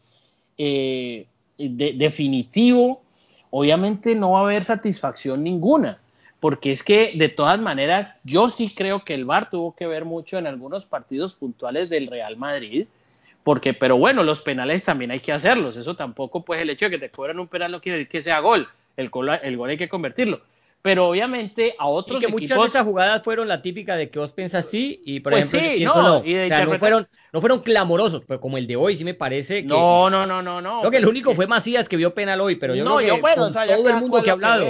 eh, 0.59 1.27
definitivo, 1.59 3.03
obviamente 3.51 4.15
no 4.15 4.33
va 4.33 4.41
a 4.41 4.43
haber 4.43 4.65
satisfacción 4.65 5.43
ninguna 5.43 5.99
porque 6.41 6.73
es 6.73 6.83
que 6.83 7.13
de 7.17 7.29
todas 7.29 7.59
maneras 7.59 8.13
yo 8.25 8.49
sí 8.49 8.73
creo 8.75 9.05
que 9.05 9.15
el 9.15 9.25
VAR 9.25 9.51
tuvo 9.51 9.75
que 9.75 9.87
ver 9.87 10.05
mucho 10.05 10.39
en 10.39 10.47
algunos 10.47 10.87
partidos 10.87 11.35
puntuales 11.35 11.89
del 11.89 12.07
Real 12.07 12.37
Madrid, 12.37 12.87
porque, 13.43 13.75
pero 13.75 13.97
bueno, 13.97 14.23
los 14.23 14.43
penales 14.43 14.85
también 14.85 15.11
hay 15.11 15.21
que 15.21 15.33
hacerlos, 15.33 15.77
eso 15.77 15.97
tampoco 15.97 16.45
pues 16.45 16.61
el 16.61 16.71
hecho 16.71 16.87
de 16.87 16.93
que 16.93 16.99
te 16.99 17.11
cobran 17.11 17.41
un 17.41 17.49
penal 17.49 17.73
no 17.73 17.81
quiere 17.81 17.99
decir 17.99 18.11
que 18.11 18.23
sea 18.23 18.41
gol, 18.41 18.69
el 18.97 19.09
gol, 19.09 19.31
el 19.43 19.57
gol 19.57 19.71
hay 19.71 19.79
que 19.79 19.89
convertirlo. 19.89 20.41
Pero 20.81 21.09
obviamente 21.09 21.75
a 21.79 21.87
otros 21.87 22.23
y 22.23 22.27
que 22.27 22.33
muchas 22.33 22.59
de 22.59 22.67
esas 22.67 22.85
jugadas 22.85 23.23
fueron 23.23 23.49
la 23.49 23.61
típica 23.63 23.97
de 23.97 24.11
que 24.11 24.19
vos 24.19 24.33
pensás 24.33 24.67
sí 24.67 25.03
y 25.05 25.21
por 25.21 25.33
pues 25.33 25.53
ejemplo 25.53 25.71
sí, 25.71 25.85
no, 25.85 26.23
no. 26.23 26.79
fueron 26.79 27.09
no 27.33 27.41
fueron 27.41 27.61
clamorosos, 27.61 28.23
pero 28.27 28.41
como 28.41 28.59
el 28.59 28.67
de 28.67 28.77
hoy 28.77 28.95
sí 28.95 29.05
me 29.05 29.15
parece 29.15 29.63
que 29.63 29.69
No, 29.69 30.09
no, 30.09 30.25
no, 30.25 30.41
no, 30.41 30.63
no. 30.63 30.81
Creo 30.81 30.91
que 30.93 30.99
el 30.99 31.09
único 31.09 31.35
fue 31.35 31.47
Macías 31.47 31.89
que 31.89 31.97
vio 31.97 32.15
penal 32.15 32.41
hoy, 32.41 32.57
pero 32.57 32.75
yo 32.77 32.85
no, 32.85 32.97
creo 32.99 33.17
que 33.17 33.21
bueno, 33.21 33.53
todo 33.53 33.89
el 33.89 33.97
mundo 33.97 34.23
que 34.23 34.31
ha 34.31 34.35
hablado 34.35 34.67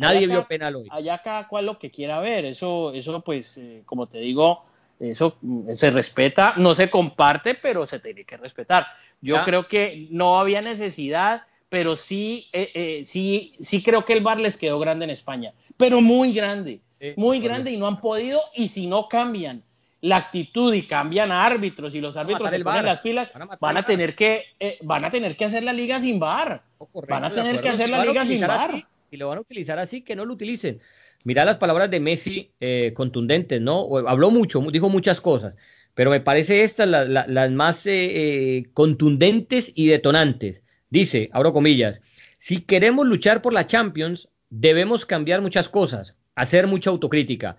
Nadie 0.00 0.26
vio 0.26 0.46
penal 0.46 0.76
hoy. 0.76 0.88
Allá 0.90 1.20
cada 1.22 1.46
cual 1.46 1.66
lo 1.66 1.78
que 1.78 1.90
quiera 1.90 2.20
ver. 2.20 2.46
Eso, 2.46 2.92
eso 2.94 3.20
pues, 3.20 3.58
eh, 3.58 3.82
como 3.84 4.06
te 4.06 4.18
digo, 4.18 4.64
eso 4.98 5.36
mm, 5.42 5.74
se 5.74 5.90
respeta, 5.90 6.54
no 6.56 6.74
se 6.74 6.88
comparte, 6.88 7.54
pero 7.54 7.86
se 7.86 7.98
tiene 7.98 8.24
que 8.24 8.38
respetar. 8.38 8.86
Yo 9.20 9.44
creo 9.44 9.68
que 9.68 10.08
no 10.10 10.40
había 10.40 10.62
necesidad, 10.62 11.42
pero 11.70 11.96
sí, 11.96 12.48
eh, 12.52 12.70
eh, 12.74 13.02
sí, 13.06 13.54
sí 13.60 13.82
creo 13.82 14.04
que 14.04 14.12
el 14.12 14.22
bar 14.22 14.38
les 14.38 14.58
quedó 14.58 14.78
grande 14.78 15.04
en 15.04 15.10
España, 15.10 15.54
pero 15.78 16.02
muy 16.02 16.34
grande, 16.34 16.80
muy 17.16 17.40
grande 17.40 17.70
y 17.70 17.78
no 17.78 17.86
han 17.86 18.00
podido 18.02 18.40
y 18.54 18.68
si 18.68 18.86
no 18.86 19.08
cambian 19.08 19.62
la 20.02 20.16
actitud 20.16 20.74
y 20.74 20.86
cambian 20.86 21.32
a 21.32 21.46
árbitros 21.46 21.94
y 21.94 22.00
los 22.02 22.16
árbitros 22.18 22.50
se 22.50 22.60
ponen 22.60 22.84
las 22.84 23.00
pilas, 23.00 23.30
van 23.58 23.76
a, 23.78 23.86
tener 23.86 24.14
que 24.14 24.44
van 24.82 25.06
a 25.06 25.10
tener 25.10 25.36
que 25.36 25.46
hacer 25.46 25.62
la 25.62 25.72
liga 25.72 25.98
sin 25.98 26.18
bar, 26.18 26.62
oh, 26.76 26.88
van 27.08 27.24
a 27.24 27.32
tener 27.32 27.62
que 27.62 27.70
hacer 27.70 27.88
la 27.88 28.04
liga 28.04 28.26
sin 28.26 28.46
bar 28.46 28.86
y 29.10 29.16
lo 29.16 29.28
van 29.28 29.38
a 29.38 29.40
utilizar 29.40 29.78
así, 29.78 30.02
que 30.02 30.16
no 30.16 30.24
lo 30.24 30.34
utilicen. 30.34 30.80
Mira 31.24 31.44
las 31.44 31.58
palabras 31.58 31.90
de 31.90 32.00
Messi 32.00 32.50
eh, 32.60 32.92
contundentes, 32.94 33.60
¿no? 33.60 33.86
Habló 34.06 34.30
mucho, 34.30 34.60
dijo 34.72 34.88
muchas 34.88 35.20
cosas, 35.20 35.54
pero 35.94 36.10
me 36.10 36.20
parece 36.20 36.62
estas 36.62 36.88
las 36.88 37.50
más 37.50 37.86
eh, 37.86 38.58
eh, 38.58 38.66
contundentes 38.72 39.72
y 39.74 39.88
detonantes. 39.88 40.62
Dice, 40.90 41.30
abro 41.32 41.52
comillas, 41.52 42.02
si 42.38 42.62
queremos 42.62 43.06
luchar 43.06 43.42
por 43.42 43.52
la 43.52 43.66
Champions, 43.66 44.28
debemos 44.50 45.06
cambiar 45.06 45.40
muchas 45.40 45.68
cosas, 45.68 46.16
hacer 46.34 46.66
mucha 46.66 46.90
autocrítica. 46.90 47.58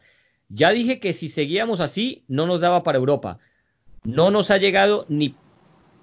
Ya 0.50 0.72
dije 0.72 1.00
que 1.00 1.14
si 1.14 1.30
seguíamos 1.30 1.80
así, 1.80 2.24
no 2.28 2.46
nos 2.46 2.60
daba 2.60 2.84
para 2.84 2.98
Europa. 2.98 3.40
No 4.04 4.32
nos 4.32 4.52
ha 4.52 4.58
llegado 4.58 5.06
ni, 5.08 5.36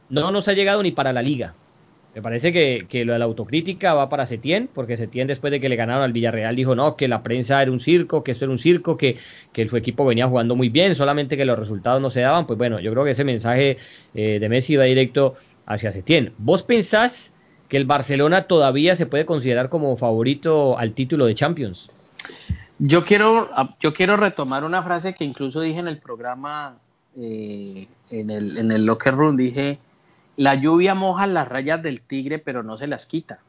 no 0.08 0.30
nos 0.30 0.48
ha 0.48 0.54
llegado 0.54 0.82
ni 0.82 0.90
para 0.90 1.12
la 1.12 1.20
liga. 1.20 1.54
Me 2.14 2.22
parece 2.22 2.52
que, 2.52 2.86
que, 2.88 3.04
lo 3.04 3.12
de 3.12 3.18
la 3.18 3.26
autocrítica 3.26 3.92
va 3.92 4.08
para 4.08 4.24
Setién, 4.24 4.68
porque 4.72 4.96
Setién 4.96 5.28
después 5.28 5.50
de 5.50 5.60
que 5.60 5.68
le 5.68 5.76
ganaron 5.76 6.02
al 6.02 6.12
Villarreal 6.12 6.56
dijo 6.56 6.74
no, 6.74 6.96
que 6.96 7.06
la 7.06 7.22
prensa 7.22 7.60
era 7.60 7.70
un 7.70 7.78
circo, 7.78 8.24
que 8.24 8.32
esto 8.32 8.46
era 8.46 8.52
un 8.52 8.58
circo, 8.58 8.96
que, 8.96 9.18
que 9.52 9.68
su 9.68 9.76
equipo 9.76 10.06
venía 10.06 10.26
jugando 10.26 10.56
muy 10.56 10.70
bien, 10.70 10.94
solamente 10.94 11.36
que 11.36 11.44
los 11.44 11.58
resultados 11.58 12.00
no 12.00 12.08
se 12.08 12.22
daban. 12.22 12.46
Pues 12.46 12.58
bueno, 12.58 12.80
yo 12.80 12.90
creo 12.92 13.04
que 13.04 13.10
ese 13.10 13.24
mensaje 13.24 13.76
eh, 14.14 14.38
de 14.40 14.48
Messi 14.48 14.76
va 14.76 14.84
directo 14.84 15.36
hacia 15.68 15.92
Setién. 15.92 16.32
¿Vos 16.38 16.62
pensás 16.62 17.30
que 17.68 17.76
el 17.76 17.84
Barcelona 17.84 18.44
todavía 18.44 18.96
se 18.96 19.06
puede 19.06 19.26
considerar 19.26 19.68
como 19.68 19.96
favorito 19.96 20.78
al 20.78 20.94
título 20.94 21.26
de 21.26 21.34
Champions? 21.34 21.90
Yo 22.78 23.04
quiero, 23.04 23.50
yo 23.80 23.92
quiero 23.92 24.16
retomar 24.16 24.64
una 24.64 24.82
frase 24.82 25.14
que 25.14 25.24
incluso 25.24 25.60
dije 25.60 25.78
en 25.78 25.88
el 25.88 25.98
programa, 25.98 26.78
eh, 27.16 27.86
en, 28.10 28.30
el, 28.30 28.56
en 28.56 28.72
el 28.72 28.86
locker 28.86 29.14
room, 29.14 29.36
dije 29.36 29.78
la 30.36 30.54
lluvia 30.54 30.94
moja 30.94 31.26
las 31.26 31.48
rayas 31.48 31.82
del 31.82 32.00
tigre, 32.00 32.38
pero 32.38 32.62
no 32.62 32.76
se 32.76 32.86
las 32.86 33.06
quita. 33.06 33.40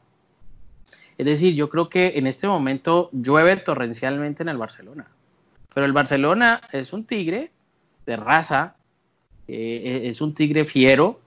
Es 1.16 1.24
decir, 1.24 1.54
yo 1.54 1.70
creo 1.70 1.88
que 1.88 2.14
en 2.16 2.26
este 2.26 2.48
momento 2.48 3.10
llueve 3.12 3.56
torrencialmente 3.56 4.42
en 4.42 4.48
el 4.48 4.58
Barcelona. 4.58 5.06
Pero 5.72 5.86
el 5.86 5.92
Barcelona 5.92 6.60
es 6.72 6.92
un 6.92 7.04
tigre 7.04 7.52
de 8.06 8.16
raza, 8.16 8.74
eh, 9.46 10.00
es 10.04 10.20
un 10.20 10.34
tigre 10.34 10.64
fiero 10.64 11.20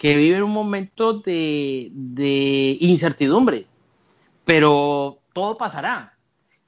que 0.00 0.16
vive 0.16 0.38
en 0.38 0.44
un 0.44 0.52
momento 0.52 1.12
de, 1.12 1.90
de 1.92 2.78
incertidumbre. 2.80 3.66
Pero 4.46 5.18
todo 5.34 5.56
pasará. 5.56 6.16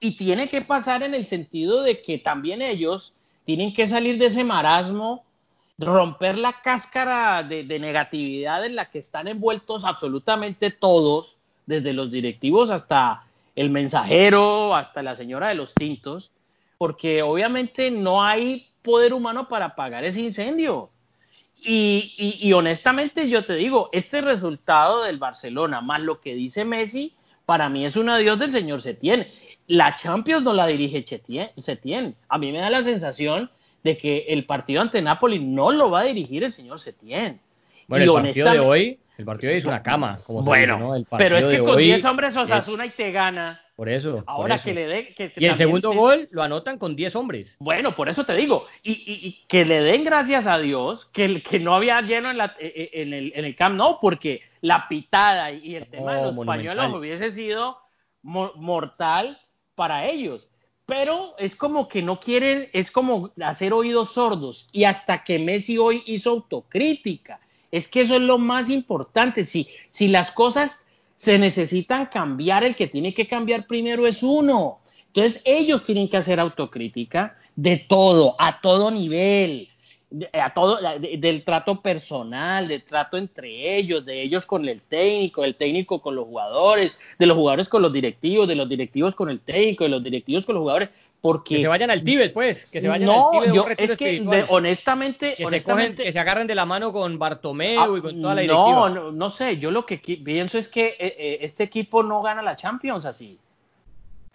Y 0.00 0.18
tiene 0.18 0.50
que 0.50 0.60
pasar 0.60 1.02
en 1.02 1.14
el 1.14 1.24
sentido 1.24 1.82
de 1.82 2.02
que 2.02 2.18
también 2.18 2.60
ellos 2.60 3.14
tienen 3.46 3.72
que 3.72 3.86
salir 3.86 4.18
de 4.18 4.26
ese 4.26 4.44
marasmo 4.44 5.24
romper 5.78 6.36
la 6.36 6.60
cáscara 6.60 7.42
de, 7.42 7.64
negatividad 7.78 8.66
en 8.66 8.76
la 8.76 8.90
que 8.90 8.98
están 8.98 9.26
envueltos 9.28 9.86
absolutamente 9.86 10.70
todos, 10.70 11.38
desde 11.64 11.94
los 11.94 12.10
directivos 12.10 12.68
hasta 12.68 13.24
el 13.56 13.70
mensajero, 13.70 14.76
hasta 14.76 15.02
la 15.02 15.16
señora 15.16 15.48
de 15.48 15.54
los 15.54 15.72
tintos, 15.72 16.30
porque 16.76 17.22
obviamente 17.22 17.90
no 17.90 18.22
hay 18.22 18.66
poder 18.82 19.14
humano 19.14 19.48
para 19.48 19.66
apagar 19.66 20.04
ese 20.04 20.20
incendio. 20.20 20.90
Y, 21.64 22.52
honestamente 22.52 23.28
yo 23.28 23.44
te 23.44 23.54
digo, 23.54 23.88
este 23.92 24.20
resultado 24.20 25.04
del 25.04 25.18
Barcelona, 25.18 25.80
más 25.80 26.00
lo 26.00 26.20
que 26.20 26.34
dice 26.34 26.64
Messi, 26.64 27.14
para 27.46 27.68
mí 27.68 27.84
es 27.84 27.96
un 27.96 28.08
adiós 28.08 28.38
del 28.38 28.50
señor 28.50 28.82
Setién. 28.82 29.28
La 29.68 29.94
Champions 29.94 30.42
no 30.42 30.52
la 30.52 30.66
dirige 30.66 31.04
Setién. 31.56 32.16
A 32.28 32.38
mí 32.38 32.50
me 32.50 32.58
da 32.58 32.68
la 32.68 32.82
sensación 32.82 33.50
de 33.84 33.96
que 33.96 34.26
el 34.28 34.44
partido 34.44 34.80
ante 34.80 35.00
Napoli 35.02 35.38
no 35.38 35.70
lo 35.70 35.90
va 35.90 36.00
a 36.00 36.04
dirigir 36.04 36.42
el 36.44 36.52
señor 36.52 36.80
Setién. 36.80 37.40
Bueno, 37.86 38.18
el 38.18 38.24
partido 38.24 38.50
de 38.50 38.58
hoy, 38.58 38.98
el 39.18 39.24
partido 39.24 39.50
de 39.50 39.54
hoy 39.54 39.58
es 39.58 39.64
una 39.64 39.82
cama, 39.82 40.20
como 40.24 40.42
bueno, 40.42 40.94
pero 41.16 41.36
es 41.36 41.46
que 41.46 41.58
con 41.58 41.76
10 41.76 42.04
hombres 42.04 42.36
Osasuna 42.36 42.86
y 42.86 42.90
te 42.90 43.12
gana. 43.12 43.61
Por 43.74 43.88
eso. 43.88 44.22
Ahora 44.26 44.58
que 44.58 44.74
le 44.74 44.86
dé. 44.86 45.14
Que, 45.14 45.32
y 45.36 45.46
el 45.46 45.56
segundo 45.56 45.92
gol 45.92 46.28
lo 46.30 46.42
anotan 46.42 46.78
con 46.78 46.94
10 46.94 47.16
hombres. 47.16 47.56
Bueno, 47.58 47.94
por 47.96 48.08
eso 48.08 48.24
te 48.24 48.34
digo. 48.34 48.66
Y, 48.82 49.44
que 49.48 49.64
le 49.64 49.80
den 49.80 50.04
gracias 50.04 50.46
a 50.46 50.58
Dios 50.58 51.06
que, 51.06 51.42
que 51.42 51.58
no 51.58 51.74
había 51.74 52.00
lleno 52.02 52.30
en, 52.30 52.38
la, 52.38 52.54
e, 52.58 52.90
e, 52.92 53.02
en, 53.02 53.14
el, 53.14 53.32
en 53.34 53.44
el 53.44 53.56
Camp 53.56 53.76
Nou, 53.76 53.98
porque 54.00 54.42
la 54.60 54.88
pitada 54.88 55.50
y 55.52 55.74
el 55.76 55.86
tema 55.86 56.16
de 56.16 56.22
los 56.22 56.38
pañuelos 56.38 56.92
hubiese 56.92 57.32
sido 57.32 57.78
mortal 58.22 59.40
para 59.74 60.06
ellos 60.06 60.48
pero 60.86 61.34
es 61.38 61.56
como 61.56 61.88
que 61.88 62.02
no 62.02 62.20
quieren, 62.20 62.68
es 62.72 62.90
como 62.90 63.32
hacer 63.42 63.72
oídos 63.72 64.12
sordos. 64.12 64.68
Y 64.72 64.84
hasta 64.84 65.24
que 65.24 65.38
Messi 65.38 65.78
hoy 65.78 66.02
hizo 66.06 66.30
autocrítica. 66.30 67.40
Es 67.70 67.88
que 67.88 68.02
eso 68.02 68.16
es 68.16 68.20
lo 68.20 68.36
más 68.36 68.68
importante. 68.68 69.46
Si, 69.46 69.68
si 69.88 70.08
las 70.08 70.30
cosas 70.30 70.81
se 71.22 71.38
necesitan 71.38 72.06
cambiar, 72.06 72.64
el 72.64 72.74
que 72.74 72.88
tiene 72.88 73.14
que 73.14 73.28
cambiar 73.28 73.68
primero 73.68 74.08
es 74.08 74.24
uno. 74.24 74.80
Entonces 75.06 75.40
ellos 75.44 75.84
tienen 75.84 76.08
que 76.08 76.16
hacer 76.16 76.40
autocrítica 76.40 77.38
de 77.54 77.76
todo, 77.76 78.34
a 78.40 78.60
todo 78.60 78.90
nivel 78.90 79.68
a 80.32 80.52
todo, 80.52 80.78
del 80.98 81.44
trato 81.44 81.80
personal, 81.80 82.68
del 82.68 82.82
trato 82.82 83.16
entre 83.16 83.76
ellos, 83.76 84.04
de 84.04 84.22
ellos 84.22 84.44
con 84.44 84.68
el 84.68 84.82
técnico, 84.82 85.42
del 85.42 85.54
técnico 85.54 86.02
con 86.02 86.14
los 86.14 86.26
jugadores, 86.26 86.96
de 87.18 87.26
los 87.26 87.36
jugadores 87.36 87.68
con 87.68 87.82
los 87.82 87.92
directivos, 87.92 88.46
de 88.46 88.54
los 88.54 88.68
directivos 88.68 89.14
con 89.14 89.30
el 89.30 89.40
técnico, 89.40 89.84
de 89.84 89.90
los 89.90 90.02
directivos 90.02 90.44
con 90.44 90.56
los 90.56 90.62
jugadores, 90.62 90.90
porque... 91.22 91.56
Que 91.56 91.62
se 91.62 91.68
vayan 91.68 91.90
al 91.90 92.04
Tíbet, 92.04 92.34
pues, 92.34 92.66
que 92.70 92.82
se 92.82 92.88
vayan 92.88 93.06
no, 93.06 93.30
al 93.30 93.40
Tíbet. 93.40 93.54
Yo, 93.54 93.66
es 93.78 93.96
que 93.96 94.46
honestamente... 94.50 95.34
Que, 95.36 95.46
honestamente 95.46 96.12
Se 96.12 96.18
agarren 96.18 96.46
de 96.46 96.54
la 96.54 96.66
mano 96.66 96.92
con 96.92 97.18
Bartomeu 97.18 97.96
y 97.96 98.02
con 98.02 98.20
toda 98.20 98.34
la 98.34 98.42
directiva. 98.42 98.90
No, 98.90 99.10
no, 99.10 99.30
sé, 99.30 99.56
yo 99.56 99.70
lo 99.70 99.86
que 99.86 99.96
pienso 99.98 100.58
es 100.58 100.68
que 100.68 100.88
eh, 100.88 100.96
eh, 100.98 101.38
este 101.40 101.64
equipo 101.64 102.02
no 102.02 102.20
gana 102.20 102.42
la 102.42 102.56
Champions 102.56 103.06
así. 103.06 103.38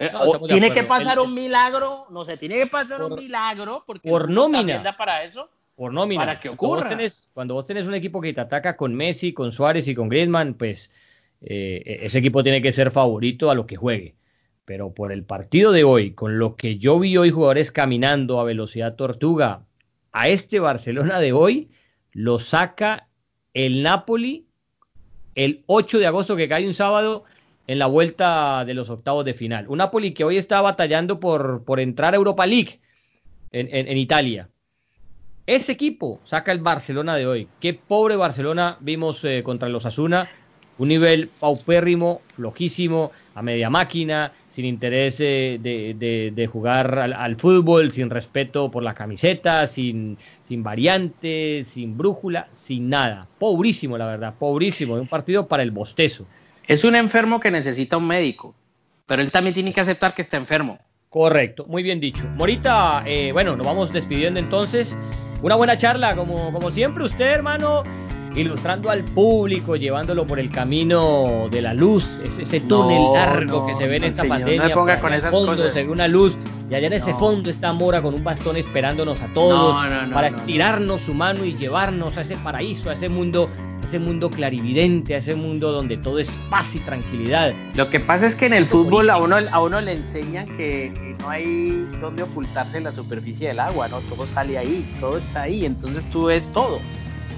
Eh, 0.00 0.10
tiene 0.48 0.72
que 0.72 0.82
pasar 0.82 1.20
un 1.20 1.32
milagro, 1.32 2.06
no 2.10 2.24
sé, 2.24 2.36
tiene 2.36 2.56
que 2.56 2.66
pasar 2.66 3.02
un 3.02 3.14
milagro 3.14 3.84
porque 3.86 4.08
por 4.08 4.28
nómina 4.28 4.96
para 4.96 5.22
eso 5.24 5.48
por 5.78 5.92
nómina. 5.92 6.22
Para 6.22 6.40
que 6.40 6.48
ocurra. 6.48 6.90
Cuando 7.32 7.54
vos, 7.54 7.64
tenés, 7.64 7.86
un 7.86 7.94
equipo 7.94 8.20
que 8.20 8.34
te 8.34 8.40
ataca 8.40 8.76
con 8.76 8.96
Messi, 8.96 9.32
con 9.32 9.52
Suárez 9.52 9.86
y 9.86 9.94
con 9.94 10.08
Griezmann, 10.08 10.54
pues 10.54 10.90
eh, 11.40 12.00
ese 12.02 12.18
equipo 12.18 12.42
tiene 12.42 12.60
que 12.60 12.72
ser 12.72 12.90
favorito 12.90 13.48
a 13.48 13.54
lo 13.54 13.64
que 13.64 13.76
juegue. 13.76 14.16
Pero 14.68 14.92
por 14.92 15.12
el 15.12 15.24
partido 15.24 15.72
de 15.72 15.82
hoy, 15.82 16.10
con 16.12 16.38
lo 16.38 16.54
que 16.54 16.76
yo 16.76 17.00
vi 17.00 17.16
hoy 17.16 17.30
jugadores 17.30 17.72
caminando 17.72 18.38
a 18.38 18.44
velocidad 18.44 18.96
tortuga, 18.96 19.62
a 20.12 20.28
este 20.28 20.60
Barcelona 20.60 21.20
de 21.20 21.32
hoy 21.32 21.70
lo 22.12 22.38
saca 22.38 23.08
el 23.54 23.82
Napoli 23.82 24.44
el 25.34 25.64
8 25.68 26.00
de 26.00 26.06
agosto 26.06 26.36
que 26.36 26.50
cae 26.50 26.66
un 26.66 26.74
sábado 26.74 27.24
en 27.66 27.78
la 27.78 27.86
vuelta 27.86 28.66
de 28.66 28.74
los 28.74 28.90
octavos 28.90 29.24
de 29.24 29.32
final. 29.32 29.66
Un 29.68 29.78
Napoli 29.78 30.12
que 30.12 30.24
hoy 30.24 30.36
está 30.36 30.60
batallando 30.60 31.18
por, 31.18 31.64
por 31.64 31.80
entrar 31.80 32.12
a 32.12 32.18
Europa 32.18 32.44
League 32.44 32.78
en, 33.52 33.96
Italia. 33.96 34.50
Ese 35.46 35.72
equipo 35.72 36.20
saca 36.24 36.52
el 36.52 36.58
Barcelona 36.58 37.16
de 37.16 37.26
hoy. 37.26 37.48
Qué 37.58 37.72
pobre 37.72 38.16
Barcelona 38.16 38.76
vimos 38.80 39.24
eh, 39.24 39.42
contra 39.42 39.70
los 39.70 39.86
Asuna. 39.86 40.28
Un 40.76 40.88
nivel 40.88 41.30
paupérrimo, 41.40 42.20
flojísimo, 42.36 43.12
a 43.34 43.42
media 43.42 43.70
máquina, 43.70 44.32
sin 44.58 44.64
interés 44.64 45.14
eh, 45.20 45.60
de, 45.62 46.46
jugar 46.52 46.98
al, 46.98 47.36
fútbol, 47.36 47.92
sin 47.92 48.10
respeto 48.10 48.72
por 48.72 48.82
la 48.82 48.92
camiseta, 48.92 49.64
sin, 49.68 50.18
sin 50.42 50.64
variantes, 50.64 51.68
sin 51.68 51.96
brújula, 51.96 52.48
sin 52.54 52.88
nada. 52.88 53.28
Pobrísimo, 53.38 53.96
la 53.96 54.06
verdad, 54.06 54.34
pobrísimo. 54.36 54.94
Un 54.96 55.06
partido 55.06 55.46
para 55.46 55.62
el 55.62 55.70
bostezo. 55.70 56.26
Es 56.66 56.82
un 56.82 56.96
enfermo 56.96 57.38
que 57.38 57.52
necesita 57.52 57.98
un 57.98 58.08
médico, 58.08 58.52
pero 59.06 59.22
él 59.22 59.30
también 59.30 59.54
tiene 59.54 59.72
que 59.72 59.80
aceptar 59.80 60.12
que 60.12 60.22
está 60.22 60.36
enfermo. 60.36 60.80
Correcto, 61.08 61.64
muy 61.68 61.84
bien 61.84 62.00
dicho. 62.00 62.24
Morita, 62.34 63.04
eh, 63.06 63.30
bueno, 63.30 63.54
nos 63.54 63.64
vamos 63.64 63.92
despidiendo 63.92 64.40
entonces. 64.40 64.98
Una 65.40 65.54
buena 65.54 65.76
charla, 65.76 66.16
como, 66.16 66.52
como 66.52 66.72
siempre, 66.72 67.04
usted, 67.04 67.26
hermano, 67.26 67.84
ilustrando 68.34 68.90
al 68.90 69.04
público, 69.04 69.76
llevándolo 69.76 70.26
por 70.26 70.38
el 70.38 70.50
camino 70.50 71.48
de 71.50 71.62
la 71.62 71.74
luz, 71.74 72.20
ese, 72.24 72.60
túnel 72.60 73.12
largo 73.12 73.66
que 73.66 73.74
se 73.74 73.86
ve 73.86 73.96
en 73.96 74.04
esta 74.04 74.24
pandemia. 74.24 74.68
No 74.68 74.74
ponga 74.74 75.00
con 75.00 75.12
esas 75.12 75.30
fondo 75.30 75.70
se 75.70 75.84
ve 75.84 75.90
una 75.90 76.08
luz 76.08 76.36
y 76.70 76.74
allá 76.74 76.86
en 76.88 76.92
ese 76.92 77.14
fondo 77.14 77.48
está 77.48 77.72
Mora 77.72 78.02
con 78.02 78.14
un 78.14 78.22
bastón 78.22 78.56
esperándonos 78.56 79.18
a 79.20 79.26
todos 79.28 79.74
para 80.12 80.28
estirarnos 80.28 81.02
su 81.02 81.14
mano 81.14 81.44
y 81.44 81.56
llevarnos 81.56 82.16
a 82.16 82.22
ese 82.22 82.36
paraíso, 82.36 82.90
a 82.90 82.94
ese 82.94 83.08
mundo 83.08 83.48
ese 83.88 83.98
mundo 83.98 84.28
clarividente, 84.28 85.14
a 85.14 85.18
ese 85.18 85.34
mundo 85.34 85.72
donde 85.72 85.96
todo 85.96 86.18
es 86.18 86.30
paz 86.50 86.74
y 86.74 86.80
tranquilidad. 86.80 87.54
Lo 87.74 87.88
que 87.88 88.00
pasa 88.00 88.26
es 88.26 88.34
que 88.34 88.44
en 88.44 88.52
el 88.52 88.66
fútbol 88.66 89.08
a 89.08 89.16
uno, 89.16 89.36
a 89.50 89.62
uno 89.62 89.80
le 89.80 89.92
enseñan 89.92 90.46
que, 90.56 90.92
no 91.20 91.30
hay 91.30 91.88
donde 92.00 92.22
ocultarse 92.22 92.76
en 92.76 92.84
la 92.84 92.92
superficie 92.92 93.48
del 93.48 93.60
agua, 93.60 93.88
¿no? 93.88 94.00
Todo 94.00 94.26
sale 94.26 94.58
ahí, 94.58 94.86
todo 95.00 95.16
está 95.16 95.42
ahí, 95.42 95.64
entonces 95.64 96.08
tú 96.10 96.26
ves 96.26 96.50
todo. 96.50 96.80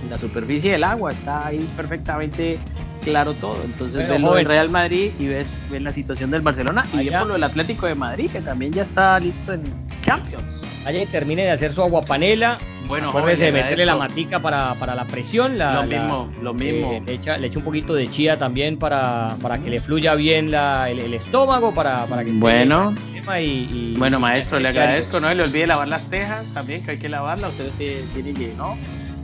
La 0.09 0.19
superficie 0.19 0.73
del 0.73 0.85
agua 0.85 1.11
está 1.11 1.47
ahí 1.47 1.69
perfectamente 1.77 2.59
claro 3.03 3.35
todo. 3.35 3.63
Entonces 3.65 4.09
ves 4.09 4.21
lo 4.21 4.35
del 4.35 4.47
Real 4.47 4.71
Madrid 4.71 5.13
y 5.19 5.27
ves, 5.27 5.59
ves 5.71 5.83
la 5.83 5.93
situación 5.93 6.31
del 6.31 6.43
Barcelona 6.43 6.85
y 6.93 7.09
ves 7.09 7.27
lo 7.27 7.35
del 7.35 7.45
Atlético 7.45 7.87
de 7.87 7.95
Madrid, 7.95 8.31
que 8.31 8.41
también 8.41 8.73
ya 8.73 8.83
está 8.83 9.19
listo 9.19 9.53
en 9.53 9.63
Champions. 10.03 10.61
Allá 10.87 11.03
y 11.03 11.07
termine 11.07 11.43
de 11.43 11.51
hacer 11.51 11.73
su 11.73 11.83
aguapanela 11.83 12.59
bueno, 12.91 13.13
de 13.13 13.53
meterle 13.53 13.87
la 13.87 13.95
matica 13.95 14.41
para, 14.41 14.75
la 14.75 15.07
presión. 15.07 15.57
lo 15.57 15.85
mismo, 15.85 16.33
lo 16.43 16.55
mismo. 16.55 16.93
Eh, 16.93 17.03
le, 17.07 17.13
echa, 17.13 17.39
le, 17.39 17.47
echa, 17.47 17.59
un 17.59 17.65
poquito 17.65 17.95
de 17.95 18.09
chía 18.09 18.37
también 18.37 18.79
para, 18.79 19.37
para 19.41 19.59
que 19.59 19.71
le 19.71 19.79
fluya 19.79 20.17
bien 20.17 20.51
la, 20.51 20.91
el, 20.91 21.15
estómago, 21.15 21.73
para, 21.73 22.07
para 22.07 22.25
que 22.25 22.33
bueno. 22.33 22.93
y, 23.41 23.95
bueno, 23.97 24.19
maestro, 24.19 24.59
le 24.59 24.69
agradezco, 24.69 25.21
no 25.21 25.33
le 25.33 25.43
olvide 25.45 25.69
lavar 25.69 25.87
las 25.87 26.03
tejas 26.11 26.45
también, 26.53 26.83
que 26.85 26.93
hay 26.93 26.99
que 26.99 27.09
lavarlas. 27.09 27.53
Ustedes 27.53 28.05
tienen 28.13 28.35
que, 28.35 28.53
¿no? 28.57 28.77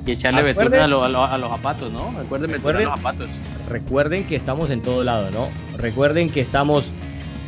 Y 0.07 0.13
echarle 0.13 0.43
betún 0.43 0.73
a, 0.75 0.87
los 0.87 1.51
zapatos, 1.51 1.93
¿no? 1.93 2.15
Recuerden, 2.17 2.51
recuerden 2.51 2.85
los 2.85 2.95
zapatos. 2.97 3.31
Recuerden 3.69 4.25
que 4.25 4.37
estamos 4.37 4.71
en 4.71 4.81
todo 4.81 5.03
lado, 5.03 5.31
¿no? 5.33 5.49
Recuerden 5.79 6.31
que 6.31 6.41
estamos 6.41 6.87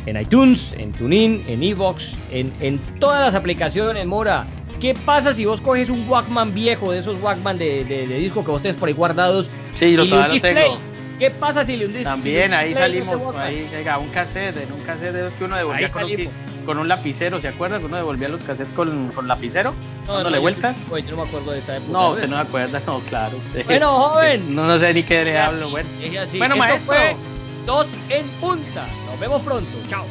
en 0.05 0.19
iTunes, 0.19 0.73
en 0.77 0.91
TuneIn, 0.91 1.45
en 1.47 1.63
Evox, 1.63 2.15
en, 2.31 2.51
en 2.59 2.79
todas 2.99 3.21
las 3.21 3.35
aplicaciones, 3.35 4.05
Mora. 4.05 4.45
¿Qué 4.81 4.93
pasa 4.93 5.33
si 5.33 5.45
vos 5.45 5.61
coges 5.61 5.89
un 5.89 6.07
Walkman 6.07 6.53
viejo, 6.53 6.91
de 6.91 6.99
esos 6.99 7.21
Walkman 7.21 7.57
de, 7.57 7.83
de, 7.83 8.05
disco 8.07 8.43
que 8.45 8.51
vos 8.51 8.61
tenés 8.61 8.77
por 8.77 8.87
ahí 8.87 8.93
guardados? 8.93 9.49
Sí, 9.75 9.95
lo, 9.95 10.07
todavía 10.07 10.41
tengo. 10.41 10.77
¿Qué 11.19 11.31
pasa 11.31 11.65
si 11.65 11.75
le 11.75 11.85
hundís? 11.85 12.03
También 12.03 12.53
ahí 12.53 12.73
salimos, 12.73 13.35
ahí 13.35 13.67
llega 13.69 13.97
un 13.97 14.07
cassette, 14.09 14.55
en 14.57 14.71
un 14.71 14.79
cassette 14.81 15.37
que 15.37 15.43
uno 15.43 15.57
devolvía 15.57 15.89
con, 15.89 16.03
un 16.67 16.87
lapicero, 16.87 17.41
¿se 17.41 17.47
acuerdan? 17.47 17.83
Uno 17.83 17.97
devolvía 17.97 18.29
los 18.29 18.43
cassettes 18.43 18.73
con, 18.73 19.09
con 19.09 19.27
lapicero, 19.27 19.73
no, 20.07 20.13
dándole 20.15 20.39
vueltas. 20.39 20.75
Yo, 20.89 20.97
yo 20.97 21.11
no 21.11 21.23
me 21.23 21.27
acuerdo 21.27 21.51
de 21.51 21.59
esa 21.59 21.77
época. 21.77 21.91
No, 21.91 22.11
usted 22.11 22.27
no 22.27 22.35
me 22.35 22.41
acuerda, 22.41 22.81
no, 22.85 22.99
claro. 22.99 23.37
Bueno, 23.65 23.91
joven. 23.91 24.55
No, 24.55 24.67
no 24.67 24.79
sé 24.79 24.93
ni 24.93 25.03
qué 25.03 25.25
le 25.25 25.37
hablo, 25.37 25.69
bueno. 25.69 25.89
Bueno, 26.37 26.55
maestro. 26.55 26.85
Fue 26.85 27.15
dos 27.65 27.87
en 28.09 28.27
punta. 28.39 28.87
Nos 29.07 29.19
vemos 29.19 29.41
pronto. 29.41 29.69
Chao. 29.89 30.05